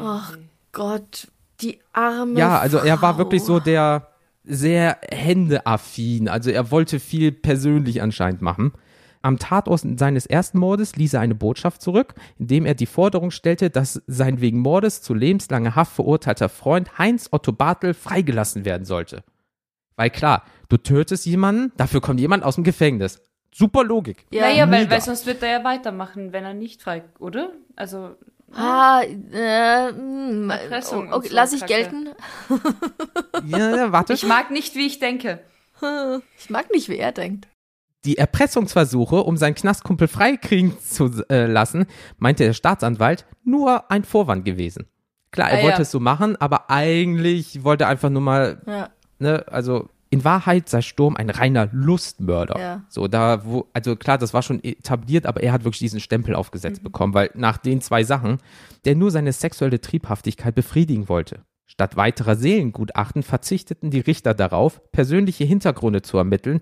Ach 0.00 0.36
Gott, 0.72 1.28
die 1.60 1.78
arme 1.92 2.38
Ja, 2.38 2.58
also 2.58 2.78
er 2.78 3.00
war 3.02 3.14
Frau. 3.14 3.18
wirklich 3.18 3.42
so 3.42 3.60
der 3.60 4.08
sehr 4.44 4.98
händeaffin. 5.10 6.28
Also 6.28 6.50
er 6.50 6.70
wollte 6.70 7.00
viel 7.00 7.32
persönlich 7.32 8.00
anscheinend 8.02 8.42
machen. 8.42 8.72
Am 9.26 9.40
Tatort 9.40 9.82
seines 9.98 10.24
ersten 10.26 10.58
Mordes 10.60 10.94
ließ 10.94 11.14
er 11.14 11.20
eine 11.20 11.34
Botschaft 11.34 11.82
zurück, 11.82 12.14
indem 12.38 12.64
er 12.64 12.74
die 12.76 12.86
Forderung 12.86 13.32
stellte, 13.32 13.70
dass 13.70 14.00
sein 14.06 14.40
wegen 14.40 14.60
Mordes 14.60 15.02
zu 15.02 15.14
lebenslanger 15.14 15.74
Haft 15.74 15.96
verurteilter 15.96 16.48
Freund 16.48 16.96
Heinz 16.96 17.28
Otto 17.32 17.50
Bartel 17.50 17.92
freigelassen 17.92 18.64
werden 18.64 18.84
sollte. 18.84 19.24
Weil 19.96 20.10
klar, 20.10 20.44
du 20.68 20.76
tötest 20.76 21.26
jemanden, 21.26 21.72
dafür 21.76 22.00
kommt 22.00 22.20
jemand 22.20 22.44
aus 22.44 22.54
dem 22.54 22.62
Gefängnis. 22.62 23.20
Super 23.52 23.82
Logik. 23.82 24.26
Ja. 24.30 24.42
naja, 24.42 24.70
weil, 24.70 24.88
weil 24.90 25.00
sonst 25.00 25.26
wird 25.26 25.42
er 25.42 25.50
ja 25.50 25.64
weitermachen, 25.64 26.32
wenn 26.32 26.44
er 26.44 26.54
nicht 26.54 26.80
frei, 26.82 27.02
oder? 27.18 27.50
Also, 27.74 28.14
Ah, 28.52 29.02
äh, 29.02 29.90
mh, 29.90 30.54
Erpressung 30.54 31.12
okay, 31.12 31.28
so 31.30 31.34
lass 31.34 31.52
ich 31.52 31.60
Kacke. 31.62 31.72
gelten. 31.72 32.08
Ja, 33.46 33.76
ja, 33.76 33.92
warte. 33.92 34.12
ich 34.12 34.24
mag 34.24 34.52
nicht, 34.52 34.76
wie 34.76 34.86
ich 34.86 35.00
denke. 35.00 35.40
Ich 36.38 36.48
mag 36.48 36.72
nicht, 36.72 36.88
wie 36.88 36.98
er 36.98 37.10
denkt. 37.10 37.48
Die 38.06 38.18
Erpressungsversuche, 38.18 39.16
um 39.16 39.36
seinen 39.36 39.54
Knastkumpel 39.56 40.08
freikriegen 40.08 40.78
zu 40.80 41.10
äh, 41.28 41.46
lassen, 41.46 41.86
meinte 42.18 42.44
der 42.44 42.52
Staatsanwalt, 42.52 43.26
nur 43.44 43.90
ein 43.90 44.04
Vorwand 44.04 44.44
gewesen. 44.44 44.86
Klar, 45.32 45.50
er 45.50 45.58
Ah, 45.58 45.62
wollte 45.64 45.78
ja. 45.78 45.82
es 45.82 45.90
so 45.90 46.00
machen, 46.00 46.36
aber 46.36 46.70
eigentlich 46.70 47.64
wollte 47.64 47.84
er 47.84 47.88
einfach 47.90 48.08
nur 48.10 48.22
mal, 48.22 48.62
Ja. 48.66 48.88
ne, 49.18 49.44
also 49.48 49.88
in 50.08 50.24
Wahrheit 50.24 50.68
sei 50.68 50.82
Sturm 50.82 51.16
ein 51.16 51.28
reiner 51.30 51.68
Lustmörder. 51.72 52.58
Ja. 52.58 52.84
So, 52.88 53.08
da, 53.08 53.44
wo, 53.44 53.66
also 53.72 53.96
klar, 53.96 54.18
das 54.18 54.32
war 54.32 54.42
schon 54.42 54.62
etabliert, 54.62 55.26
aber 55.26 55.42
er 55.42 55.52
hat 55.52 55.64
wirklich 55.64 55.80
diesen 55.80 55.98
Stempel 56.00 56.36
aufgesetzt 56.36 56.84
bekommen, 56.84 57.12
weil 57.12 57.30
nach 57.34 57.58
den 57.58 57.80
zwei 57.80 58.04
Sachen, 58.04 58.38
der 58.84 58.94
nur 58.94 59.10
seine 59.10 59.32
sexuelle 59.32 59.80
Triebhaftigkeit 59.80 60.54
befriedigen 60.54 61.08
wollte. 61.08 61.40
Statt 61.66 61.96
weiterer 61.96 62.36
Seelengutachten 62.36 63.24
verzichteten 63.24 63.90
die 63.90 63.98
Richter 64.00 64.32
darauf, 64.32 64.80
persönliche 64.92 65.42
Hintergründe 65.44 66.00
zu 66.02 66.16
ermitteln, 66.16 66.60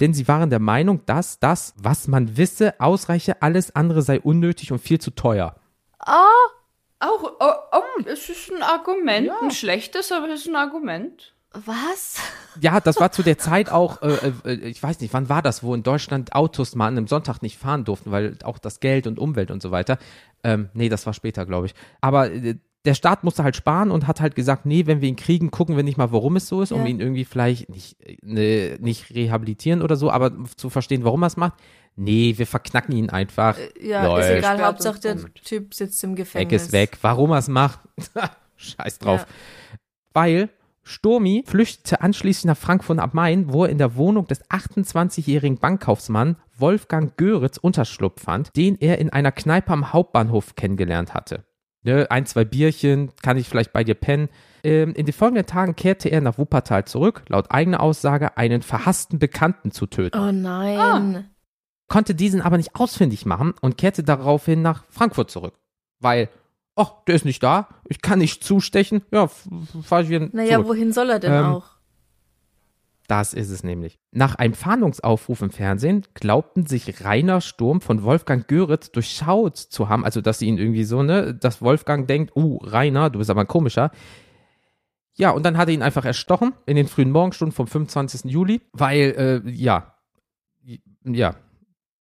denn 0.00 0.14
sie 0.14 0.28
waren 0.28 0.50
der 0.50 0.58
Meinung, 0.58 1.04
dass 1.06 1.38
das, 1.38 1.74
was 1.76 2.08
man 2.08 2.36
wisse, 2.36 2.80
ausreiche, 2.80 3.42
alles 3.42 3.74
andere 3.74 4.02
sei 4.02 4.20
unnötig 4.20 4.72
und 4.72 4.78
viel 4.78 5.00
zu 5.00 5.10
teuer. 5.10 5.56
Auch, 5.98 7.32
oh, 7.40 7.52
oh, 7.72 8.02
es 8.06 8.28
ist 8.28 8.50
ein 8.50 8.62
Argument, 8.62 9.30
ein 9.42 9.50
schlechtes, 9.50 10.12
aber 10.12 10.28
es 10.28 10.42
ist 10.42 10.48
ein 10.48 10.56
Argument. 10.56 11.34
Was? 11.52 12.18
Ja, 12.60 12.80
das 12.80 12.98
war 12.98 13.12
zu 13.12 13.22
der 13.22 13.38
Zeit 13.38 13.70
auch, 13.70 14.00
äh, 14.02 14.32
äh, 14.44 14.52
ich 14.68 14.82
weiß 14.82 15.00
nicht, 15.00 15.12
wann 15.12 15.28
war 15.28 15.42
das, 15.42 15.62
wo 15.62 15.74
in 15.74 15.82
Deutschland 15.82 16.34
Autos 16.34 16.74
mal 16.74 16.88
an 16.88 16.96
einem 16.96 17.06
Sonntag 17.08 17.42
nicht 17.42 17.58
fahren 17.58 17.84
durften, 17.84 18.10
weil 18.10 18.38
auch 18.44 18.58
das 18.58 18.80
Geld 18.80 19.06
und 19.06 19.18
Umwelt 19.18 19.50
und 19.50 19.62
so 19.62 19.70
weiter. 19.70 19.98
Ähm, 20.44 20.70
nee, 20.74 20.88
das 20.88 21.06
war 21.06 21.12
später, 21.12 21.46
glaube 21.46 21.66
ich. 21.66 21.74
Aber 22.00 22.30
äh, 22.30 22.56
der 22.84 22.94
Staat 22.94 23.22
musste 23.22 23.44
halt 23.44 23.54
sparen 23.56 23.90
und 23.92 24.06
hat 24.08 24.20
halt 24.20 24.34
gesagt, 24.34 24.66
nee, 24.66 24.86
wenn 24.86 25.00
wir 25.00 25.08
ihn 25.08 25.16
kriegen, 25.16 25.50
gucken 25.52 25.76
wir 25.76 25.84
nicht 25.84 25.98
mal, 25.98 26.10
warum 26.10 26.34
es 26.36 26.48
so 26.48 26.62
ist, 26.62 26.72
um 26.72 26.80
Ja. 26.80 26.86
ihn 26.86 26.98
irgendwie 27.00 27.24
vielleicht 27.24 27.68
nicht, 27.68 27.96
äh, 28.06 28.16
ne, 28.22 28.76
nicht 28.80 29.14
rehabilitieren 29.14 29.82
oder 29.82 29.94
so, 29.96 30.10
aber 30.10 30.32
zu 30.56 30.68
verstehen, 30.68 31.04
warum 31.04 31.22
er 31.22 31.28
es 31.28 31.36
macht. 31.36 31.54
Nee, 31.94 32.34
wir 32.38 32.46
verknacken 32.46 32.96
ihn 32.96 33.10
einfach. 33.10 33.56
Ja, 33.80 34.06
Läuft. 34.06 34.30
ist 34.30 34.36
egal. 34.38 34.62
Hauptsache 34.64 34.98
der. 35.00 35.16
Typ 35.44 35.74
sitzt 35.74 36.02
im 36.02 36.10
Weg 36.12 36.16
Gefängnis. 36.16 36.62
ist 36.62 36.72
weg. 36.72 36.96
Warum 37.02 37.30
er 37.32 37.38
es 37.38 37.48
macht? 37.48 37.80
Scheiß 38.56 38.98
drauf. 38.98 39.26
Weil 40.14 40.48
Sturmi 40.84 41.44
flüchtete 41.46 42.00
anschließend 42.00 42.46
nach 42.46 42.56
Frankfurt 42.56 42.98
am 42.98 43.10
Main, 43.12 43.52
wo 43.52 43.64
er 43.64 43.70
in 43.70 43.78
der 43.78 43.94
Wohnung 43.94 44.26
des 44.26 44.42
28-jährigen 44.50 45.58
Bankkaufsmann 45.58 46.36
Wolfgang 46.58 47.16
Göritz 47.16 47.58
Unterschlupf 47.58 48.22
fand, 48.22 48.56
den 48.56 48.76
er 48.80 48.98
in 48.98 49.10
einer 49.10 49.30
Kneipe 49.32 49.72
am 49.72 49.92
Hauptbahnhof 49.92 50.54
kennengelernt 50.56 51.14
hatte. 51.14 51.44
Ne, 51.84 52.06
ein, 52.10 52.26
zwei 52.26 52.44
Bierchen, 52.44 53.10
kann 53.22 53.36
ich 53.36 53.48
vielleicht 53.48 53.72
bei 53.72 53.82
dir 53.82 53.94
pennen. 53.94 54.28
Ähm, 54.62 54.94
in 54.94 55.04
den 55.06 55.12
folgenden 55.12 55.46
Tagen 55.46 55.74
kehrte 55.74 56.08
er 56.08 56.20
nach 56.20 56.38
Wuppertal 56.38 56.84
zurück, 56.84 57.22
laut 57.28 57.50
eigener 57.50 57.80
Aussage 57.80 58.36
einen 58.36 58.62
verhassten 58.62 59.18
Bekannten 59.18 59.72
zu 59.72 59.86
töten 59.86 60.16
Oh 60.16 60.30
nein. 60.30 61.28
konnte 61.88 62.14
diesen 62.14 62.40
aber 62.40 62.56
nicht 62.56 62.76
ausfindig 62.76 63.26
machen 63.26 63.54
und 63.60 63.76
kehrte 63.78 64.04
daraufhin 64.04 64.62
nach 64.62 64.84
Frankfurt 64.90 65.32
zurück. 65.32 65.54
Weil, 65.98 66.28
ach, 66.76 66.92
der 67.08 67.16
ist 67.16 67.24
nicht 67.24 67.42
da, 67.42 67.68
ich 67.88 68.00
kann 68.00 68.20
nicht 68.20 68.44
zustechen, 68.44 69.02
ja, 69.10 69.28
fahre 69.82 70.04
ich 70.04 70.08
wieder 70.08 70.28
Naja, 70.32 70.54
zurück. 70.58 70.68
wohin 70.68 70.92
soll 70.92 71.10
er 71.10 71.18
denn 71.18 71.32
Ähm, 71.32 71.44
auch? 71.46 71.64
Das 73.12 73.34
ist 73.34 73.50
es 73.50 73.62
nämlich. 73.62 73.98
Nach 74.10 74.36
einem 74.36 74.54
Fahndungsaufruf 74.54 75.42
im 75.42 75.50
Fernsehen 75.50 76.06
glaubten 76.14 76.64
sich 76.64 77.04
Rainer 77.04 77.42
Sturm 77.42 77.82
von 77.82 78.04
Wolfgang 78.04 78.48
Göritz 78.48 78.90
durchschaut 78.90 79.58
zu 79.58 79.90
haben, 79.90 80.06
also 80.06 80.22
dass 80.22 80.38
sie 80.38 80.46
ihn 80.46 80.56
irgendwie 80.56 80.84
so, 80.84 81.02
ne, 81.02 81.34
dass 81.34 81.60
Wolfgang 81.60 82.08
denkt, 82.08 82.34
uh, 82.34 82.56
Rainer, 82.62 83.10
du 83.10 83.18
bist 83.18 83.28
aber 83.28 83.42
ein 83.42 83.46
komischer. 83.46 83.90
Ja, 85.12 85.28
und 85.28 85.44
dann 85.44 85.58
hat 85.58 85.68
er 85.68 85.74
ihn 85.74 85.82
einfach 85.82 86.06
erstochen 86.06 86.54
in 86.64 86.74
den 86.74 86.88
frühen 86.88 87.10
Morgenstunden 87.10 87.54
vom 87.54 87.66
25. 87.66 88.32
Juli, 88.32 88.62
weil, 88.72 89.42
äh, 89.44 89.50
ja, 89.50 89.94
ja, 91.04 91.34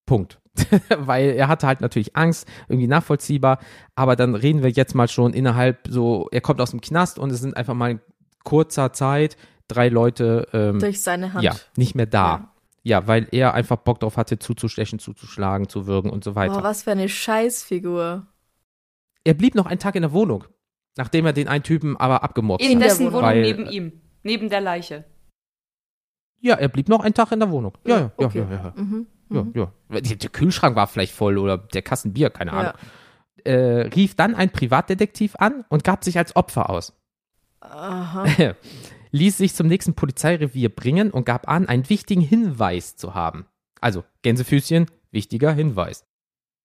Punkt. 0.05 0.39
weil 0.97 1.31
er 1.31 1.49
hatte 1.49 1.67
halt 1.67 1.81
natürlich 1.81 2.15
Angst, 2.15 2.47
irgendwie 2.69 2.87
nachvollziehbar, 2.87 3.59
aber 3.95 4.15
dann 4.15 4.33
reden 4.33 4.63
wir 4.63 4.69
jetzt 4.69 4.95
mal 4.95 5.09
schon 5.09 5.33
innerhalb 5.33 5.89
so, 5.89 6.29
er 6.31 6.39
kommt 6.39 6.61
aus 6.61 6.71
dem 6.71 6.79
Knast 6.79 7.19
und 7.19 7.31
es 7.31 7.41
sind 7.41 7.57
einfach 7.57 7.73
mal 7.73 7.91
in 7.91 7.99
kurzer 8.45 8.93
Zeit 8.93 9.35
drei 9.73 9.89
Leute 9.89 10.47
ähm, 10.53 10.79
Durch 10.79 11.01
seine 11.01 11.33
Hand. 11.33 11.43
ja, 11.43 11.55
nicht 11.75 11.95
mehr 11.95 12.05
da. 12.05 12.53
Ja. 12.83 13.07
weil 13.07 13.27
er 13.31 13.53
einfach 13.53 13.77
Bock 13.77 13.99
drauf 13.99 14.17
hatte, 14.17 14.39
zuzustechen, 14.39 14.99
zuzuschlagen, 14.99 15.69
zu 15.69 15.85
würgen 15.87 16.09
und 16.09 16.23
so 16.23 16.35
weiter. 16.35 16.55
Boah, 16.55 16.63
was 16.63 16.83
für 16.83 16.91
eine 16.91 17.09
Scheißfigur. 17.09 18.25
er 19.23 19.33
blieb 19.33 19.55
noch 19.55 19.65
einen 19.67 19.79
Tag 19.79 19.95
in 19.95 20.01
der 20.01 20.11
Wohnung, 20.13 20.45
nachdem 20.97 21.25
er 21.25 21.33
den 21.33 21.47
einen 21.47 21.63
Typen 21.63 21.95
aber 21.97 22.23
abgemurkst 22.23 22.67
In 22.67 22.77
hat. 22.79 22.85
dessen 22.85 23.07
Wohnung. 23.07 23.21
Weil- 23.21 23.41
neben 23.41 23.67
ihm. 23.67 23.93
Neben 24.23 24.49
der 24.49 24.61
Leiche. 24.61 25.05
Ja, 26.39 26.55
er 26.55 26.69
blieb 26.69 26.89
noch 26.89 27.01
einen 27.01 27.13
Tag 27.13 27.31
in 27.31 27.39
der 27.39 27.51
Wohnung. 27.51 27.77
Ja, 27.85 27.95
ja, 27.97 28.01
ja, 28.19 28.25
okay. 28.25 28.45
ja, 28.49 28.55
ja. 28.55 28.73
Mhm. 28.75 29.07
ja, 29.29 29.45
ja. 29.53 29.99
Der, 29.99 30.29
Kühlschrank 30.29 30.75
war 30.75 30.87
vielleicht 30.87 31.13
voll 31.13 31.37
oder 31.37 31.57
der 31.59 31.81
Kasten 31.83 32.13
Bier, 32.13 32.29
keine 32.31 32.51
Ahnung. 32.53 32.73
Ja. 33.45 33.51
Äh, 33.51 33.81
rief 33.95 34.15
dann 34.15 34.33
ein 34.35 34.51
Privatdetektiv 34.51 35.35
an 35.37 35.65
und 35.69 35.83
gab 35.83 36.03
sich 36.03 36.17
als 36.17 36.35
Opfer 36.35 36.69
aus. 36.71 36.93
Aha. 37.59 38.25
ließ 39.11 39.37
sich 39.37 39.55
zum 39.55 39.67
nächsten 39.67 39.93
Polizeirevier 39.93 40.69
bringen 40.69 41.11
und 41.11 41.25
gab 41.25 41.47
an, 41.47 41.67
einen 41.67 41.89
wichtigen 41.89 42.21
Hinweis 42.21 42.95
zu 42.95 43.13
haben. 43.13 43.45
Also, 43.79 44.03
Gänsefüßchen, 44.21 44.87
wichtiger 45.11 45.53
Hinweis. 45.53 46.05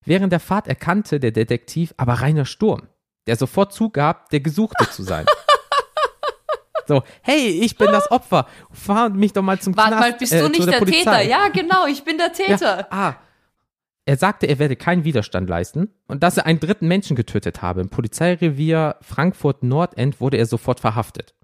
Während 0.04 0.32
der 0.32 0.40
Fahrt 0.40 0.68
erkannte 0.68 1.18
der 1.18 1.32
Detektiv 1.32 1.92
aber 1.96 2.14
Rainer 2.14 2.44
Sturm. 2.44 2.88
der 3.26 3.36
sofort 3.36 3.72
zugab, 3.72 4.30
der 4.30 4.40
Gesuchte 4.40 4.88
zu 4.90 5.02
sein. 5.02 5.26
So, 6.88 7.02
hey, 7.22 7.48
ich 7.48 7.76
bin 7.76 7.90
das 7.90 8.08
Opfer. 8.12 8.46
Fahr 8.70 9.08
mich 9.08 9.32
doch 9.32 9.42
mal 9.42 9.58
zum 9.58 9.76
Warte 9.76 9.96
Knast. 9.96 10.00
mal, 10.02 10.12
bist 10.18 10.32
äh, 10.32 10.38
du 10.38 10.44
zu 10.44 10.52
nicht 10.52 10.72
der, 10.72 10.78
Polizei. 10.78 10.98
Täter? 10.98 11.22
Ja, 11.22 11.48
genau, 11.48 11.86
ich 11.86 12.04
bin 12.04 12.16
der 12.16 12.32
Täter. 12.32 12.78
Ja, 12.78 12.86
ah. 12.90 13.16
Er 14.04 14.16
sagte, 14.16 14.46
er 14.46 14.60
werde 14.60 14.76
keinen 14.76 15.02
Widerstand 15.02 15.50
leisten 15.50 15.92
und 16.06 16.22
dass 16.22 16.36
er 16.36 16.46
einen 16.46 16.60
dritten 16.60 16.86
Menschen 16.86 17.16
getötet 17.16 17.60
habe. 17.60 17.80
Im 17.80 17.88
Polizeirevier 17.88 18.98
Frankfurt-Nordend 19.00 20.20
wurde 20.20 20.36
er 20.36 20.46
sofort 20.46 20.78
verhaftet. 20.78 21.34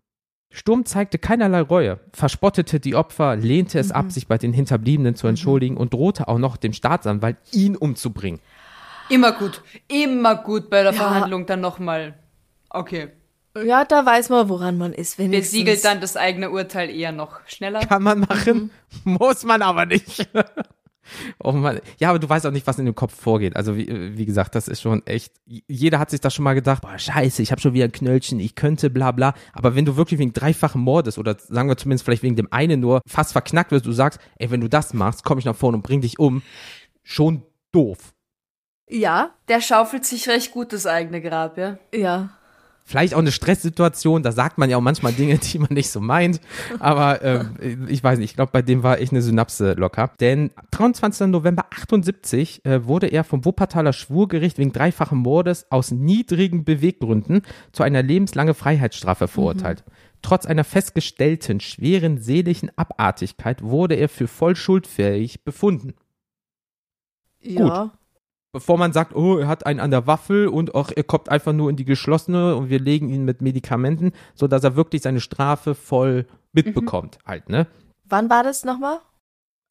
Sturm 0.53 0.85
zeigte 0.85 1.19
keinerlei 1.19 1.63
Reue, 1.63 1.99
verspottete 2.13 2.79
die 2.79 2.95
Opfer, 2.95 3.37
lehnte 3.37 3.79
es 3.79 3.91
ab, 3.91 4.13
sich 4.13 4.29
bei 4.29 4.37
den 4.37 4.53
Hinterbliebenen 4.53 5.15
zu 5.15 5.27
entschuldigen 5.27 5.77
und 5.79 5.95
drohte 5.95 6.29
auch 6.29 6.39
noch 6.39 6.57
dem 6.59 6.73
Staatsanwalt, 6.75 7.39
ihn 7.53 7.75
umzubringen. 7.75 8.39
Immer 9.09 9.33
gut, 9.33 9.63
immer 9.89 10.37
gut 10.37 10.69
bei 10.71 10.83
der 10.83 10.93
Ja. 10.93 10.99
Verhandlung 10.99 11.47
dann 11.47 11.61
nochmal. 11.61 12.15
Okay. 12.71 13.09
Ja, 13.65 13.85
da 13.85 14.07
weiß 14.07 14.31
man, 14.31 14.49
woran 14.49 14.79
man 14.79 14.93
ist. 14.93 15.19
Wenigstens. 15.19 15.53
Besiegelt 15.53 15.85
dann 15.85 16.01
das 16.01 16.17
eigene 16.17 16.51
Urteil 16.51 16.89
eher 16.89 17.13
noch 17.13 17.41
schneller. 17.47 17.81
Kann 17.81 18.03
man 18.03 18.21
machen, 18.21 18.71
muss 19.05 19.45
man 19.45 19.61
aber 19.63 19.87
nicht. 19.87 20.29
Oh 21.43 21.53
Mann. 21.53 21.81
Ja, 21.99 22.11
aber 22.11 22.19
du 22.19 22.29
weißt 22.29 22.47
auch 22.47 22.51
nicht, 22.51 22.67
was 22.67 22.79
in 22.79 22.85
dem 22.85 22.95
Kopf 22.95 23.15
vorgeht. 23.15 23.57
Also 23.57 23.77
wie, 23.77 24.17
wie 24.17 24.27
gesagt, 24.27 24.55
das 24.55 24.69
ist 24.69 24.81
schon 24.81 25.05
echt. 25.07 25.33
Jeder 25.47 25.99
hat 25.99 26.11
sich 26.11 26.21
das 26.21 26.35
schon 26.35 26.45
mal 26.45 26.55
gedacht. 26.55 26.83
Boah, 26.83 26.99
scheiße, 26.99 27.43
ich 27.43 27.51
habe 27.51 27.61
schon 27.61 27.75
wieder 27.75 27.87
ein 27.87 27.93
Knöllchen, 27.93 28.41
ich 28.41 28.55
könnte, 28.55 28.91
bla 28.91 29.13
bla. 29.13 29.35
Aber 29.53 29.75
wenn 29.75 29.85
du 29.85 29.97
wirklich 29.97 30.21
wegen 30.21 30.33
dreifachen 30.33 30.81
Mordes 30.81 31.19
oder 31.19 31.37
sagen 31.39 31.69
wir 31.69 31.77
zumindest 31.77 32.05
vielleicht 32.05 32.23
wegen 32.23 32.37
dem 32.37 32.49
einen 32.53 32.81
nur 32.81 33.01
fast 33.07 33.33
verknackt 33.33 33.71
wirst, 33.71 33.87
du 33.87 33.93
sagst, 33.93 34.21
ey, 34.39 34.51
wenn 34.51 34.61
du 34.61 34.69
das 34.69 34.95
machst, 34.95 35.25
komme 35.25 35.39
ich 35.41 35.45
nach 35.45 35.57
vorne 35.57 35.77
und 35.77 35.83
bring 35.83 36.01
dich 36.01 36.19
um. 36.19 36.43
Schon 37.03 37.43
doof. 37.73 38.13
Ja, 38.89 39.35
Der 39.49 39.61
schaufelt 39.61 40.05
sich 40.05 40.29
recht 40.29 40.53
gut 40.53 40.73
das 40.73 40.87
eigene 40.87 41.21
Grab, 41.23 41.57
ja. 41.57 41.79
ja. 41.95 42.31
Vielleicht 42.93 43.15
auch 43.15 43.21
eine 43.21 43.33
Stresssituation, 43.33 44.23
da 44.23 44.33
sagt 44.33 44.59
man 44.59 44.69
ja 44.69 44.77
auch 44.77 44.83
manchmal 44.83 45.15
Dinge, 45.15 45.39
die 45.39 45.59
man 45.59 45.73
nicht 45.73 45.89
so 45.89 45.99
meint. 45.99 46.43
Aber 46.79 47.23
ähm, 47.25 47.87
ich 47.89 48.05
weiß 48.05 48.19
nicht, 48.19 48.33
ich 48.33 48.37
glaube, 48.37 48.53
bei 48.53 48.61
dem 48.61 48.83
war 48.83 49.01
echt 49.01 49.13
eine 49.13 49.23
Synapse 49.23 49.73
locker. 49.73 50.11
Denn 50.21 50.51
23. 50.73 51.29
November 51.29 51.65
78 51.71 52.67
äh, 52.67 52.85
wurde 52.85 53.07
er 53.07 53.25
vom 53.25 53.47
Wuppertaler 53.47 53.95
Schwurgericht 53.95 54.59
wegen 54.59 54.75
dreifachen 54.75 55.17
Mordes 55.17 55.65
aus 55.71 55.91
niedrigen 55.91 56.67
Beweggründen 56.67 57.41
zu 57.73 57.83
einer 57.83 58.03
lebenslangen 58.03 58.53
Freiheitsstrafe 58.53 59.27
verurteilt. 59.27 59.85
Trotz 60.21 60.45
einer 60.45 60.65
festgestellten 60.65 61.61
schweren 61.61 62.19
seelischen 62.19 62.77
Abartigkeit 62.77 63.63
wurde 63.63 63.95
er 63.95 64.11
für 64.11 64.29
voll 64.29 64.55
schuldfähig 64.55 65.45
befunden. 65.45 65.95
Ja. 67.41 67.93
Bevor 68.53 68.79
man 68.79 68.93
sagt, 68.93 69.15
oh, 69.17 69.39
er 69.39 69.49
hat 69.49 69.67
einen 69.67 69.81
an 69.81 69.91
der 69.91 70.07
Waffel 70.07 70.47
und 70.49 70.75
auch 70.75 70.91
er 70.95 71.05
kommt 71.05 71.29
einfach 71.29 71.53
nur 71.53 71.71
in 71.71 71.77
die 71.77 71.85
geschlossene 71.85 72.55
und 72.57 72.69
wir 72.69 72.79
legen 72.79 73.09
ihn 73.09 73.25
mit 73.25 73.41
Medikamenten, 73.43 74.13
so 74.35 74.47
dass 74.47 74.63
er 74.65 74.77
wirklich 74.77 75.03
seine 75.03 75.21
Strafe 75.21 75.75
voll 75.75 76.27
mitbekommt, 76.53 77.19
halt, 77.27 77.49
ne? 77.49 77.67
Wann 78.05 78.29
war 78.29 78.43
das 78.43 78.65
nochmal? 78.65 78.99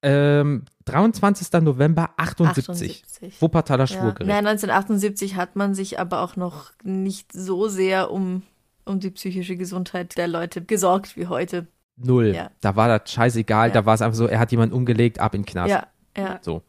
Ähm, 0.03 0.65
23. 0.85 1.61
November 1.61 2.09
78. 2.17 3.03
78. 3.03 3.41
Wuppertaler 3.41 3.83
Ja. 3.83 3.87
Schwurgericht. 3.87 4.29
Ja, 4.31 4.37
1978 4.39 5.35
hat 5.35 5.55
man 5.55 5.75
sich 5.75 5.99
aber 5.99 6.21
auch 6.21 6.35
noch 6.35 6.71
nicht 6.83 7.31
so 7.33 7.67
sehr 7.67 8.09
um, 8.09 8.41
um 8.85 8.99
die 8.99 9.11
psychische 9.11 9.55
Gesundheit 9.57 10.17
der 10.17 10.27
Leute 10.27 10.63
gesorgt 10.63 11.15
wie 11.17 11.27
heute. 11.27 11.67
Null. 11.97 12.33
Ja. 12.35 12.49
Da 12.61 12.75
war 12.75 12.87
das 12.97 13.11
scheißegal, 13.11 13.67
Ja. 13.67 13.73
da 13.75 13.85
war 13.85 13.93
es 13.93 14.01
einfach 14.01 14.17
so, 14.17 14.25
er 14.25 14.39
hat 14.39 14.49
jemanden 14.51 14.73
umgelegt, 14.73 15.19
ab 15.19 15.35
in 15.35 15.41
den 15.41 15.45
Knast. 15.45 15.69
Ja, 15.69 15.87
ja. 16.17 16.39
So. 16.41 16.63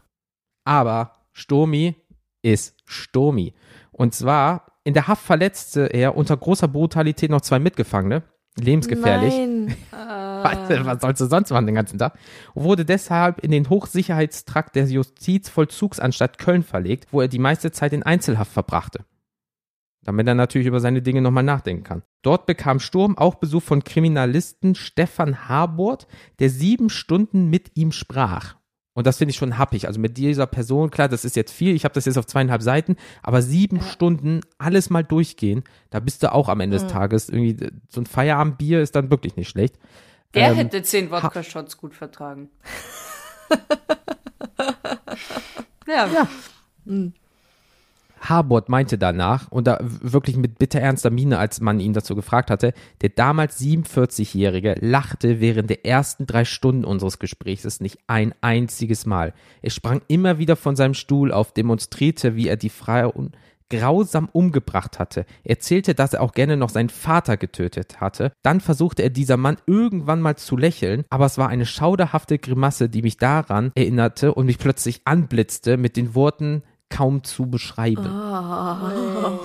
Aber 0.64 1.14
Sturmi 1.32 1.96
ist 2.43 2.76
Sturmi. 2.84 3.55
Und 3.90 4.14
zwar, 4.14 4.66
in 4.84 4.95
der 4.95 5.09
Haft 5.09 5.24
verletzte 5.24 5.86
er 5.86 6.16
unter 6.16 6.36
großer 6.36 6.68
Brutalität 6.68 7.30
noch 7.30 7.40
zwei 7.40 7.59
Mitgefangene. 7.59 8.22
Lebensgefährlich. 8.59 9.34
Nein. 9.34 9.76
Was, 9.93 11.01
sollst 11.01 11.20
du 11.20 11.26
sonst 11.26 11.51
machen 11.51 11.66
den 11.66 11.74
ganzen 11.74 11.99
Tag? 11.99 12.18
Und 12.55 12.64
wurde 12.64 12.84
deshalb 12.84 13.38
in 13.40 13.51
den 13.51 13.70
Hochsicherheitstrakt 13.70 14.76
der 14.76 14.86
Justizvollzugsanstalt 14.86 16.38
Köln 16.38 16.62
verlegt, 16.62 17.07
wo 17.12 17.20
er 17.20 17.28
die 17.28 17.38
meiste 17.38 17.70
Zeit 17.70 17.93
in 17.93 18.03
Einzelhaft 18.03 18.53
verbrachte. 18.53 19.05
Damit 20.05 20.26
er 20.26 20.34
natürlich 20.34 20.66
über 20.66 20.80
seine 20.80 21.01
Dinge 21.01 21.22
nochmal 21.22 21.45
nachdenken 21.45 21.84
kann. 21.84 22.03
Dort 22.22 22.47
bekam 22.47 22.80
Sturm 22.80 23.16
auch 23.16 23.36
Besuch 23.36 23.62
von 23.62 23.84
Kriminalisten 23.84 24.74
Stefan 24.74 25.49
Harbord, 25.49 26.09
der 26.40 26.51
sieben 26.51 26.90
Stunden 26.90 27.49
mit 27.49 27.76
ihm 27.76 27.93
sprach. 27.93 28.57
Und 28.95 29.07
das 29.07 29.18
finde 29.18 29.30
ich 29.30 29.36
schon 29.36 29.57
happig. 29.59 29.86
Also 29.86 30.01
mit 30.01 30.18
dieser 30.18 30.47
Person, 30.47 30.90
klar, 30.90 31.09
das 31.09 31.24
ist 31.24 31.34
jetzt 31.36 31.53
viel, 31.53 31.74
ich 31.74 31.84
habe 31.84 31.95
das 31.95 32.05
jetzt 32.05 32.18
auf 32.18 32.26
zweieinhalb 32.26 32.62
Seiten, 32.62 32.97
aber 33.22 33.40
sieben 33.40 33.80
Stunden 33.80 34.40
alles 34.59 34.90
mal 34.90 35.03
durchgehen, 35.03 35.64
da 35.90 36.01
bist 36.01 36.22
du 36.22 36.32
auch 36.32 36.49
am 36.49 36.61
Ende 36.61 36.76
des 36.78 36.86
Tages 36.88 37.28
irgendwie, 37.28 37.70
so 37.88 38.01
ein 38.01 38.07
Feierabendbier 38.07 38.82
ist 38.82 38.95
dann 38.95 39.11
wirklich 39.11 39.36
nicht 39.36 39.49
schlecht. 39.49 39.78
Der 40.34 40.51
Ähm, 40.51 40.57
hätte 40.57 40.82
zehn 40.82 41.11
Wodka-Shots 41.11 41.76
gut 41.78 41.95
vertragen. 41.95 42.51
ja. 45.86 46.09
Ja. 46.09 46.28
Harbord 48.23 48.68
meinte 48.68 48.99
danach, 48.99 49.51
und 49.51 49.66
da 49.66 49.79
wirklich 49.81 50.37
mit 50.37 50.59
bitterernster 50.59 51.11
Miene, 51.11 51.39
als 51.39 51.61
man 51.61 51.81
ihn 51.81 51.93
dazu 51.93 52.14
gefragt 52.14 52.51
hatte, 52.51 52.73
der 53.01 53.11
damals 53.11 53.61
47-Jährige 53.61 54.77
lachte 54.81 55.41
während 55.41 55.70
der 55.70 55.85
ersten 55.85 56.27
drei 56.27 56.45
Stunden 56.45 56.85
unseres 56.85 57.18
Gesprächs 57.18 57.81
nicht 57.81 57.99
ein 58.07 58.35
einziges 58.41 59.07
Mal. 59.07 59.35
Er 59.61 59.70
sprang 59.70 60.03
immer 60.09 60.39
wieder 60.39 60.57
von 60.57 60.77
seinem 60.77 60.95
Stuhl 60.95 61.33
auf, 61.33 61.53
demonstrierte, 61.53 62.37
wie 62.37 62.49
er 62.49 62.57
die 62.57 62.70
Frau 62.70 63.12
grausam 63.73 64.29
umgebracht 64.31 64.99
hatte. 64.99 65.25
Er 65.45 65.53
erzählte, 65.53 65.95
dass 65.95 66.12
er 66.12 66.20
auch 66.20 66.33
gerne 66.33 66.59
noch 66.59 66.68
seinen 66.68 66.91
Vater 66.91 67.39
getötet 67.39 68.01
hatte. 68.01 68.33
Dann 68.43 68.61
versuchte 68.61 69.03
er 69.03 69.09
dieser 69.09 69.39
Mann 69.39 69.57
irgendwann 69.66 70.20
mal 70.20 70.37
zu 70.37 70.59
lächeln, 70.59 71.05
aber 71.09 71.25
es 71.25 71.39
war 71.39 71.49
eine 71.49 71.64
schauderhafte 71.64 72.39
Grimasse, 72.39 72.91
die 72.91 73.01
mich 73.01 73.16
daran 73.16 73.73
erinnerte 73.75 74.35
und 74.35 74.45
mich 74.45 74.59
plötzlich 74.59 75.01
anblitzte 75.07 75.79
mit 75.79 75.97
den 75.97 76.14
Worten 76.14 76.62
kaum 76.93 77.24
zu 77.24 77.49
beschreiben. 77.51 78.07
Ah. 78.07 79.38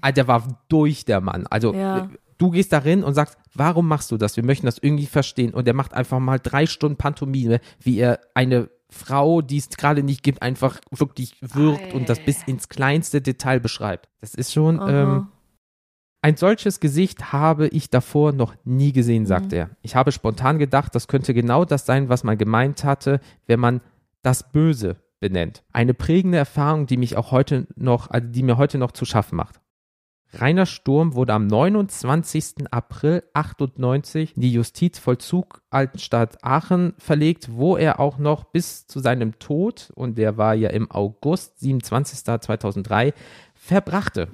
Also 0.00 0.14
der 0.14 0.28
war 0.28 0.60
durch, 0.68 1.04
der 1.04 1.20
Mann. 1.20 1.46
Also 1.48 1.74
Ja. 1.74 2.08
du 2.38 2.50
gehst 2.50 2.72
darin 2.72 3.02
und 3.02 3.14
sagst, 3.14 3.36
warum 3.54 3.88
machst 3.88 4.10
du 4.10 4.16
das? 4.16 4.36
Wir 4.36 4.44
möchten 4.44 4.66
das 4.66 4.78
irgendwie 4.78 5.06
verstehen. 5.06 5.52
Und 5.52 5.66
der 5.66 5.74
macht 5.74 5.92
einfach 5.94 6.20
mal 6.20 6.38
drei 6.38 6.66
Stunden 6.66 6.96
Pantomime, 6.96 7.60
wie 7.80 7.98
er 7.98 8.20
eine 8.34 8.68
Frau, 8.90 9.40
die 9.42 9.56
es 9.56 9.70
gerade 9.70 10.02
nicht 10.02 10.22
gibt, 10.22 10.40
einfach 10.42 10.78
wirklich 10.90 11.34
wirkt 11.40 11.94
und 11.94 12.08
das 12.08 12.20
bis 12.20 12.42
ins 12.44 12.68
kleinste 12.68 13.20
Detail 13.20 13.58
beschreibt. 13.58 14.08
Das 14.20 14.34
ist 14.34 14.52
schon, 14.52 14.80
ähm, 14.86 15.28
ein 16.22 16.36
solches 16.36 16.80
Gesicht 16.80 17.32
habe 17.32 17.66
ich 17.68 17.90
davor 17.90 18.32
noch 18.32 18.54
nie 18.64 18.92
gesehen, 18.92 19.26
sagt 19.26 19.52
er. 19.52 19.70
Ich 19.82 19.96
habe 19.96 20.12
spontan 20.12 20.58
gedacht, 20.58 20.94
das 20.94 21.08
könnte 21.08 21.34
genau 21.34 21.64
das 21.64 21.86
sein, 21.86 22.08
was 22.08 22.24
man 22.24 22.38
gemeint 22.38 22.84
hatte, 22.84 23.20
wenn 23.46 23.58
man 23.60 23.80
das 24.22 24.52
Böse 24.52 24.96
benennt. 25.28 25.62
Eine 25.72 25.94
prägende 25.94 26.36
Erfahrung, 26.36 26.86
die 26.86 26.98
mich 26.98 27.16
auch 27.16 27.30
heute 27.30 27.66
noch, 27.76 28.10
also 28.10 28.28
die 28.28 28.42
mir 28.42 28.58
heute 28.58 28.76
noch 28.76 28.92
zu 28.92 29.06
schaffen 29.06 29.36
macht. 29.36 29.60
Rainer 30.34 30.66
Sturm 30.66 31.14
wurde 31.14 31.32
am 31.32 31.46
29. 31.46 32.70
April 32.70 33.22
98 33.32 34.34
in 34.36 34.42
die 34.42 34.52
Justizvollzuganstalt 34.52 36.44
Aachen 36.44 36.92
verlegt, 36.98 37.48
wo 37.52 37.76
er 37.76 38.00
auch 38.00 38.18
noch 38.18 38.44
bis 38.44 38.86
zu 38.86 39.00
seinem 39.00 39.38
Tod, 39.38 39.90
und 39.94 40.18
der 40.18 40.36
war 40.36 40.54
ja 40.54 40.68
im 40.70 40.90
August 40.90 41.60
27. 41.60 42.24
2003, 42.42 43.14
verbrachte. 43.54 44.28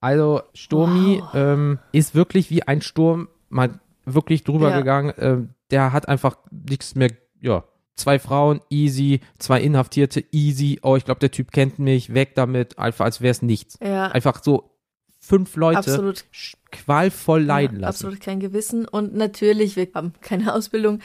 Also 0.00 0.42
Sturmi 0.52 1.22
ähm, 1.32 1.78
ist 1.92 2.14
wirklich 2.14 2.50
wie 2.50 2.64
ein 2.64 2.82
Sturm 2.82 3.28
mal 3.48 3.78
wirklich 4.04 4.42
drüber 4.44 4.70
Ja. 4.70 4.78
gegangen. 4.78 5.12
Ähm, 5.16 5.50
der 5.70 5.92
hat 5.92 6.08
einfach 6.08 6.36
nichts 6.50 6.94
mehr, 6.96 7.10
ja, 7.40 7.64
zwei 7.94 8.18
Frauen, 8.18 8.60
easy, 8.70 9.20
zwei 9.38 9.60
Inhaftierte, 9.60 10.24
easy. 10.32 10.80
Oh, 10.82 10.96
ich 10.96 11.04
glaube, 11.04 11.20
der 11.20 11.30
Typ 11.30 11.52
kennt 11.52 11.78
mich, 11.78 12.14
weg 12.14 12.34
damit, 12.34 12.78
einfach 12.78 13.04
als 13.04 13.20
wäre 13.20 13.32
es 13.32 13.42
nichts. 13.42 13.78
Ja. 13.82 14.08
Einfach 14.08 14.42
so 14.42 14.72
fünf 15.20 15.56
Leute 15.56 15.78
Absolut. 15.78 16.24
qualvoll 16.70 17.42
leiden 17.42 17.80
ja, 17.80 17.86
lassen. 17.86 18.06
Absolut 18.06 18.20
kein 18.20 18.40
Gewissen. 18.40 18.86
Und 18.88 19.14
natürlich, 19.14 19.76
wir 19.76 19.88
haben 19.94 20.12
keine 20.20 20.54
Ausbildung, 20.54 21.00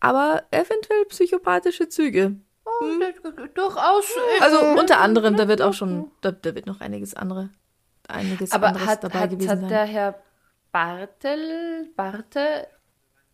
aber 0.00 0.42
eventuell 0.50 1.04
psychopathische 1.08 1.88
Züge. 1.88 2.36
Durchaus. 3.54 4.04
Also 4.40 4.58
unter 4.78 5.00
anderem, 5.00 5.36
da 5.36 5.48
wird 5.48 5.62
auch 5.62 5.72
schon, 5.72 6.10
da, 6.20 6.32
da 6.32 6.54
wird 6.54 6.66
noch 6.66 6.80
einiges 6.80 7.14
andere, 7.14 7.50
einiges 8.08 8.52
Aber 8.52 8.68
anderes 8.68 8.88
hat, 8.88 9.04
dabei 9.04 9.20
hat, 9.20 9.30
gewesen 9.30 9.50
hat 9.50 9.60
sein. 9.60 9.68
der 9.68 9.84
Herr 9.84 10.22
Bartel, 10.72 11.88
Barte, 11.96 12.66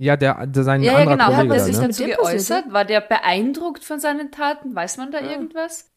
Ja, 0.02 0.16
der, 0.16 0.48
der 0.48 0.64
sein 0.64 0.82
ja, 0.82 0.94
ja 0.94 0.98
anderer 0.98 1.14
genau, 1.14 1.26
hat 1.26 1.36
Kollege 1.36 1.54
er 1.54 1.58
da, 1.58 1.64
sich 1.64 1.78
ne? 1.78 1.86
dazu 1.86 2.04
geäußert? 2.04 2.72
War 2.72 2.84
der 2.84 3.00
beeindruckt 3.00 3.84
von 3.84 4.00
seinen 4.00 4.32
Taten? 4.32 4.74
Weiß 4.74 4.96
man 4.96 5.12
da 5.12 5.20
irgendwas? 5.20 5.92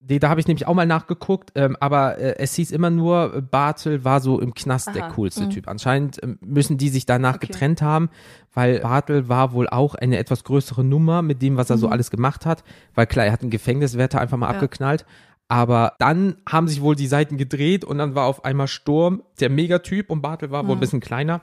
Nee, 0.00 0.18
da 0.18 0.30
habe 0.30 0.40
ich 0.40 0.46
nämlich 0.46 0.66
auch 0.66 0.72
mal 0.72 0.86
nachgeguckt, 0.86 1.52
ähm, 1.56 1.76
aber 1.78 2.16
äh, 2.16 2.36
es 2.38 2.54
hieß 2.54 2.70
immer 2.70 2.88
nur, 2.88 3.42
Bartel 3.42 4.02
war 4.02 4.20
so 4.20 4.40
im 4.40 4.54
Knast 4.54 4.94
der 4.94 5.04
Aha. 5.04 5.12
coolste 5.12 5.50
Typ. 5.50 5.68
Anscheinend 5.68 6.22
ähm, 6.22 6.38
müssen 6.40 6.78
die 6.78 6.88
sich 6.88 7.04
danach 7.04 7.38
getrennt 7.38 7.82
haben, 7.82 8.08
weil 8.54 8.80
Bartel 8.80 9.28
war 9.28 9.52
wohl 9.52 9.68
auch 9.68 9.94
eine 9.94 10.16
etwas 10.16 10.42
größere 10.44 10.82
Nummer 10.82 11.20
mit 11.20 11.42
dem, 11.42 11.58
was 11.58 11.68
er 11.68 11.76
so 11.76 11.88
alles 11.88 12.10
gemacht 12.10 12.46
hat. 12.46 12.64
Weil 12.94 13.06
klar, 13.06 13.26
er 13.26 13.32
hat 13.32 13.42
einen 13.42 13.50
Gefängniswärter 13.50 14.22
einfach 14.22 14.38
mal 14.38 14.46
Ja. 14.46 14.54
abgeknallt. 14.54 15.04
Aber 15.48 15.92
dann 15.98 16.36
haben 16.48 16.66
sich 16.66 16.80
wohl 16.80 16.96
die 16.96 17.08
Seiten 17.08 17.36
gedreht 17.36 17.84
und 17.84 17.98
dann 17.98 18.14
war 18.14 18.24
auf 18.24 18.46
einmal 18.46 18.68
Sturm 18.68 19.22
der 19.38 19.50
Megatyp 19.50 20.08
und 20.08 20.22
Bartel 20.22 20.50
war 20.50 20.66
wohl 20.66 20.76
ein 20.76 20.80
bisschen 20.80 21.00
kleiner. 21.00 21.42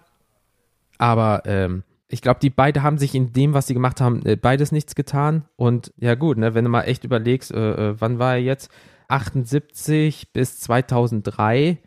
Aber 0.97 1.43
ähm, 1.45 1.83
ich 2.09 2.21
glaube, 2.21 2.39
die 2.41 2.49
beide 2.49 2.83
haben 2.83 2.97
sich 2.97 3.15
in 3.15 3.33
dem, 3.33 3.53
was 3.53 3.67
sie 3.67 3.73
gemacht 3.73 3.99
haben, 3.99 4.25
äh, 4.25 4.35
beides 4.35 4.71
nichts 4.71 4.95
getan. 4.95 5.45
Und 5.55 5.93
ja 5.97 6.15
gut, 6.15 6.37
ne, 6.37 6.53
wenn 6.53 6.63
du 6.63 6.69
mal 6.69 6.83
echt 6.83 7.03
überlegst, 7.03 7.51
äh, 7.51 7.89
äh, 7.89 7.95
wann 7.99 8.19
war 8.19 8.33
er 8.33 8.41
jetzt? 8.41 8.69
78 9.09 10.33
bis 10.33 10.59
2003. 10.59 11.77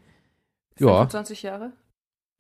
Ja, 0.79 0.87
25 0.87 1.43
Jahre? 1.43 1.73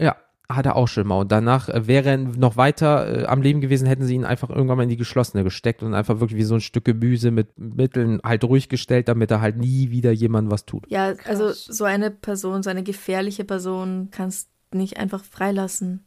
ja, 0.00 0.16
hat 0.48 0.66
er 0.66 0.76
auch 0.76 0.88
schon 0.88 1.06
mal. 1.06 1.20
Und 1.20 1.32
danach 1.32 1.68
äh, 1.68 1.86
wäre 1.86 2.10
er 2.10 2.16
noch 2.16 2.56
weiter 2.56 3.22
äh, 3.22 3.26
am 3.26 3.42
Leben 3.42 3.60
gewesen, 3.60 3.86
hätten 3.86 4.04
sie 4.04 4.14
ihn 4.14 4.24
einfach 4.24 4.50
irgendwann 4.50 4.78
mal 4.78 4.82
in 4.82 4.88
die 4.88 4.96
geschlossene 4.96 5.44
gesteckt 5.44 5.82
und 5.82 5.94
einfach 5.94 6.20
wirklich 6.20 6.38
wie 6.38 6.44
so 6.44 6.54
ein 6.54 6.60
Stück 6.60 6.84
Gemüse 6.84 7.30
mit 7.30 7.58
Mitteln 7.58 8.20
halt 8.24 8.44
ruhig 8.44 8.68
gestellt, 8.68 9.08
damit 9.08 9.30
er 9.30 9.40
halt 9.40 9.56
nie 9.56 9.90
wieder 9.90 10.10
jemandem 10.10 10.50
was 10.50 10.66
tut. 10.66 10.84
Ja, 10.88 11.14
also 11.24 11.46
Krass. 11.46 11.64
so 11.64 11.84
eine 11.84 12.10
Person, 12.10 12.62
so 12.62 12.70
eine 12.70 12.82
gefährliche 12.82 13.44
Person 13.44 14.08
kannst 14.10 14.48
nicht 14.72 14.98
einfach 14.98 15.24
freilassen. 15.24 16.06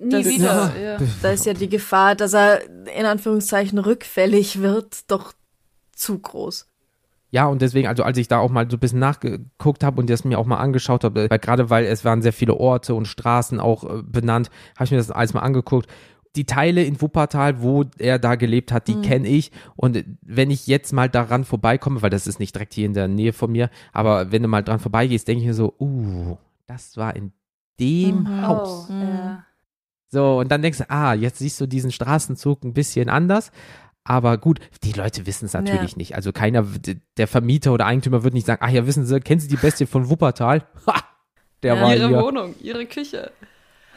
Nie 0.00 0.10
Das- 0.10 0.26
wieder. 0.26 0.72
Ja. 0.76 0.92
Ja. 0.92 0.98
Da 1.22 1.30
ist 1.30 1.46
ja 1.46 1.54
die 1.54 1.68
Gefahr, 1.68 2.14
dass 2.14 2.34
er 2.34 2.60
in 2.96 3.06
Anführungszeichen 3.06 3.78
rückfällig 3.78 4.60
wird, 4.60 5.10
doch 5.10 5.32
zu 5.94 6.18
groß. 6.18 6.66
Ja, 7.30 7.46
und 7.46 7.60
deswegen, 7.60 7.88
also 7.88 8.04
als 8.04 8.16
ich 8.16 8.26
da 8.28 8.38
auch 8.38 8.50
mal 8.50 8.66
so 8.70 8.76
ein 8.78 8.80
bisschen 8.80 9.00
nachgeguckt 9.00 9.84
habe 9.84 10.00
und 10.00 10.08
das 10.08 10.24
mir 10.24 10.38
auch 10.38 10.46
mal 10.46 10.56
angeschaut 10.56 11.04
habe, 11.04 11.28
weil 11.28 11.38
gerade 11.38 11.68
weil 11.68 11.84
es 11.84 12.02
waren 12.04 12.22
sehr 12.22 12.32
viele 12.32 12.54
Orte 12.54 12.94
und 12.94 13.06
Straßen 13.06 13.60
auch 13.60 13.84
äh, 13.84 14.02
benannt, 14.02 14.48
habe 14.76 14.84
ich 14.86 14.90
mir 14.92 14.96
das 14.96 15.10
alles 15.10 15.34
mal 15.34 15.40
angeguckt. 15.40 15.88
Die 16.36 16.44
Teile 16.46 16.84
in 16.84 17.00
Wuppertal, 17.02 17.60
wo 17.60 17.84
er 17.98 18.18
da 18.18 18.36
gelebt 18.36 18.70
hat, 18.72 18.86
die 18.88 19.00
kenne 19.02 19.28
ich. 19.28 19.50
Und 19.76 20.04
wenn 20.22 20.50
ich 20.50 20.66
jetzt 20.66 20.92
mal 20.92 21.08
daran 21.08 21.44
vorbeikomme, 21.44 22.00
weil 22.00 22.10
das 22.10 22.26
ist 22.26 22.38
nicht 22.38 22.54
direkt 22.54 22.74
hier 22.74 22.86
in 22.86 22.94
der 22.94 23.08
Nähe 23.08 23.32
von 23.32 23.50
mir, 23.52 23.68
aber 23.92 24.30
wenn 24.32 24.42
du 24.42 24.48
mal 24.48 24.62
dran 24.62 24.78
vorbeigehst, 24.78 25.26
denke 25.28 25.40
ich 25.42 25.46
mir 25.48 25.54
so, 25.54 25.74
uh, 25.80 26.36
das 26.66 26.96
war 26.96 27.14
in 27.16 27.32
dem 27.80 28.20
Mhm. 28.22 28.46
Haus. 28.46 28.88
Oh, 28.88 28.92
ja. 28.92 29.44
So, 30.10 30.38
und 30.38 30.50
dann 30.50 30.62
denkst 30.62 30.78
du, 30.78 30.90
ah, 30.90 31.12
jetzt 31.14 31.38
siehst 31.38 31.60
du 31.60 31.66
diesen 31.66 31.92
Straßenzug 31.92 32.64
ein 32.64 32.72
bisschen 32.72 33.08
anders. 33.08 33.50
Aber 34.04 34.38
gut, 34.38 34.58
die 34.84 34.92
Leute 34.92 35.26
wissen 35.26 35.44
es 35.44 35.52
natürlich 35.52 35.90
Ja. 35.92 35.96
nicht. 35.98 36.14
Also 36.14 36.32
keiner, 36.32 36.64
der 37.18 37.28
Vermieter 37.28 37.72
oder 37.74 37.84
Eigentümer 37.84 38.24
wird 38.24 38.32
nicht 38.32 38.46
sagen, 38.46 38.62
ach 38.64 38.70
ja, 38.70 38.86
wissen 38.86 39.04
Sie, 39.04 39.20
kennen 39.20 39.40
Sie 39.40 39.48
die 39.48 39.56
Bestie 39.56 39.84
von 39.86 40.08
Wuppertal? 40.08 40.66
Ha, 40.86 40.94
der 41.62 41.74
Ja. 41.74 41.82
war 41.82 41.94
Ihre 41.94 42.08
hier. 42.08 42.22
Wohnung, 42.22 42.54
ihre 42.62 42.86
Küche. 42.86 43.30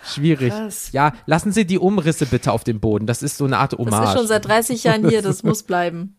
Schwierig. 0.03 0.49
Krass. 0.51 0.91
Ja, 0.91 1.14
lassen 1.28 1.51
Sie 1.51 1.66
die 1.66 1.78
Umrisse 1.78 2.26
bitte 2.26 2.51
auf 2.51 2.64
dem 2.64 2.80
Boden. 2.80 3.05
Das 3.05 3.22
ist 3.24 3.38
so 3.38 3.45
eine 3.45 3.59
Art 3.59 3.74
Das 3.74 3.80
Hommage. 3.80 4.03
ist 4.09 4.18
schon 4.18 4.28
seit 4.28 4.45
30 4.45 4.84
Jahren 4.84 5.07
hier, 5.07 5.22
das 5.22 5.43
muss 5.43 5.64
bleiben. 5.64 6.18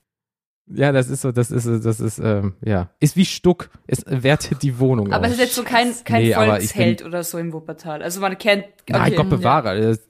Ja, 0.66 0.92
das 0.92 1.08
ist 1.10 1.22
so, 1.22 1.32
das 1.32 1.50
ist, 1.50 1.66
das 1.84 2.00
ist, 2.00 2.18
ähm, 2.18 2.54
ja. 2.64 2.90
Ist 3.00 3.16
wie 3.16 3.24
Stuck. 3.24 3.70
Es 3.86 4.04
wertet 4.06 4.62
die 4.62 4.78
Wohnung 4.78 5.12
Aber 5.12 5.26
auf. 5.26 5.26
es 5.26 5.32
ist 5.34 5.40
jetzt 5.40 5.54
so 5.54 5.62
kein, 5.64 5.92
kein 6.04 6.22
Nee, 6.22 6.34
Volksheld 6.34 7.04
oder 7.04 7.24
so 7.24 7.38
im 7.38 7.52
Wuppertal. 7.52 8.02
Also 8.02 8.20
man 8.20 8.36
kennt. 8.38 8.64
Nein, 8.88 9.00
okay, 9.02 9.16
Gott 9.16 9.30
bewahre. 9.30 9.80
Das- 9.80 10.00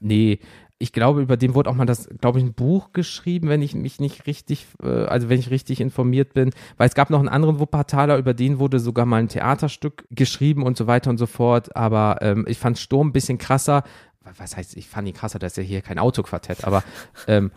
nee, 0.00 0.38
ich 0.78 0.92
glaube, 0.92 1.22
über 1.22 1.36
den 1.36 1.54
wurde 1.54 1.70
auch 1.70 1.74
mal 1.74 1.84
das, 1.84 2.08
glaube 2.20 2.38
ich, 2.38 2.44
ein 2.44 2.54
Buch 2.54 2.92
geschrieben, 2.92 3.48
wenn 3.48 3.62
ich 3.62 3.74
mich 3.74 4.00
nicht 4.00 4.26
richtig, 4.26 4.66
äh, 4.82 4.86
also 4.88 5.28
wenn 5.28 5.38
ich 5.38 5.50
richtig 5.50 5.80
informiert 5.80 6.32
bin. 6.34 6.50
Weil 6.76 6.88
es 6.88 6.94
gab 6.94 7.10
noch 7.10 7.20
einen 7.20 7.28
anderen 7.28 7.58
Wuppertaler, 7.60 8.16
über 8.18 8.34
den 8.34 8.58
wurde 8.58 8.80
sogar 8.80 9.06
mal 9.06 9.18
ein 9.18 9.28
Theaterstück 9.28 10.04
geschrieben 10.10 10.62
und 10.64 10.76
so 10.76 10.86
weiter 10.86 11.10
und 11.10 11.18
so 11.18 11.26
fort. 11.26 11.76
Aber 11.76 12.18
ähm, 12.20 12.46
ich 12.48 12.58
fand 12.58 12.78
Sturm 12.78 13.08
ein 13.08 13.12
bisschen 13.12 13.38
krasser. 13.38 13.84
Was 14.38 14.56
heißt, 14.56 14.76
ich 14.76 14.88
fand 14.88 15.06
ihn 15.08 15.14
krasser, 15.14 15.38
das 15.38 15.52
ist 15.52 15.56
ja 15.58 15.62
hier 15.64 15.82
kein 15.82 15.98
Autoquartett, 15.98 16.64
aber 16.64 16.82
ähm, 17.26 17.50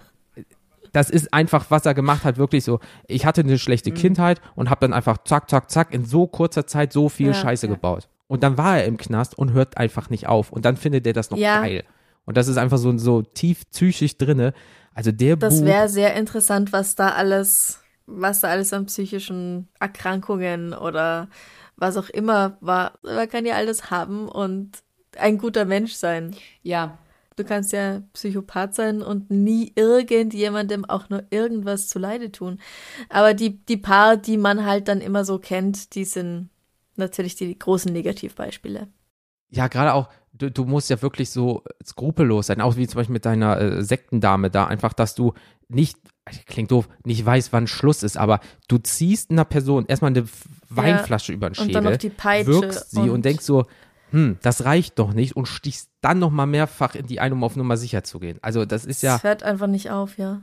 das 0.96 1.10
ist 1.10 1.34
einfach, 1.34 1.66
was 1.70 1.86
er 1.86 1.94
gemacht 1.94 2.24
hat, 2.24 2.38
wirklich 2.38 2.64
so. 2.64 2.80
Ich 3.08 3.26
hatte 3.26 3.42
eine 3.42 3.60
schlechte 3.60 3.92
Mhm. 3.92 3.96
Kindheit 3.96 4.42
und 4.56 4.70
habe 4.70 4.80
dann 4.82 4.94
einfach 4.94 5.18
zack, 5.26 5.50
zack, 5.50 5.70
zack 5.70 5.94
in 5.94 6.06
so 6.06 6.26
kurzer 6.28 6.66
Zeit 6.68 6.94
so 6.94 7.10
viel 7.10 7.28
Ja, 7.28 7.34
Scheiße 7.34 7.68
ja. 7.68 7.74
gebaut. 7.74 8.08
Und 8.28 8.44
dann 8.44 8.58
war 8.58 8.78
er 8.78 8.86
im 8.86 8.98
Knast 8.98 9.38
und 9.38 9.52
hört 9.54 9.78
einfach 9.78 10.10
nicht 10.10 10.28
auf. 10.28 10.52
Und 10.52 10.66
dann 10.66 10.78
findet 10.78 11.06
er 11.06 11.14
das 11.14 11.30
noch 11.30 11.38
Ja. 11.38 11.62
geil. 11.62 11.84
Und 12.26 12.38
das 12.38 12.48
ist 12.48 12.58
einfach 12.58 12.78
so, 12.78 12.98
so 12.98 13.22
tief 13.22 13.70
psychisch 13.70 14.18
drinne. 14.18 14.54
Also 14.94 15.12
der 15.12 15.36
Das 15.36 15.64
wäre 15.64 15.90
sehr 15.90 16.16
interessant, 16.16 16.72
was 16.74 16.96
da 16.96 17.10
alles, 17.10 17.82
was 18.08 18.40
da 18.40 18.48
alles 18.48 18.72
an 18.74 18.86
psychischen 18.86 19.68
Erkrankungen 19.80 20.74
oder 20.74 21.28
was 21.76 21.98
auch 21.98 22.10
immer 22.10 22.58
war. 22.62 22.94
Man 23.04 23.28
kann 23.30 23.46
ja 23.46 23.56
alles 23.56 23.92
haben 23.92 24.28
und 24.30 24.72
ein 25.20 25.38
guter 25.38 25.66
Mensch 25.66 25.94
sein. 25.94 26.36
Ja. 26.64 26.98
Du 27.36 27.44
kannst 27.44 27.74
ja 27.74 28.02
Psychopath 28.14 28.76
sein 28.76 29.02
und 29.02 29.30
nie 29.30 29.74
irgendjemandem 29.76 30.86
auch 30.86 31.10
nur 31.10 31.24
irgendwas 31.32 31.90
zuleide 31.90 32.32
tun. 32.32 32.60
Aber 33.10 33.34
die, 33.34 33.58
die 33.66 33.78
paar, 33.78 34.16
die 34.18 34.38
man 34.38 34.66
halt 34.66 34.88
dann 34.88 35.02
immer 35.02 35.26
so 35.26 35.38
kennt, 35.40 35.96
die 35.96 36.06
sind 36.06 36.50
natürlich 36.96 37.36
die 37.36 37.58
großen 37.58 37.92
Negativbeispiele. 37.92 38.88
ja 39.50 39.68
gerade 39.68 39.94
auch, 39.94 40.08
du, 40.34 40.50
du 40.50 40.64
musst 40.66 40.90
ja 40.90 41.02
wirklich 41.02 41.30
so 41.30 41.64
skrupellos 41.86 42.48
sein, 42.48 42.62
auch 42.62 42.78
wie 42.78 42.88
zum 42.88 43.00
Beispiel 43.00 43.14
mit 43.14 43.26
deiner 43.26 43.60
äh, 43.60 43.84
Sektendame 43.84 44.50
da, 44.50 44.66
einfach, 44.68 44.94
dass 44.94 45.14
du 45.16 45.34
nicht, 45.68 45.98
klingt 46.46 46.72
doof, 46.72 46.88
nicht 47.04 47.26
weißt, 47.26 47.52
wann 47.52 47.68
Schluss 47.68 48.02
ist, 48.04 48.18
aber 48.18 48.40
du 48.70 48.78
ziehst 48.78 49.32
einer 49.32 49.46
Person 49.46 49.86
erstmal 49.88 50.12
eine 50.12 50.26
Weinflasche 50.70 51.34
über 51.34 51.50
den 51.50 51.52
Und 51.52 51.66
Schädel, 51.66 51.74
dann 51.74 51.84
noch 51.84 51.98
die 51.98 52.10
Peitsche 52.10 52.52
wirkst 52.52 52.92
sie 52.92 53.00
und, 53.02 53.10
und- 53.10 53.26
denkst 53.26 53.44
so, 53.44 53.66
hm, 54.12 54.38
das 54.42 54.64
reicht 54.66 55.00
doch 55.00 55.14
nicht 55.14 55.36
und 55.36 55.48
stichst 55.48 55.90
dann 56.06 56.20
nochmal 56.20 56.46
mehrfach 56.48 56.94
in 56.96 57.08
die 57.08 57.20
ein, 57.20 57.34
um 57.34 57.44
auf 57.44 57.56
Nummer 57.56 57.78
sicher 57.78 58.04
zu 58.04 58.20
gehen. 58.20 58.38
Also 58.44 58.64
das 58.66 58.86
ist 58.86 59.02
ja, 59.02 59.16
Es 59.16 59.24
hört 59.24 59.42
einfach 59.44 59.68
nicht 59.68 59.90
auf, 59.90 60.18
ja. 60.20 60.42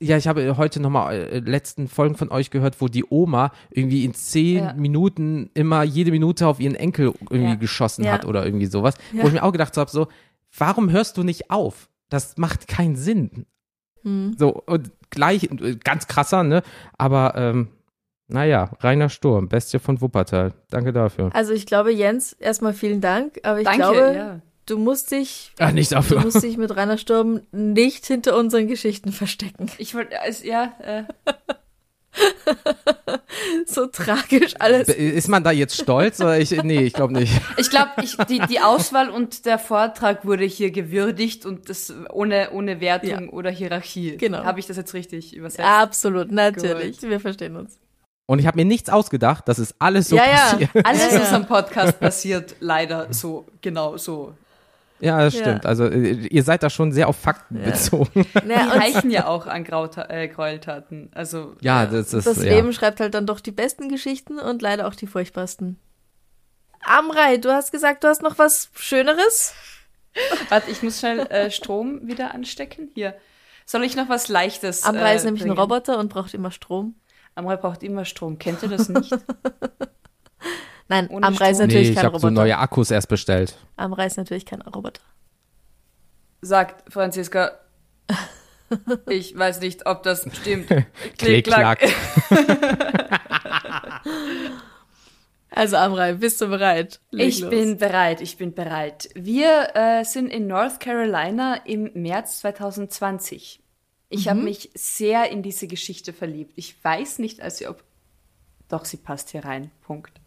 Ja, 0.00 0.16
ich 0.16 0.28
habe 0.28 0.56
heute 0.56 0.80
nochmal 0.80 1.14
äh, 1.14 1.38
letzten 1.40 1.88
Folgen 1.88 2.14
von 2.16 2.30
euch 2.30 2.50
gehört, 2.50 2.80
wo 2.80 2.88
die 2.88 3.04
Oma 3.08 3.52
irgendwie 3.70 4.04
in 4.04 4.14
zehn 4.14 4.58
Ja. 4.58 4.72
Minuten 4.74 5.50
immer 5.54 5.82
jede 5.82 6.10
Minute 6.10 6.46
auf 6.46 6.60
ihren 6.60 6.74
Enkel 6.76 7.12
irgendwie 7.30 7.50
Ja. 7.50 7.54
geschossen 7.56 8.04
Ja. 8.04 8.12
hat 8.12 8.24
oder 8.24 8.44
irgendwie 8.44 8.66
sowas. 8.66 8.94
Wo 9.12 9.26
ich 9.26 9.32
mir 9.32 9.42
auch 9.42 9.52
gedacht 9.52 9.76
habe, 9.76 9.90
so, 9.90 10.08
warum 10.58 10.90
hörst 10.90 11.16
du 11.16 11.22
nicht 11.22 11.50
auf? 11.50 11.88
Das 12.08 12.36
macht 12.36 12.68
keinen 12.68 12.96
Sinn. 12.96 13.46
Hm. 14.02 14.34
So, 14.38 14.50
und 14.66 14.90
gleich, 15.10 15.44
äh, 15.44 15.76
ganz 15.82 16.06
krasser, 16.06 16.42
ne? 16.42 16.62
Aber, 16.98 17.34
ähm, 17.36 17.68
naja, 18.28 18.70
Rainer 18.80 19.08
Sturm, 19.08 19.48
Bestie 19.48 19.78
von 19.78 20.00
Wuppertal. 20.00 20.54
Danke 20.70 20.92
dafür. 20.92 21.30
Also 21.34 21.52
ich 21.52 21.66
glaube, 21.66 21.92
Jens, 21.92 22.32
erstmal 22.32 22.74
vielen 22.74 23.00
Dank, 23.00 23.38
aber 23.42 23.58
ich 23.58 23.64
Danke, 23.64 23.78
glaube, 23.78 24.14
ja. 24.14 24.40
Du 24.66 24.78
musst 24.78 25.10
dich, 25.10 25.52
Ach, 25.58 25.72
nicht 25.72 25.90
du 25.90 25.96
dafür. 25.96 26.20
musst 26.20 26.42
dich 26.42 26.56
mit 26.56 26.74
Rainer 26.76 26.98
Sturm 26.98 27.40
nicht 27.52 28.06
hinter 28.06 28.36
unseren 28.36 28.66
Geschichten 28.68 29.12
verstecken. 29.12 29.70
Ich 29.78 29.94
wollte, 29.94 30.20
also, 30.20 30.44
ja, 30.44 30.72
äh, 30.82 31.04
So 33.66 33.86
tragisch 33.86 34.54
alles. 34.60 34.88
Ist 34.88 35.28
man 35.28 35.42
da 35.42 35.50
jetzt 35.50 35.80
stolz? 35.80 36.20
Oder 36.20 36.38
ich, 36.38 36.50
nee, 36.62 36.82
ich 36.82 36.92
glaube 36.92 37.12
nicht. 37.12 37.32
ich 37.56 37.70
glaube, 37.70 37.90
ich, 38.02 38.16
die, 38.28 38.38
die 38.48 38.60
Auswahl 38.60 39.10
und 39.10 39.46
der 39.46 39.58
Vortrag 39.58 40.24
wurde 40.24 40.44
hier 40.44 40.70
gewürdigt 40.70 41.44
und 41.44 41.68
das 41.68 41.92
ohne, 42.12 42.50
ohne 42.52 42.80
Wertung 42.80 43.26
Ja. 43.26 43.32
oder 43.32 43.50
Hierarchie. 43.50 44.16
Genau. 44.16 44.44
Habe 44.44 44.60
ich 44.60 44.66
das 44.66 44.76
jetzt 44.76 44.94
richtig 44.94 45.34
übersetzt? 45.34 45.68
Absolut, 45.68 46.30
natürlich. 46.30 47.02
Wir 47.02 47.18
verstehen 47.20 47.56
uns. 47.56 47.78
Und 48.26 48.38
ich 48.38 48.46
habe 48.46 48.56
mir 48.58 48.64
nichts 48.64 48.88
ausgedacht, 48.88 49.48
das 49.48 49.58
ist 49.58 49.74
alles 49.78 50.08
so 50.08 50.16
Ja, 50.16 50.24
ja. 50.26 50.36
passiert. 50.36 50.70
Alles, 50.86 51.12
Ja, 51.12 51.20
was 51.20 51.30
ja. 51.30 51.36
am 51.36 51.46
Podcast 51.46 52.00
passiert, 52.00 52.56
leider 52.60 53.12
so, 53.12 53.44
genau 53.60 53.96
so. 53.98 54.34
Ja, 55.00 55.18
das 55.18 55.34
Ja. 55.34 55.40
stimmt. 55.40 55.66
Also 55.66 55.86
äh, 55.86 56.12
ihr 56.28 56.42
seid 56.44 56.62
da 56.62 56.70
schon 56.70 56.92
sehr 56.92 57.08
auf 57.08 57.16
Fakten 57.16 57.62
bezogen. 57.62 58.24
Die 58.42 58.46
Naja, 58.46 58.64
und 58.72 58.80
reichen 58.80 59.10
ja 59.10 59.26
auch 59.28 59.46
an 59.46 59.64
Grauta 59.64 60.08
äh, 60.08 60.28
Gräueltaten. 60.28 61.10
Also, 61.14 61.56
Ja, 61.60 61.86
das 61.86 62.14
ist 62.14 62.26
das 62.26 62.38
ja. 62.42 62.54
Leben 62.54 62.72
schreibt 62.72 63.00
halt 63.00 63.14
dann 63.14 63.26
doch 63.26 63.40
die 63.40 63.50
besten 63.52 63.88
Geschichten 63.88 64.38
und 64.38 64.62
leider 64.62 64.86
auch 64.86 64.94
die 64.94 65.06
furchtbarsten. 65.06 65.78
Amrei, 66.86 67.38
du 67.38 67.50
hast 67.52 67.72
gesagt, 67.72 68.04
du 68.04 68.08
hast 68.08 68.22
noch 68.22 68.38
was 68.38 68.70
Schöneres? 68.74 69.54
warte, 70.48 70.70
ich 70.70 70.82
muss 70.82 71.00
schnell 71.00 71.20
äh, 71.26 71.50
Strom 71.50 72.06
wieder 72.06 72.32
anstecken. 72.34 72.90
Hier. 72.94 73.14
Soll 73.66 73.82
ich 73.84 73.96
noch 73.96 74.08
was 74.08 74.28
Leichtes? 74.28 74.84
Amrei 74.84 75.12
äh, 75.12 75.16
ist 75.16 75.24
nämlich 75.24 75.42
ein 75.42 75.48
bringen? 75.48 75.58
Roboter 75.60 75.98
und 75.98 76.08
braucht 76.08 76.34
immer 76.34 76.50
Strom. 76.50 76.94
Amrei 77.34 77.56
braucht 77.56 77.82
immer 77.82 78.04
Strom. 78.04 78.38
Kennt 78.38 78.62
ihr 78.62 78.68
das 78.68 78.88
nicht? 78.88 79.10
Nein, 80.88 81.08
Ohne 81.08 81.26
Amrei 81.26 81.50
ist 81.50 81.58
natürlich 81.58 81.88
nee, 81.88 81.90
ich 81.90 81.96
kein 81.96 82.04
habe 82.06 82.18
so 82.18 82.26
Roboter. 82.26 82.42
neue 82.42 82.58
Akkus 82.58 82.90
erst 82.90 83.08
bestellt. 83.08 83.56
Amrei 83.76 84.06
ist 84.06 84.16
natürlich 84.18 84.44
kein 84.46 84.60
Roboter. 84.62 85.00
Sagt 86.42 86.92
Franziska. 86.92 87.52
Ich 89.08 89.38
weiß 89.38 89.60
nicht, 89.60 89.86
ob 89.86 90.02
das 90.02 90.26
stimmt. 90.32 90.68
Klick, 91.18 91.46
klack. 91.46 91.80
Also 95.50 95.76
Amrei, 95.76 96.14
bist 96.14 96.40
du 96.40 96.48
bereit? 96.48 97.00
Leg 97.12 97.28
Ich 97.28 97.40
los. 97.40 97.50
bin 97.50 97.78
bereit, 97.78 98.20
ich 98.20 98.36
bin 98.38 98.54
bereit. 98.54 99.08
Wir 99.14 99.68
äh, 99.76 100.04
sind 100.04 100.28
in 100.28 100.48
North 100.48 100.80
Carolina 100.80 101.54
im 101.64 101.90
März 101.94 102.40
2020. 102.40 103.60
Ich 104.08 104.28
habe 104.28 104.40
mich 104.40 104.70
sehr 104.74 105.30
in 105.30 105.42
diese 105.42 105.68
Geschichte 105.68 106.12
verliebt. 106.12 106.52
Ich 106.56 106.82
weiß 106.82 107.20
nicht, 107.20 107.40
also 107.40 107.68
ob. 107.70 107.84
Doch, 108.68 108.84
sie 108.84 108.96
passt 108.96 109.30
hier 109.30 109.44
rein. 109.44 109.70
Punkt. 109.82 110.20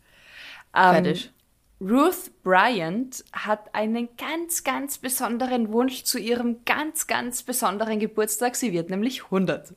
Ähm, 0.78 1.04
Fertig. 1.04 1.32
Ruth 1.80 2.32
Bryant 2.44 3.24
hat 3.34 3.74
einen 3.76 4.10
ganz, 4.18 4.64
ganz 4.64 4.98
besonderen 4.98 5.72
Wunsch 5.72 6.04
zu 6.04 6.18
ihrem 6.18 6.64
ganz, 6.66 7.08
ganz 7.08 7.44
besonderen 7.44 8.00
Geburtstag. 8.00 8.56
Sie 8.56 8.74
wird 8.74 8.90
nämlich 8.90 9.26
100. 9.26 9.74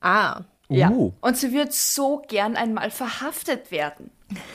Ah, 0.00 0.42
Ja. 0.68 0.90
Uh. 0.90 1.12
Und 1.20 1.36
sie 1.36 1.52
wird 1.52 1.72
so 1.72 2.22
gern 2.28 2.56
einmal 2.56 2.90
verhaftet 2.90 3.70
werden. 3.70 4.10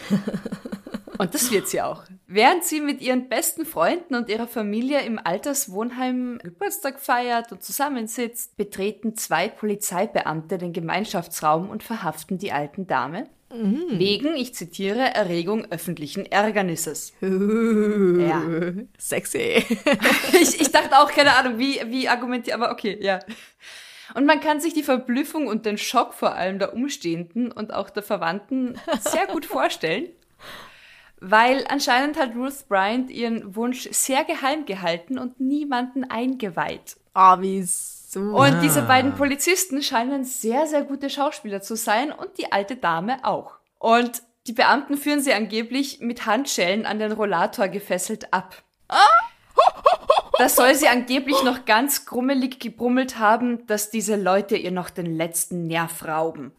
Und 1.18 1.34
das 1.34 1.52
wird 1.52 1.68
sie 1.68 1.82
auch. 1.82 2.04
Während 2.28 2.64
sie 2.64 2.80
mit 2.80 3.02
ihren 3.02 3.28
besten 3.28 3.66
Freunden 3.66 4.14
und 4.16 4.30
ihrer 4.30 4.48
Familie 4.48 5.02
im 5.02 5.20
Alterswohnheim 5.24 6.40
Geburtstag 6.44 7.00
feiert 7.00 7.52
und 7.52 7.64
zusammensitzt, 7.64 8.56
betreten 8.56 9.16
zwei 9.16 9.48
Polizeibeamte 9.48 10.58
den 10.58 10.74
Gemeinschaftsraum 10.74 11.70
und 11.70 11.84
verhaften 11.84 12.38
die 12.38 12.52
alten 12.52 12.86
Dame. 12.86 13.28
Wegen, 13.50 14.36
ich 14.36 14.54
zitiere, 14.54 15.14
Erregung 15.14 15.68
öffentlichen 15.72 16.26
Ärgernisses. 16.26 17.14
Ja. 17.22 18.42
Sexy. 18.98 19.64
Ich, 20.34 20.60
ich 20.60 20.72
dachte 20.72 20.98
auch, 21.00 21.12
keine 21.12 21.36
Ahnung, 21.36 21.58
wie, 21.58 21.80
wie 21.88 22.10
argumentiert, 22.10 22.56
aber 22.56 22.72
okay, 22.72 22.98
ja. 23.02 23.20
Und 24.14 24.26
man 24.26 24.40
kann 24.40 24.60
sich 24.60 24.74
die 24.74 24.84
Verblüffung 24.84 25.48
und 25.48 25.66
den 25.66 25.78
Schock 25.78 26.14
vor 26.14 26.36
allem 26.36 26.60
der 26.60 26.74
Umstehenden 26.74 27.52
und 27.52 27.74
auch 27.74 27.90
der 27.90 28.04
Verwandten 28.04 28.80
sehr 29.00 29.28
gut 29.28 29.46
vorstellen, 29.58 30.10
weil 31.20 31.66
anscheinend 31.70 32.18
hat 32.18 32.36
Ruth 32.36 32.68
Bryant 32.68 33.10
ihren 33.10 33.56
Wunsch 33.56 33.88
sehr 33.92 34.24
geheim 34.24 34.66
gehalten 34.66 35.18
und 35.18 35.40
niemanden 35.40 36.04
eingeweiht. 36.04 36.98
Ah, 37.14 37.42
wieso? 38.14 38.22
Und 38.22 38.62
diese 38.62 38.82
beiden 38.84 39.16
Polizisten 39.16 39.84
scheinen 39.84 40.24
sehr, 40.24 40.68
sehr 40.68 40.84
gute 40.84 41.10
Schauspieler 41.10 41.62
zu 41.62 41.76
sein 41.76 42.12
und 42.12 42.38
die 42.38 42.52
alte 42.52 42.76
Dame 42.76 43.24
auch. 43.24 43.58
Und 43.80 44.22
die 44.48 44.54
Beamten 44.54 44.98
führen 44.98 45.22
sie 45.22 45.34
angeblich 45.34 46.00
mit 46.00 46.26
Handschellen 46.26 46.86
an 46.86 47.00
den 47.00 47.12
Rollator 47.12 47.68
gefesselt 47.68 48.34
ab. 48.34 48.64
Das 50.38 50.56
soll 50.56 50.76
sie 50.76 50.88
angeblich 50.88 51.44
noch 51.44 51.66
ganz 51.66 52.06
grummelig 52.06 52.60
gebrummelt 52.60 53.18
haben, 53.18 53.66
dass 53.68 53.90
diese 53.90 54.16
Leute 54.16 54.56
ihr 54.56 54.72
noch 54.72 54.90
den 54.90 55.18
letzten 55.18 55.66
Nerv 55.68 56.06
rauben. 56.08 56.52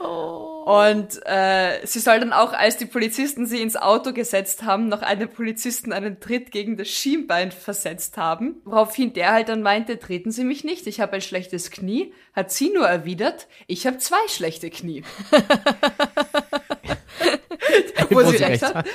Und 0.00 1.20
äh, 1.26 1.84
sie 1.84 2.00
soll 2.00 2.20
dann 2.20 2.32
auch, 2.32 2.52
als 2.52 2.78
die 2.78 2.86
Polizisten 2.86 3.46
sie 3.46 3.60
ins 3.60 3.76
Auto 3.76 4.12
gesetzt 4.12 4.62
haben, 4.62 4.88
noch 4.88 5.02
einem 5.02 5.28
Polizisten 5.28 5.92
einen 5.92 6.20
Tritt 6.20 6.52
gegen 6.52 6.76
das 6.76 6.88
Schienbein 6.88 7.52
versetzt 7.52 8.16
haben. 8.16 8.56
Woraufhin 8.64 9.12
der 9.12 9.32
halt 9.32 9.50
dann 9.50 9.62
meinte, 9.62 9.98
treten 9.98 10.30
Sie 10.30 10.44
mich 10.44 10.64
nicht, 10.64 10.86
ich 10.86 11.00
habe 11.00 11.14
ein 11.14 11.20
schlechtes 11.20 11.70
Knie. 11.70 12.14
Hat 12.34 12.50
sie 12.50 12.70
nur 12.70 12.86
erwidert, 12.86 13.46
ich 13.66 13.86
habe 13.86 13.98
zwei 13.98 14.26
schlechte 14.28 14.70
Knie. 14.70 15.04
Wo 18.10 18.22
sie 18.22 18.36
recht 18.36 18.62
hat. 18.62 18.86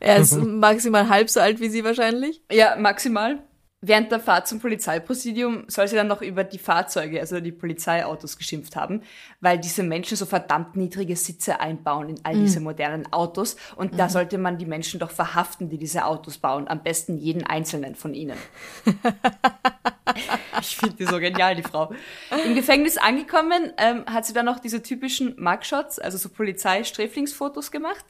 Er 0.00 0.16
ist 0.16 0.36
maximal 0.36 1.08
halb 1.08 1.30
so 1.30 1.40
alt 1.40 1.60
wie 1.60 1.68
sie 1.68 1.84
wahrscheinlich. 1.84 2.42
Ja, 2.50 2.76
maximal. 2.76 3.38
Während 3.86 4.10
der 4.10 4.18
Fahrt 4.18 4.48
zum 4.48 4.60
Polizeipräsidium 4.60 5.64
soll 5.68 5.88
sie 5.88 5.96
dann 5.96 6.06
noch 6.06 6.22
über 6.22 6.42
die 6.42 6.56
Fahrzeuge, 6.56 7.20
also 7.20 7.38
die 7.40 7.52
Polizeiautos 7.52 8.38
geschimpft 8.38 8.76
haben, 8.76 9.02
weil 9.42 9.58
diese 9.58 9.82
Menschen 9.82 10.16
so 10.16 10.24
verdammt 10.24 10.74
niedrige 10.74 11.16
Sitze 11.16 11.60
einbauen 11.60 12.08
in 12.08 12.20
all 12.22 12.34
diese 12.34 12.60
modernen 12.60 13.12
Autos. 13.12 13.56
Und 13.76 13.98
da 13.98 14.08
sollte 14.08 14.38
man 14.38 14.56
die 14.56 14.64
Menschen 14.64 15.00
doch 15.00 15.10
verhaften, 15.10 15.68
die 15.68 15.76
diese 15.76 16.06
Autos 16.06 16.38
bauen, 16.38 16.66
am 16.66 16.82
besten 16.82 17.18
jeden 17.18 17.44
einzelnen 17.44 17.94
von 17.94 18.14
ihnen. 18.14 18.38
ich 20.62 20.76
finde 20.76 20.96
die 20.96 21.04
so 21.04 21.18
genial, 21.18 21.54
die 21.54 21.62
Frau. 21.62 21.92
Im 22.42 22.54
Gefängnis 22.54 22.96
angekommen, 22.96 23.70
ähm, 23.76 24.06
hat 24.06 24.24
sie 24.24 24.32
dann 24.32 24.46
noch 24.46 24.60
diese 24.60 24.82
typischen 24.82 25.34
Mugshots, 25.38 25.98
also 25.98 26.16
so 26.16 26.30
Polizeisträflingsfotos 26.30 27.70
gemacht 27.70 28.06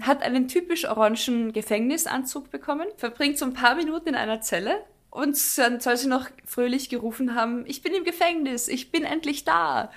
hat 0.00 0.22
einen 0.22 0.48
typisch 0.48 0.86
orangen 0.86 1.52
Gefängnisanzug 1.52 2.50
bekommen, 2.50 2.86
verbringt 2.96 3.38
so 3.38 3.44
ein 3.44 3.54
paar 3.54 3.74
Minuten 3.74 4.10
in 4.10 4.14
einer 4.14 4.40
Zelle 4.40 4.84
und 5.10 5.38
dann 5.58 5.80
soll 5.80 5.96
sie 5.96 6.08
noch 6.08 6.26
fröhlich 6.44 6.88
gerufen 6.88 7.36
haben, 7.36 7.64
ich 7.66 7.82
bin 7.82 7.94
im 7.94 8.04
Gefängnis, 8.04 8.66
ich 8.66 8.90
bin 8.90 9.04
endlich 9.04 9.44
da. 9.44 9.90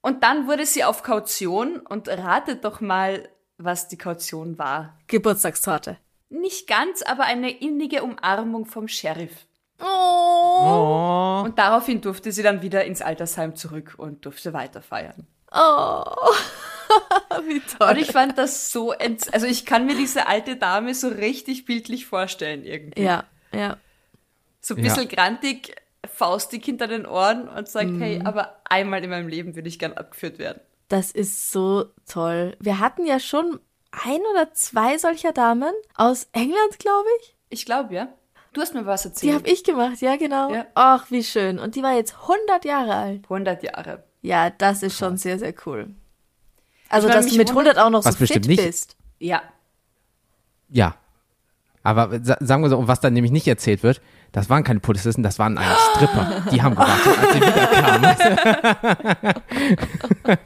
Und 0.00 0.22
dann 0.24 0.48
wurde 0.48 0.66
sie 0.66 0.84
auf 0.84 1.02
Kaution 1.02 1.78
und 1.78 2.08
ratet 2.08 2.64
doch 2.64 2.80
mal, 2.80 3.28
was 3.58 3.88
die 3.88 3.98
Kaution 3.98 4.58
war. 4.58 4.98
Geburtstagstorte. 5.06 5.98
Nicht 6.30 6.66
ganz, 6.66 7.02
aber 7.02 7.24
eine 7.24 7.50
innige 7.50 8.02
Umarmung 8.02 8.64
vom 8.64 8.88
Sheriff. 8.88 9.46
Oh. 9.78 9.84
Oh. 9.84 11.42
Und 11.44 11.58
daraufhin 11.58 12.00
durfte 12.00 12.32
sie 12.32 12.42
dann 12.42 12.62
wieder 12.62 12.84
ins 12.84 13.02
Altersheim 13.02 13.54
zurück 13.54 13.94
und 13.98 14.24
durfte 14.24 14.52
weiter 14.52 14.80
feiern. 14.80 15.26
Oh. 15.52 16.04
Wie 17.46 17.60
toll. 17.60 17.90
Und 17.90 17.98
ich 17.98 18.12
fand 18.12 18.38
das 18.38 18.72
so, 18.72 18.92
ent 18.92 19.32
also 19.32 19.46
ich 19.46 19.66
kann 19.66 19.86
mir 19.86 19.94
diese 19.96 20.26
alte 20.26 20.56
Dame 20.56 20.94
so 20.94 21.08
richtig 21.08 21.64
bildlich 21.64 22.06
vorstellen 22.06 22.64
irgendwie. 22.64 23.02
ja, 23.02 23.24
ja. 23.52 23.76
So 24.60 24.76
ein 24.76 24.82
bisschen 24.82 25.08
grantig, 25.08 25.74
faustig 26.08 26.64
hinter 26.64 26.86
den 26.86 27.04
Ohren 27.04 27.48
und 27.48 27.68
sagt, 27.68 27.90
hey, 27.98 28.20
aber 28.22 28.60
einmal 28.64 29.02
in 29.02 29.10
meinem 29.10 29.26
Leben 29.26 29.56
würde 29.56 29.68
ich 29.68 29.80
gern 29.80 29.92
abgeführt 29.94 30.38
werden. 30.38 30.60
Das 30.88 31.10
ist 31.10 31.50
so 31.50 31.86
toll. 32.06 32.56
Wir 32.60 32.78
hatten 32.78 33.04
ja 33.04 33.18
schon 33.18 33.58
ein 33.90 34.20
oder 34.32 34.52
zwei 34.52 34.98
solcher 34.98 35.32
Damen 35.32 35.72
aus 35.96 36.28
England, 36.32 36.78
glaube 36.78 37.08
ich. 37.20 37.36
Ich 37.48 37.66
glaube, 37.66 37.92
ja. 37.94 38.08
Du 38.52 38.60
hast 38.60 38.74
mir 38.74 38.84
was 38.86 39.02
Die 39.02 39.08
erzählt. 39.08 39.34
habe 39.34 39.48
ich 39.48 39.64
gemacht, 39.64 40.00
ja 40.00 40.16
genau. 40.16 40.52
Ja. 40.52 40.66
Ach, 40.74 41.10
wie 41.10 41.24
schön. 41.24 41.58
Und 41.58 41.74
die 41.74 41.82
war 41.82 41.94
jetzt 41.94 42.14
100 42.22 42.64
Jahre 42.64 42.94
alt. 42.94 43.24
100 43.24 43.62
Jahre. 43.62 44.04
Ja, 44.20 44.50
das 44.50 44.82
ist 44.82 44.96
schon 44.98 45.16
sehr, 45.16 45.38
sehr 45.38 45.54
cool. 45.66 45.94
Also, 46.92 47.08
dass 47.08 47.26
du 47.26 47.36
mit 47.36 47.48
100 47.50 47.78
auch 47.78 47.90
noch 47.90 48.04
Was 48.04 48.14
so 48.14 48.18
fit 48.18 48.28
bestimmt 48.28 48.46
nicht- 48.48 48.64
bist. 48.64 48.96
Ja. 49.18 49.42
Ja. 50.68 50.94
Aber 51.82 52.20
sa- 52.22 52.36
sagen 52.40 52.62
wir 52.62 52.68
so, 52.70 52.86
was 52.86 53.00
dann 53.00 53.12
nämlich 53.12 53.32
nicht 53.32 53.48
erzählt 53.48 53.82
wird, 53.82 54.00
das 54.30 54.48
waren 54.48 54.62
keine 54.62 54.78
Polizisten, 54.80 55.22
das 55.24 55.38
waren 55.40 55.58
eigentlich 55.58 55.78
Stripper. 55.96 56.42
Die 56.52 56.62
haben 56.62 56.74
gewartet, 56.76 57.18
als 57.18 57.32
sie 57.32 57.40
wiederkamen. 57.40 58.16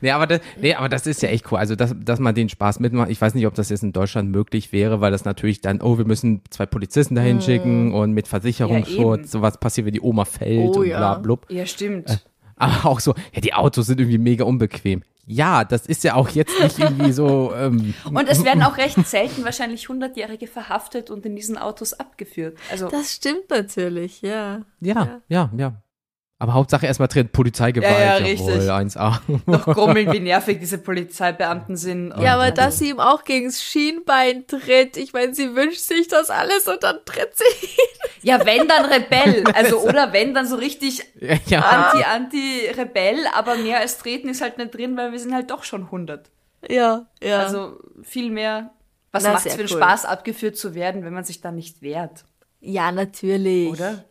nee, 0.00 0.10
aber 0.10 0.26
das, 0.26 0.40
nee, 0.60 0.74
aber 0.74 0.88
das 0.88 1.06
ist 1.06 1.22
ja 1.22 1.28
echt 1.30 1.50
cool. 1.50 1.58
Also, 1.58 1.74
dass, 1.76 1.94
dass 1.98 2.18
man 2.20 2.34
den 2.34 2.48
Spaß 2.48 2.80
mitmacht. 2.80 3.10
Ich 3.10 3.20
weiß 3.20 3.34
nicht, 3.34 3.46
ob 3.46 3.54
das 3.54 3.70
jetzt 3.70 3.82
in 3.82 3.92
Deutschland 3.92 4.30
möglich 4.30 4.72
wäre, 4.72 5.00
weil 5.00 5.10
das 5.12 5.24
natürlich 5.24 5.60
dann, 5.60 5.80
oh, 5.80 5.98
wir 5.98 6.04
müssen 6.04 6.42
zwei 6.50 6.66
Polizisten 6.66 7.14
dahin 7.14 7.40
schicken 7.40 7.92
und 7.94 8.12
mit 8.12 8.26
Ja, 8.26 8.30
Versicherungsschutz, 8.30 9.18
eben. 9.20 9.26
sowas 9.26 9.58
passiert, 9.58 9.86
wenn 9.86 9.94
die 9.94 10.00
Oma 10.02 10.24
fällt 10.24 10.76
Oh, 10.76 10.80
und 10.80 10.86
ja. 10.88 10.98
bla 10.98 11.14
blub. 11.18 11.46
Ja, 11.50 11.64
stimmt. 11.66 12.24
Aber 12.56 12.86
auch 12.90 13.00
so, 13.00 13.14
ja, 13.32 13.40
die 13.40 13.54
Autos 13.54 13.86
sind 13.86 14.00
irgendwie 14.00 14.18
mega 14.18 14.44
unbequem. 14.44 15.02
Ja, 15.28 15.64
das 15.64 15.86
ist 15.86 16.04
ja 16.04 16.14
auch 16.14 16.28
jetzt 16.28 16.58
nicht 16.60 16.78
irgendwie 16.78 17.12
so, 17.12 17.52
ähm, 17.56 17.94
Und 18.04 18.28
es 18.28 18.44
werden 18.44 18.62
auch 18.64 18.76
recht 18.76 19.04
selten 19.06 19.44
wahrscheinlich 19.44 19.86
100-Jährige 19.86 20.46
verhaftet 20.46 21.10
und 21.10 21.26
in 21.26 21.34
diesen 21.34 21.58
Autos 21.58 21.92
abgeführt. 21.94 22.56
Also, 22.70 22.88
Das 22.88 23.12
stimmt 23.12 23.50
natürlich, 23.50 24.22
ja. 24.22 24.62
ja, 24.80 25.20
ja, 25.28 25.50
ja. 25.56 25.82
Aber 26.38 26.52
Hauptsache 26.52 26.84
erstmal 26.84 27.08
drin 27.08 27.30
Polizeigewalt, 27.30 27.90
Ja, 27.98 28.18
ja, 28.18 28.26
jawohl, 28.26 28.52
richtig. 28.52 28.70
1A. 28.70 29.20
noch 29.46 29.64
grummeln, 29.74 30.12
wie 30.12 30.20
nervig 30.20 30.58
diese 30.60 30.76
Polizeibeamten 30.76 31.76
sind. 31.78 32.12
Ja, 32.20 32.34
aber 32.34 32.50
dass 32.50 32.78
sie 32.78 32.90
ihm 32.90 33.00
auch 33.00 33.24
gegens 33.24 33.62
Schienbein 33.62 34.46
tritt. 34.46 34.98
Ich 34.98 35.14
meine, 35.14 35.34
sie 35.34 35.54
wünscht 35.54 35.80
sich 35.80 36.08
das 36.08 36.28
alles 36.28 36.68
und 36.68 36.82
dann 36.82 36.98
tritt 37.06 37.30
sie 37.36 37.66
ihn. 37.66 38.18
Ja, 38.20 38.44
wenn 38.44 38.68
dann 38.68 38.84
Rebell. 38.84 39.44
Also, 39.54 39.78
oder 39.80 40.12
wenn 40.12 40.34
dann 40.34 40.46
so 40.46 40.56
richtig 40.56 41.02
Ja, 41.18 41.36
ja. 41.46 41.60
Anti, 41.60 42.04
Anti-Rebell, 42.04 43.18
aber 43.34 43.56
mehr 43.56 43.80
als 43.80 43.96
treten 43.96 44.28
ist 44.28 44.42
halt 44.42 44.58
nicht 44.58 44.74
drin, 44.74 44.94
weil 44.96 45.12
wir 45.12 45.18
sind 45.18 45.34
halt 45.34 45.50
doch 45.50 45.64
schon 45.64 45.84
100. 45.84 46.30
Ja, 46.68 47.06
ja. 47.22 47.38
Also 47.40 47.78
viel 48.02 48.30
mehr. 48.30 48.72
Was 49.12 49.24
macht 49.24 49.46
es 49.46 49.54
für 49.54 49.64
den 49.64 49.72
cool. 49.72 49.78
Spaß, 49.78 50.04
abgeführt 50.04 50.58
zu 50.58 50.74
werden, 50.74 51.02
wenn 51.02 51.14
man 51.14 51.24
sich 51.24 51.40
dann 51.40 51.54
nicht 51.54 51.80
wehrt, 51.80 52.24
ja, 52.60 52.92
natürlich. 52.92 53.70
oder? 53.70 54.04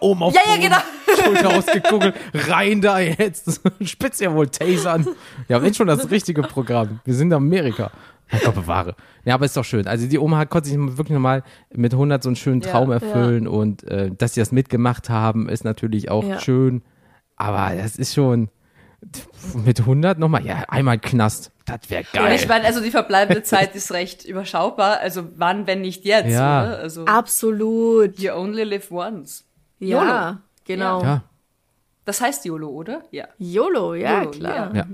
Oma 0.00 0.26
auf 0.26 0.34
Ja, 0.34 0.40
ja, 0.54 0.60
genau. 0.60 0.76
Schulter 1.24 1.56
ausgekugelt, 1.56 2.14
rein 2.34 2.80
da 2.80 2.98
jetzt. 2.98 3.60
Spitz 3.82 4.20
ja 4.20 4.32
wohl 4.34 4.48
Tasern. 4.48 5.06
Ja, 5.48 5.62
wenn 5.62 5.74
schon 5.74 5.86
das 5.86 6.10
richtige 6.10 6.42
Programm. 6.42 7.00
Wir 7.04 7.14
sind 7.14 7.28
in 7.28 7.34
Amerika. 7.34 7.90
Mein 8.32 8.42
Gott 8.44 8.54
bewahre. 8.54 8.94
Ja, 9.24 9.34
aber 9.34 9.44
ist 9.46 9.56
doch 9.56 9.64
schön. 9.64 9.86
Also 9.88 10.06
die 10.06 10.18
Oma 10.18 10.38
hat, 10.38 10.50
konnte 10.50 10.68
sich 10.68 10.78
wirklich 10.78 11.10
nochmal 11.10 11.42
mit 11.74 11.92
100 11.92 12.22
so 12.22 12.28
einen 12.28 12.36
schönen 12.36 12.60
Ja, 12.60 12.70
Traum 12.70 12.92
erfüllen 12.92 13.48
und 13.48 13.82
äh, 13.88 14.10
dass 14.16 14.34
sie 14.34 14.40
das 14.40 14.52
mitgemacht 14.52 15.10
haben, 15.10 15.48
ist 15.48 15.64
natürlich 15.64 16.10
auch 16.10 16.24
Ja. 16.24 16.38
schön. 16.40 16.82
Aber 17.36 17.74
das 17.74 17.96
ist 17.96 18.14
schon 18.14 18.48
mit 19.64 19.80
100 19.80 20.18
nochmal, 20.18 20.44
ja, 20.46 20.64
einmal 20.68 20.98
Knast. 20.98 21.50
Das 21.64 21.80
wäre 21.88 22.02
Und 22.02 22.12
geil. 22.12 22.36
ich 22.36 22.46
meine, 22.46 22.66
also 22.66 22.80
die 22.80 22.90
verbleibende 22.90 23.42
Zeit 23.42 23.74
ist 23.74 23.92
recht 23.92 24.24
überschaubar. 24.24 24.98
Also 25.00 25.24
wann, 25.36 25.66
wenn 25.66 25.80
nicht 25.80 26.04
jetzt, 26.04 26.30
Ja. 26.30 26.62
oder? 26.64 26.78
Also 26.78 27.04
Absolut. 27.06 28.18
you 28.18 28.32
only 28.32 28.62
live 28.64 28.90
once. 28.92 29.44
Ja, 29.80 30.42
genau. 30.64 31.02
ja, 31.02 31.22
Das 32.04 32.20
heißt 32.20 32.44
YOLO, 32.44 32.68
oder? 32.68 33.02
Ja. 33.10 33.28
YOLO, 33.38 33.94
ja, 33.94 34.20
YOLO, 34.20 34.30
klar. 34.30 34.74
ja. 34.74 34.86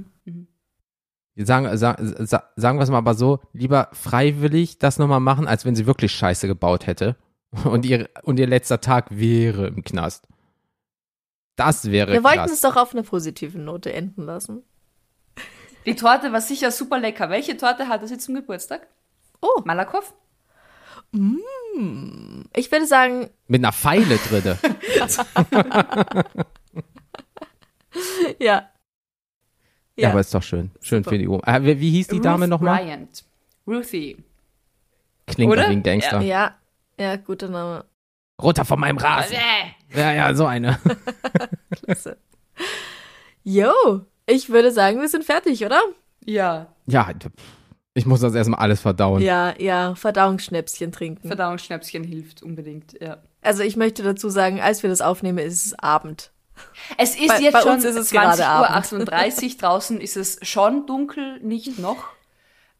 Sagen, 1.38 1.76
sagen, 1.76 2.26
sagen 2.56 2.78
wir 2.78 2.82
es 2.82 2.88
mal 2.88 2.96
aber 2.98 3.12
so, 3.14 3.40
lieber 3.52 3.90
freiwillig 3.92 4.78
das 4.78 4.98
nochmal 4.98 5.20
machen, 5.20 5.46
als 5.46 5.66
wenn 5.66 5.76
sie 5.76 5.86
wirklich 5.86 6.12
Scheiße 6.12 6.46
gebaut 6.46 6.86
hätte 6.86 7.16
und 7.64 7.84
ihr, 7.84 8.08
und 8.22 8.38
ihr 8.38 8.46
letzter 8.46 8.80
Tag 8.80 9.06
wäre 9.10 9.66
im 9.66 9.84
Knast. 9.84 10.26
Das 11.56 11.90
wäre 11.90 12.12
Wir 12.12 12.24
wollten 12.24 12.38
krass. 12.38 12.52
es 12.52 12.60
doch 12.62 12.76
auf 12.76 12.92
einer 12.94 13.02
positiven 13.02 13.64
Note 13.64 13.92
enden 13.92 14.22
lassen. 14.22 14.62
Die 15.84 15.94
Torte 15.94 16.32
war 16.32 16.40
sicher 16.40 16.70
super 16.70 16.98
lecker. 16.98 17.30
Welche 17.30 17.56
Torte 17.56 17.88
hatte 17.88 18.08
sie 18.08 18.18
zum 18.18 18.34
Geburtstag? 18.34 18.86
Oh. 19.40 19.62
Malakow? 21.12 22.44
Ich 22.54 22.70
würde 22.72 22.86
sagen, 22.86 23.28
Mit 23.48 23.60
einer 23.60 23.72
Pfeile 23.72 24.16
drinne. 24.18 24.58
Ja. 28.38 28.68
Ja, 29.96 30.10
aber 30.10 30.20
ist 30.20 30.34
doch 30.34 30.42
schön. 30.42 30.70
Schön 30.82 31.02
Super. 31.02 31.14
für 31.14 31.18
die 31.18 31.28
Oma. 31.28 31.42
Äh, 31.46 31.62
wie, 31.64 31.80
wie 31.80 31.90
hieß 31.92 32.08
die 32.08 32.20
Dame 32.20 32.44
Ruth 32.44 32.50
nochmal? 32.50 32.84
Bryant. 32.84 33.24
Ruthie. 33.66 34.16
Klingt 35.26 35.50
Oder? 35.52 35.68
wie 35.70 35.72
ein 35.72 35.82
Gangster. 35.82 36.20
ja, 36.20 36.54
ja, 37.00 37.16
guter 37.16 37.48
Name. 37.48 37.86
Runter 38.40 38.66
von 38.66 38.78
meinem 38.78 38.98
Rasen. 38.98 39.36
Ja, 39.94 40.12
ja, 40.12 40.34
so 40.34 40.44
eine. 40.44 40.78
Klasse. 41.70 42.18
Jo, 43.42 43.72
ich 44.26 44.50
würde 44.50 44.70
sagen, 44.72 45.00
wir 45.00 45.08
sind 45.08 45.24
fertig, 45.24 45.64
oder? 45.64 45.80
Ja, 46.24 46.74
Ja, 46.86 47.10
ich 47.96 48.06
muss 48.06 48.20
das 48.20 48.34
erstmal 48.34 48.60
alles 48.60 48.80
verdauen. 48.80 49.20
Ja, 49.22 49.54
ja, 49.58 49.94
Verdauungsschnäpschen 49.94 50.92
trinken. 50.92 51.26
Verdauungsschnäpschen 51.26 52.04
hilft 52.04 52.42
unbedingt, 52.42 53.00
ja. 53.00 53.18
Also 53.42 53.62
ich 53.62 53.76
möchte 53.76 54.02
dazu 54.02 54.28
sagen, 54.28 54.60
als 54.60 54.82
wir 54.82 54.90
das 54.90 55.00
aufnehmen, 55.00 55.38
ist 55.38 55.66
es 55.66 55.78
Abend. 55.78 56.30
Es 56.96 57.16
ist 57.16 57.28
Bei- 57.28 57.40
jetzt 57.40 57.52
bei 57.52 57.60
schon 57.62 57.72
uns 57.72 57.84
ist 57.84 57.96
es 57.96 58.08
20 58.08 58.12
gerade 58.12 58.42
Uhr 58.42 58.48
Abend. 58.70 58.76
38, 58.76 59.56
draußen 59.58 60.00
ist 60.00 60.16
es 60.16 60.38
schon 60.42 60.86
dunkel, 60.86 61.38
nicht 61.40 61.78
noch. 61.78 62.04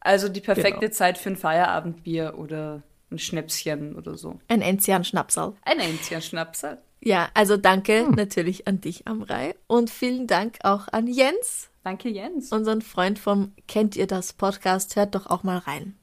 Also 0.01 0.29
die 0.29 0.41
perfekte 0.41 0.81
Genau. 0.87 0.93
Zeit 0.93 1.19
für 1.19 1.31
ein 1.31 1.37
Feierabendbier 1.37 2.35
oder 2.39 2.83
ein 3.11 3.19
Schnäpschen 3.19 3.95
oder 3.97 4.17
so. 4.17 4.39
Ein 4.49 4.63
Enzian-Schnapsal. 4.63 5.53
Ein 5.63 5.81
Enzian-Schnapsal. 5.81 6.79
Ja, 7.01 7.29
also 7.35 7.57
danke 7.57 8.07
natürlich 8.11 8.67
an 8.67 8.81
dich, 8.81 9.07
Amrei. 9.07 9.55
Und 9.67 9.91
vielen 9.91 10.27
Dank 10.27 10.59
auch 10.65 10.89
an 10.91 11.07
Jens, 11.07 11.69
Danke, 11.87 12.09
Jens. 12.09 12.51
unseren 12.51 12.83
Freund 12.83 13.17
vom 13.17 13.53
Kennt 13.69 13.95
ihr 13.95 14.09
das 14.09 14.33
Podcast. 14.33 14.97
Hört 14.97 15.15
doch 15.15 15.29
auch 15.29 15.45
mal 15.45 15.59
rein. 15.59 15.95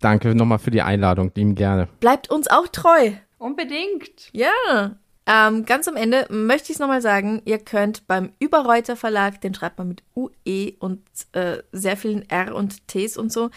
Danke 0.00 0.34
nochmal 0.34 0.58
für 0.58 0.70
die 0.70 0.80
Einladung, 0.80 1.32
lieben 1.34 1.54
gerne. 1.54 1.86
Bleibt 2.00 2.30
uns 2.30 2.48
auch 2.48 2.66
treu. 2.66 3.10
Unbedingt. 3.36 4.30
Ja. 4.32 4.96
Ähm, 5.26 5.66
ganz 5.66 5.86
am 5.86 5.96
Ende 5.96 6.24
möchte 6.30 6.72
ich 6.72 6.76
es 6.76 6.78
nochmal 6.78 7.02
sagen, 7.02 7.42
ihr 7.44 7.58
könnt 7.58 8.06
beim 8.06 8.32
Überreuter 8.38 8.96
Verlag, 8.96 9.42
den 9.42 9.52
schreibt 9.52 9.76
man 9.76 9.88
mit 9.88 10.02
UE 10.16 10.72
und 10.78 11.02
äh, 11.32 11.58
sehr 11.72 11.98
vielen 11.98 12.26
R 12.30 12.54
und 12.54 12.88
Ts 12.88 13.18
und 13.18 13.30
so, 13.30 13.50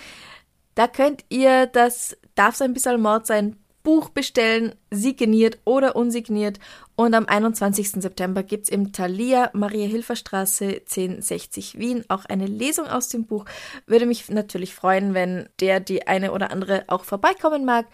da 0.75 0.87
könnt 0.87 1.23
ihr 1.29 1.67
das 1.67 2.17
Darf 2.35 2.59
ein 2.59 2.73
bisschen 2.73 2.99
Mord 3.01 3.25
sein 3.25 3.55
Buch 3.83 4.09
bestellen, 4.09 4.75
signiert 4.89 5.59
oder 5.63 5.95
unsigniert. 5.95 6.59
Und 7.01 7.15
am 7.15 7.25
21. 7.25 7.93
September 7.93 8.43
gibt's 8.43 8.69
im 8.69 8.93
Thalia 8.93 9.49
Maria-Hilfer-Straße 9.53 10.81
1060 10.87 11.79
Wien 11.79 12.05
auch 12.09 12.25
eine 12.25 12.45
Lesung 12.45 12.85
aus 12.85 13.09
dem 13.09 13.25
Buch. 13.25 13.45
Würde 13.87 14.05
mich 14.05 14.29
natürlich 14.29 14.75
freuen, 14.75 15.15
wenn 15.15 15.49
der, 15.59 15.79
die 15.79 16.05
eine 16.05 16.31
oder 16.31 16.51
andere 16.51 16.83
auch 16.85 17.03
vorbeikommen 17.03 17.65
mag 17.65 17.87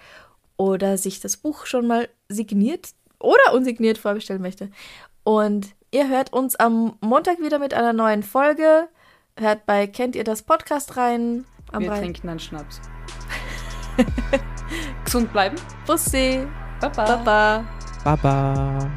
oder 0.57 0.97
sich 0.97 1.21
das 1.21 1.37
Buch 1.37 1.67
schon 1.67 1.87
mal 1.87 2.09
signiert 2.27 2.89
oder 3.17 3.53
unsigniert 3.53 3.97
vorbestellen 3.97 4.41
möchte. 4.41 4.71
Und 5.23 5.67
ihr 5.91 6.09
hört 6.09 6.33
uns 6.33 6.57
am 6.57 6.97
Montag 6.99 7.39
wieder 7.39 7.59
mit 7.59 7.73
einer 7.73 7.93
neuen 7.93 8.23
Folge. 8.23 8.89
Hört 9.39 9.65
bei 9.65 9.87
Kennt 9.87 10.17
ihr 10.17 10.25
das 10.25 10.43
Podcast 10.43 10.97
rein? 10.97 11.45
Am 11.71 11.83
Wir 11.83 11.91
Rhein. 11.91 12.01
trinken 12.01 12.27
einen 12.27 12.39
Schnaps. 12.41 12.81
Gesund 15.05 15.31
bleiben. 15.31 15.55
Bussi. 15.85 16.45
Baba. 16.81 17.05
Baba. 17.05 17.65
Baba. 18.03 18.96